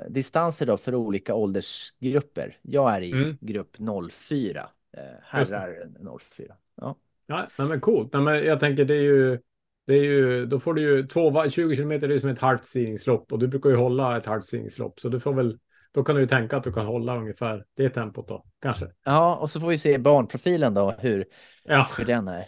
[0.00, 2.58] eh, distanser då för olika åldersgrupper.
[2.62, 3.36] Jag är i Mm.
[3.40, 3.76] grupp
[4.10, 5.88] 04, eh, herrar
[6.18, 6.54] 04.
[6.76, 6.96] Ja.
[7.26, 8.12] Ja, nej, men coolt.
[8.12, 9.38] Nej, men jag tänker det är ju,
[9.86, 12.38] det är ju, då får du ju två, va- 20 kilometer, det är som ett
[12.38, 15.00] halvt stigningslopp och du brukar ju hålla ett halvt stigningslopp.
[15.00, 15.58] Så du får väl,
[15.92, 18.86] då kan du ju tänka att du kan hålla ungefär det tempot då, kanske.
[19.04, 21.24] ja, och så får vi se barnprofilen då, hur,
[21.64, 22.44] Ja, hur den är.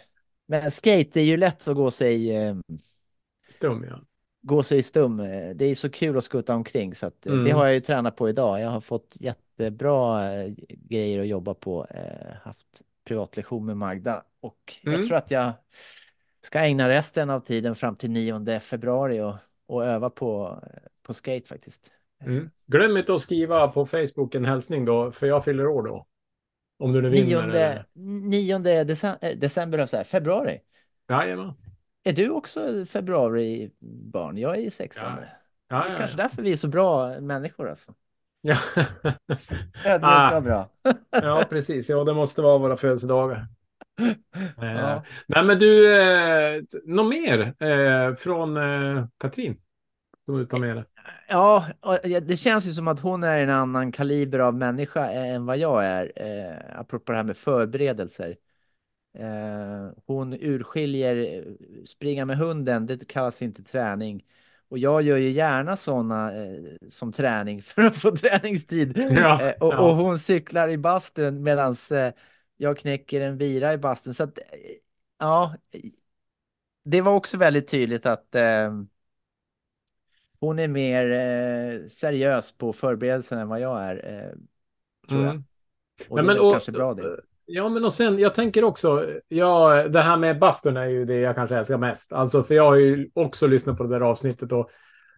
[0.49, 2.55] Men skate är ju lätt att gå sig, eh,
[3.49, 3.99] stum ja.
[4.41, 5.17] gå sig stum.
[5.55, 7.55] Det är så kul att skutta omkring så att, eh, det Mm.
[7.55, 8.61] har jag ju tränat på idag.
[8.61, 11.85] Jag har fått jättebra eh, grejer att jobba på.
[11.89, 12.67] Eh, haft
[13.03, 14.99] privatlektion med Magda och Mm.
[14.99, 15.53] jag tror att jag
[16.41, 19.35] ska ägna resten av tiden fram till 9 februari och,
[19.65, 21.81] och öva på, eh, på skate faktiskt.
[22.21, 22.49] Mm.
[22.67, 26.05] Glöm inte att skriva på Facebook en hälsning då, för jag fyller år då.
[26.79, 27.25] Om du nu vinner.
[27.27, 27.85] 9, eller-
[28.63, 30.59] 9 december, eh, december, så här, februari.
[31.09, 31.53] Jajamän.
[32.03, 33.71] Är du också februari
[34.13, 34.37] barn?
[34.37, 35.03] Jag är ju 16.
[35.03, 35.09] Ja.
[35.15, 35.29] Det
[35.69, 36.23] Ja, är ja, kanske ja.
[36.23, 37.93] därför vi är så bra människor alltså.
[38.41, 38.57] Ja.
[40.01, 40.41] Ah.
[40.41, 40.69] bra.
[41.11, 41.89] ja, precis.
[41.89, 43.47] Ja, det måste vara våra födelsedagar.
[44.57, 44.95] Ja.
[44.95, 49.61] Eh, nej, men du, eh, något mer eh, från eh, Katrin?
[50.25, 50.85] Som du tar med dig?
[51.27, 51.65] Ja,
[52.21, 55.85] det känns ju som att hon är en annan kaliber av människa än vad jag
[55.85, 56.11] är.
[56.15, 58.35] Eh, apropå det här med förberedelser.
[59.17, 61.53] Eh, hon urskiljer eh,
[61.85, 64.25] springa med hunden, det kallas inte träning.
[64.69, 68.97] Och jag gör ju gärna sådana eh, som träning för att få träningstid.
[68.97, 69.79] Ja, eh, och, ja.
[69.79, 72.13] och hon cyklar i bastun medan eh,
[72.57, 74.13] jag knäcker en bira i bastun.
[74.13, 74.43] Så att, eh,
[75.17, 75.55] ja,
[76.83, 78.71] det var också väldigt tydligt att eh,
[80.39, 83.95] hon är mer eh, seriös på förberedelsen än vad jag är.
[83.95, 84.37] Eh,
[85.09, 85.31] tror jag.
[85.31, 85.43] Mm.
[86.09, 87.19] Och Nej, det men är och- kanske bra det.
[87.51, 91.15] Ja, men och sen, jag tänker också, ja, det här med bastun är ju det
[91.19, 92.13] jag kanske älskar mest.
[92.13, 94.69] Alltså, för jag har ju också lyssnat på det där avsnittet och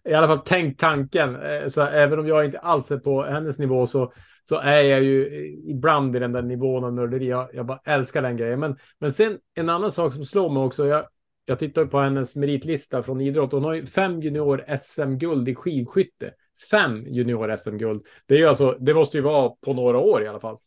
[0.03, 1.35] i alla fall tänkt tanken.
[1.41, 4.13] Eh, Så även om jag inte alls är på hennes nivå så,
[4.43, 7.27] så är jag ju ibland i den där nivån av nörderi.
[7.27, 8.59] Jag, jag bara älskar den grejen.
[8.59, 10.87] Men, men sen en annan sak som slår mig också.
[10.87, 11.05] Jag,
[11.51, 13.51] jag tittar på hennes meritlista från idrott.
[13.51, 16.33] Hon har ju fem junior SM-guld i skidskytte.
[16.71, 18.05] Fem junior SM-guld.
[18.25, 20.57] Det är ju alltså, det måste ju vara på några år i alla fall.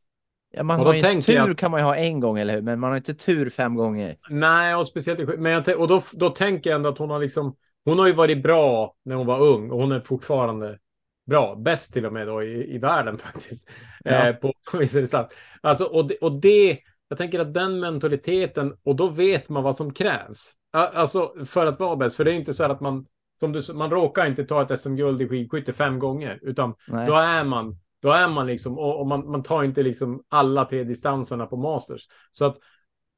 [0.51, 2.63] Ja, man och har ju tur jag- kan man ju ha en gång, eller hur?
[2.63, 4.17] Men man har inte tur fem gånger.
[4.31, 7.57] Nej, och speciellt men jag, och då, då tänker jag ändå att hon har liksom,
[7.85, 10.79] hon har ju varit bra när hon var ung och hon är fortfarande
[11.27, 13.71] bra, bäst till och med då i, i världen faktiskt.
[14.05, 14.29] Ja.
[14.29, 14.53] Eh, på.
[15.61, 16.79] Alltså, och, det, och det,
[17.09, 20.53] jag tänker att den mentaliteten, och då vet man vad som krävs.
[20.75, 23.07] Alltså för att vara bäst, för det är inte så här att man,
[23.41, 27.07] som du, man råkar inte ta ett SM-guld i skidskytte fem gånger, utan Nej.
[27.07, 30.65] då är man, då är man liksom, och, och man, man tar inte liksom alla
[30.65, 32.03] tre distanserna på Masters.
[32.31, 32.57] Så att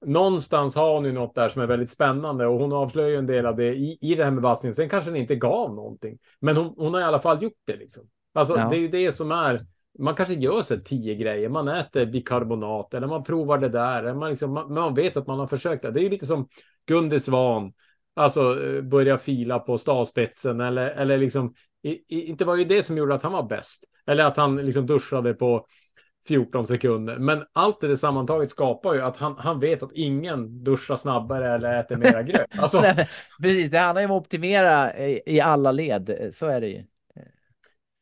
[0.07, 3.27] någonstans har hon ju något där som är väldigt spännande och hon avslöjar ju en
[3.27, 4.75] del av det i, i det här med bastningen.
[4.75, 7.77] Sen kanske den inte gav någonting, men hon, hon har i alla fall gjort det
[7.77, 8.03] liksom.
[8.35, 8.69] Alltså Ja.
[8.69, 9.61] det är ju det som är,
[9.99, 14.15] man kanske gör här tio grejer, man äter bikarbonat eller man provar det där, eller
[14.15, 15.91] man, liksom, man, man vet att man har försökt det.
[15.91, 16.49] Det är ju lite som
[16.87, 17.73] Gunde Svan,
[18.17, 22.83] alltså eh, börja fila på stavspetsen eller, eller liksom, i, i, inte var ju det
[22.83, 23.85] som gjorde att han var bäst.
[24.07, 25.67] Eller att han liksom duschade på
[26.29, 27.19] 14 sekunder.
[27.19, 31.81] Men allt det sammantaget skapar ju att han, han vet att ingen duschar snabbare eller
[31.81, 32.59] äter mera gröt.
[32.59, 32.83] Alltså,
[33.43, 36.31] Precis, det handlar ju om att optimera i, i alla led.
[36.33, 36.85] Så är det ju.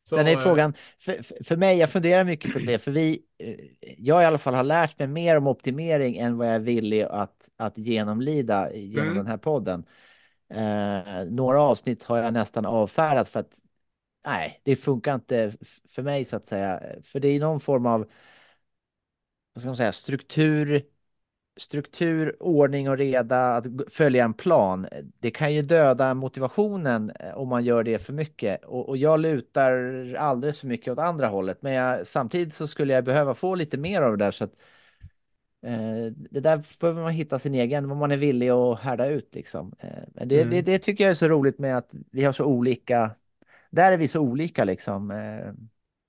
[0.09, 3.25] Så, Sen är eh, frågan, för, för- mig, jag funderar mycket på det, för vi,
[3.37, 3.55] eh,
[3.97, 7.01] jag i alla fall har lärt mig mer om optimering än vad jag är villig
[7.01, 9.17] att, att genomlida genom Mm.
[9.17, 9.85] den här podden.
[10.49, 13.53] Eh, några avsnitt har jag nästan avfärdat för att
[14.25, 15.53] nej, det funkar inte
[15.89, 16.81] för mig så att säga.
[17.03, 18.09] För det är någon form av
[19.53, 20.83] vad ska man säga, struktur,
[21.57, 24.87] struktur, ordning och reda, att följa en plan.
[25.19, 28.63] Det kan ju döda motivationen eh, om man gör det för mycket.
[28.65, 29.71] Och, och jag lutar
[30.19, 31.61] alldeles för mycket åt andra hållet.
[31.61, 34.31] Men jag, samtidigt så skulle jag behöva få lite mer av det där.
[34.31, 34.53] Så att,
[35.61, 39.35] eh, det där behöver man hitta sin egen, vad man är villig att härda ut
[39.35, 39.73] liksom.
[39.79, 40.49] Eh, men det, Mm.
[40.49, 43.15] det, det tycker jag är så roligt med att vi har så olika,
[43.71, 45.11] där är vi så olika liksom.
[45.11, 45.53] Eh,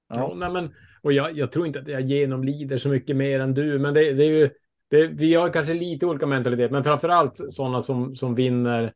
[0.09, 0.35] Ja, ja.
[0.36, 3.78] nej, men, och jag, jag tror inte att jag genomlider så mycket mer än du,
[3.78, 4.51] men det, det är ju,
[4.89, 8.93] det, vi har kanske lite olika mentalitet, men framför allt sådana som, som vinner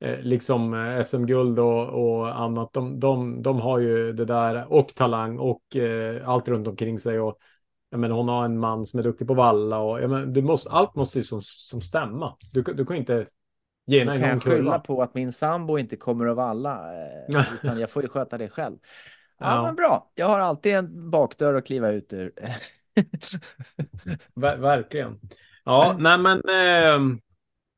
[0.00, 2.72] eh, liksom eh, SM-guld och, och annat.
[2.72, 7.20] De, de, de har ju det där och talang och eh, allt runt omkring sig.
[7.20, 7.38] Och,
[7.90, 10.42] jag menar, hon har en man som är duktig på valla och jag menar, du
[10.42, 12.36] måste, allt måste ju som, som stämma.
[12.52, 13.26] Du, du kan inte
[13.86, 16.94] gena Då kan igång jag skylla på att min sambo inte kommer att valla,
[17.28, 18.76] eh, utan jag får ju sköta det själv.
[19.38, 19.62] Ja, Ja.
[19.62, 20.12] men bra.
[20.14, 22.32] Jag har alltid en bakdörr att kliva ut ur.
[24.34, 25.20] Ver, verkligen.
[25.64, 27.16] Ja, nej men, eh,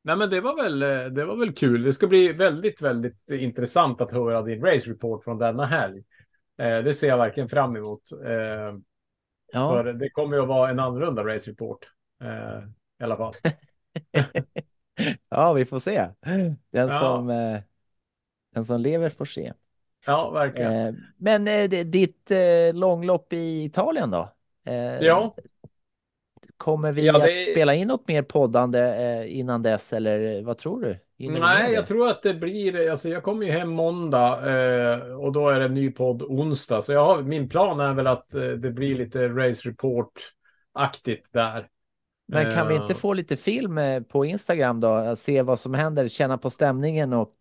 [0.03, 1.83] nej men det var väl, eh, det var väl kul.
[1.83, 6.03] Det ska bli väldigt, väldigt intressant att höra din race report från denna helg.
[6.57, 8.01] Eh, det ser jag verkligen fram emot.
[8.25, 8.79] Eh,
[9.53, 11.79] Ja, För det kommer ju att vara en annorlunda race report.
[12.23, 12.63] Eh,
[12.99, 13.33] I alla fall.
[15.29, 16.07] ja, vi får se.
[16.71, 16.99] Den Ja.
[16.99, 17.61] som, eh,
[18.53, 19.53] den som lever får se.
[20.05, 21.05] Ja, verkligen.
[21.17, 22.31] Men ditt
[22.73, 24.29] långlopp i Italien då?
[24.65, 25.35] Eh, Ja,
[26.57, 30.57] Kommer vi Ja, att det- spela in något mer poddande eh, innan dess eller vad
[30.57, 30.87] tror du?
[31.27, 35.31] Med nej, jag tror att det blir, alltså jag kommer ju hem måndag eh, och
[35.31, 36.81] då är det en ny podd onsdag.
[36.81, 41.67] Så jag har, min plan är väl att eh, det blir lite race report-aktigt där.
[42.27, 44.87] Men kan vi Eh, inte få lite film eh, på Instagram då?
[44.87, 47.35] Att Se vad som händer, känna på stämningen och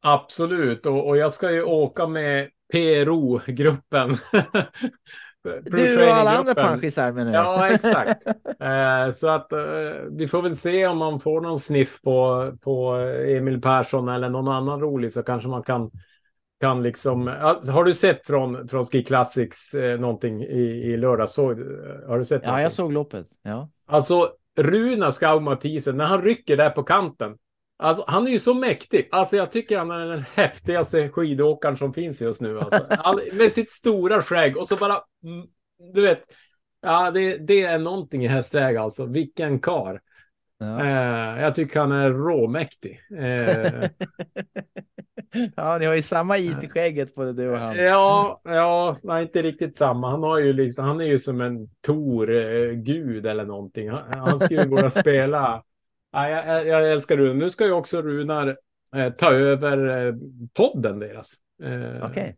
[0.00, 4.16] Absolut, och, och jag ska ju åka med PRO-gruppen.
[5.64, 7.38] du och alla andra panschisar menar du?
[7.38, 8.22] Ja, exakt.
[8.60, 9.58] Eh, så att eh,
[10.10, 12.94] vi får väl se om man får någon sniff på, på
[13.26, 15.90] Emil Persson eller någon annan rolig så kanske man kan
[16.60, 17.26] kan liksom.
[17.72, 21.28] Har du sett från från Ski Classics eh, någonting i, i lördag?
[21.28, 21.48] Så,
[22.08, 22.42] har du sett?
[22.42, 22.62] Ja, någonting?
[22.62, 23.26] jag såg loppet.
[23.42, 23.68] Ja.
[23.86, 27.36] Alltså Runa Skaug Mathisen när han rycker där på kanten.
[27.80, 29.08] Alltså, han är ju så mäktig.
[29.10, 32.60] Alltså, jag tycker han är den häftigaste skidåkaren som finns just nu.
[32.60, 32.86] Alltså.
[32.90, 35.46] All, med sitt stora skägg och så bara, mm,
[35.94, 36.24] du vet.
[36.80, 39.06] Ja, det, det är någonting i hästväg alltså.
[39.06, 40.00] Vilken kar.
[40.58, 40.84] Ja.
[40.84, 43.00] Eh, jag tycker han är råmäktig.
[43.18, 43.90] Eh,
[45.56, 47.76] ja, ni har ju samma is i skägget både du och han.
[47.76, 50.10] ja, ja, nej, inte riktigt samma.
[50.10, 53.90] Han har ju liksom, han är ju som en Tor eh, eller någonting.
[53.90, 55.62] Han, han skulle gå och spela.
[56.12, 57.34] Ja, jag, jag, älskar Runar.
[57.34, 58.56] Nu ska ju också Runar
[58.94, 60.14] eh, ta över eh,
[60.54, 61.34] podden deras.
[61.62, 62.36] Eh, Okej.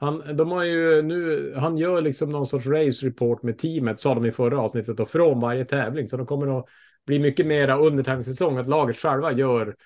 [0.00, 4.14] Han, de har ju nu, han gör liksom någon sorts race report med teamet, sa
[4.14, 6.08] de i förra avsnittet, och från varje tävling.
[6.08, 6.66] Så de kommer att
[7.06, 9.76] bli mycket mera under tävlingssäsong, att laget själva gör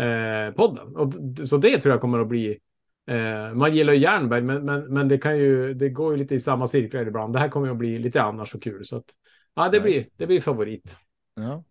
[0.00, 0.96] eh, podden.
[0.96, 1.12] Och,
[1.48, 2.58] så det tror jag kommer att bli.
[3.06, 6.34] Eh, man gillar ju Jernberg, men, men, men det kan ju, det går ju lite
[6.34, 7.32] i samma cirklar ibland.
[7.32, 8.84] Det här kommer att bli lite annars och kul.
[8.84, 9.04] Så att,
[9.54, 10.96] ja, det blir, det blir favorit.
[11.34, 11.64] Ja.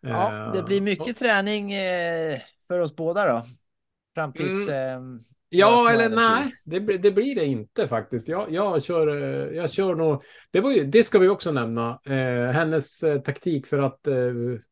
[0.00, 3.42] Ja, det blir mycket träning eh, för oss båda då.
[4.14, 4.68] Fram tills...
[4.68, 5.00] Eh,
[5.48, 8.28] Ja, Några små eller nej, det, blir- det blir det inte faktiskt.
[8.28, 10.22] Jag, jag, kör, eh, jag kör nog...
[10.50, 12.00] Det, var ju, det ska vi också nämna.
[12.06, 14.14] Eh, hennes eh, taktik för att eh,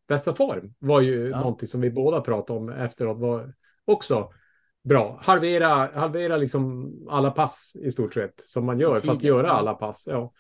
[0.09, 1.39] bästa form var ju Ja.
[1.41, 3.19] någonting som vi båda pratade om efteråt.
[3.19, 4.33] var också
[4.85, 5.21] bra.
[5.23, 9.53] Halvera, halvera liksom alla pass i stort sett som man gör, fast göra ja.
[9.53, 10.05] alla pass.
[10.11, 10.33] Ja.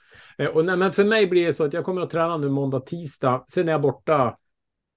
[0.54, 2.80] Och, nej, men för mig blir det så att jag kommer att träna nu måndag,
[2.80, 3.44] tisdag.
[3.48, 4.36] Sen är jag borta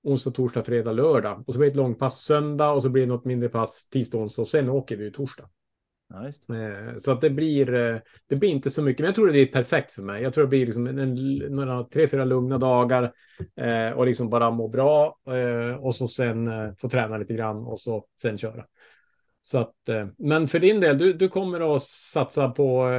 [0.07, 1.43] onsdag, torsdag, fredag, lördag.
[1.47, 4.17] Och så blir det ett långpass söndag och så blir det något mindre pass tisdag,
[4.17, 5.49] onsdag och sen åker vi ju torsdag.
[6.25, 6.49] just.
[6.49, 9.39] Eh, Så att det blir, eh, det blir inte så mycket, men jag tror det
[9.39, 10.23] är perfekt för mig.
[10.23, 13.13] Jag tror det blir liksom en, några tre, fyra lugna dagar
[13.55, 17.57] eh, och liksom bara må bra eh, och så sen eh, få träna lite grann
[17.57, 18.65] och så sen köra.
[19.41, 22.89] Så att, eh, men för din del, du, du kommer att satsa på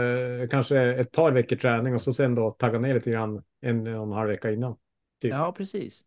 [0.50, 3.96] kanske ett par veckor träning och så sen då tagga ner lite grann en, en
[3.96, 4.76] och en halv vecka innan.
[5.22, 5.30] Typ.
[5.30, 6.04] Ja, precis.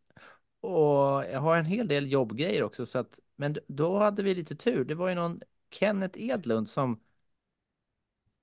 [0.61, 2.85] Och jag har en hel del jobbgrejer också.
[2.85, 4.85] Så att, men då hade vi lite tur.
[4.85, 6.99] Det var ju någon Kenneth Edlund som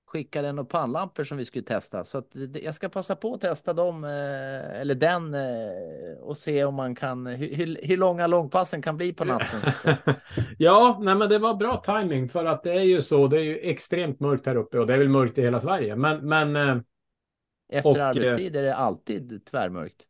[0.05, 2.03] skickade några pannlampor som vi skulle testa.
[2.03, 2.27] Så att
[2.61, 6.95] jag ska passa på att testa dem, eh, eller den, eh, och se om man
[6.95, 9.73] kan, hur, hur, långa långpassen kan bli på natten.
[10.57, 13.27] ja, nej, men det var bra timing för att det är ju så.
[13.27, 15.95] Det är ju extremt mörkt här uppe och det är väl mörkt i hela Sverige.
[15.95, 16.77] Men, men eh,
[17.69, 20.08] Efter Och, arbetstid är det alltid tvärmörkt.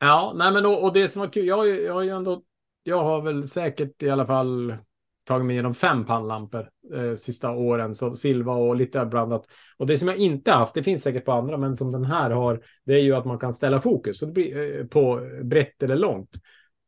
[0.00, 2.10] Ja, nej men och, och det som var kul, jag, har ju- jag har ju
[2.10, 2.42] ändå,
[2.82, 4.76] jag har väl säkert i alla fall
[5.24, 9.46] tagit mig igenom fem pannlampor eh, sista åren, så silva och lite blandat.
[9.76, 12.30] Och det som jag inte haft, det finns säkert på andra, men som den här
[12.30, 15.82] har, det är ju att man kan ställa fokus så det blir, eh, på brett
[15.82, 16.30] eller långt.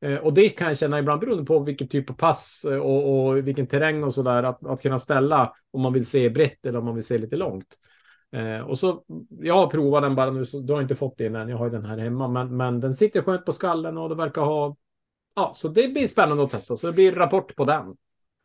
[0.04, 3.26] Eh, och det kan jag känna ibland beroende på vilken typ av pass eh, och,
[3.28, 6.66] och vilken terräng och så där, att, att kunna ställa om man vill se brett
[6.66, 7.76] eller om man vill se lite långt.
[8.32, 9.04] Eh, och så,
[9.40, 11.66] jag har provat den bara nu, så du har inte fått den än, jag har
[11.66, 14.76] ju den här hemma, men, men den sitter skönt på skallen och det verkar ha,
[15.34, 17.96] ja, så det blir spännande att testa, så det blir rapport på den.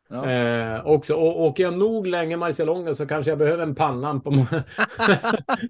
[0.08, 0.30] Ja.
[0.30, 4.30] Eh, också, och åker jag nog länge Marcialonga så kanske jag behöver en pannlampa.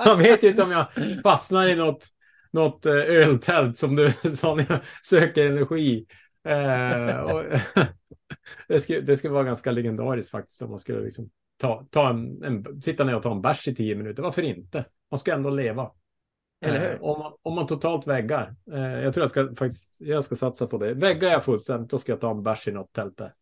[0.07, 0.87] Man vet ju inte om jag
[1.23, 2.07] fastnar i något,
[2.51, 6.07] något eh, öltält som du sa när jag söker energi.
[6.49, 7.45] Eh, och,
[8.69, 12.43] det, skulle, det skulle vara ganska legendariskt faktiskt om man skulle liksom ta, ta en,
[12.45, 14.23] en, sitta ner och ta en bärs i tio minuter.
[14.23, 14.85] Varför inte?
[15.11, 15.91] Man ska ändå leva.
[16.61, 17.03] Eller Eh, hur?
[17.03, 18.55] om, man, om man totalt väggar.
[18.73, 20.95] Eh, jag tror jag ska faktiskt jag ska satsa på det.
[20.95, 23.35] Väggar jag fullständigt, då ska jag ta en bärs i något tält där.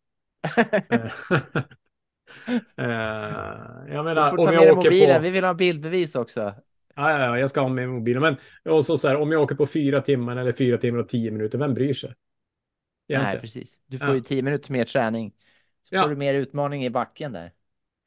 [2.76, 5.16] Eh, eh, jag Du menar, får om ta med jag dig åker mobilen.
[5.16, 5.22] på...
[5.22, 6.40] Vi vill ha bildbevis också.
[6.96, 8.22] Ja, ja, ja, jag ska ha med mobilen.
[8.22, 8.36] Men
[8.74, 11.30] och så, så här, om jag åker på fyra timmar eller fyra timmar och tio
[11.30, 12.14] minuter, vem bryr sig?
[13.12, 13.40] Nej, Egentligen.
[13.40, 13.80] precis.
[13.86, 14.14] Du får Ja.
[14.14, 15.34] ju tio minuter mer träning.
[15.82, 16.02] Så Ja.
[16.02, 17.52] får du mer utmaning i backen där.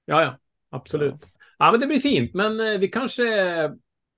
[0.09, 0.37] Ja, ja,
[0.71, 1.15] absolut.
[1.57, 1.71] Ja.
[1.71, 2.33] men det blir fint.
[2.33, 3.23] Men eh, vi kanske,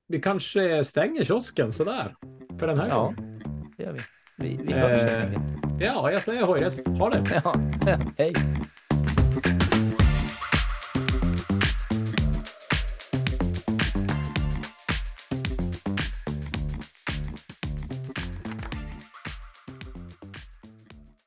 [0.08, 2.16] vi kanske stänger kiosken sådär.
[2.60, 3.42] För den här Ja, gången.
[3.78, 4.00] det gör vi.
[4.38, 5.34] Vi, vi hörs Eh.
[5.80, 6.86] Ja, jag säger hojres.
[6.86, 7.24] Ha det.
[7.44, 7.56] Ja,
[8.18, 8.34] hej.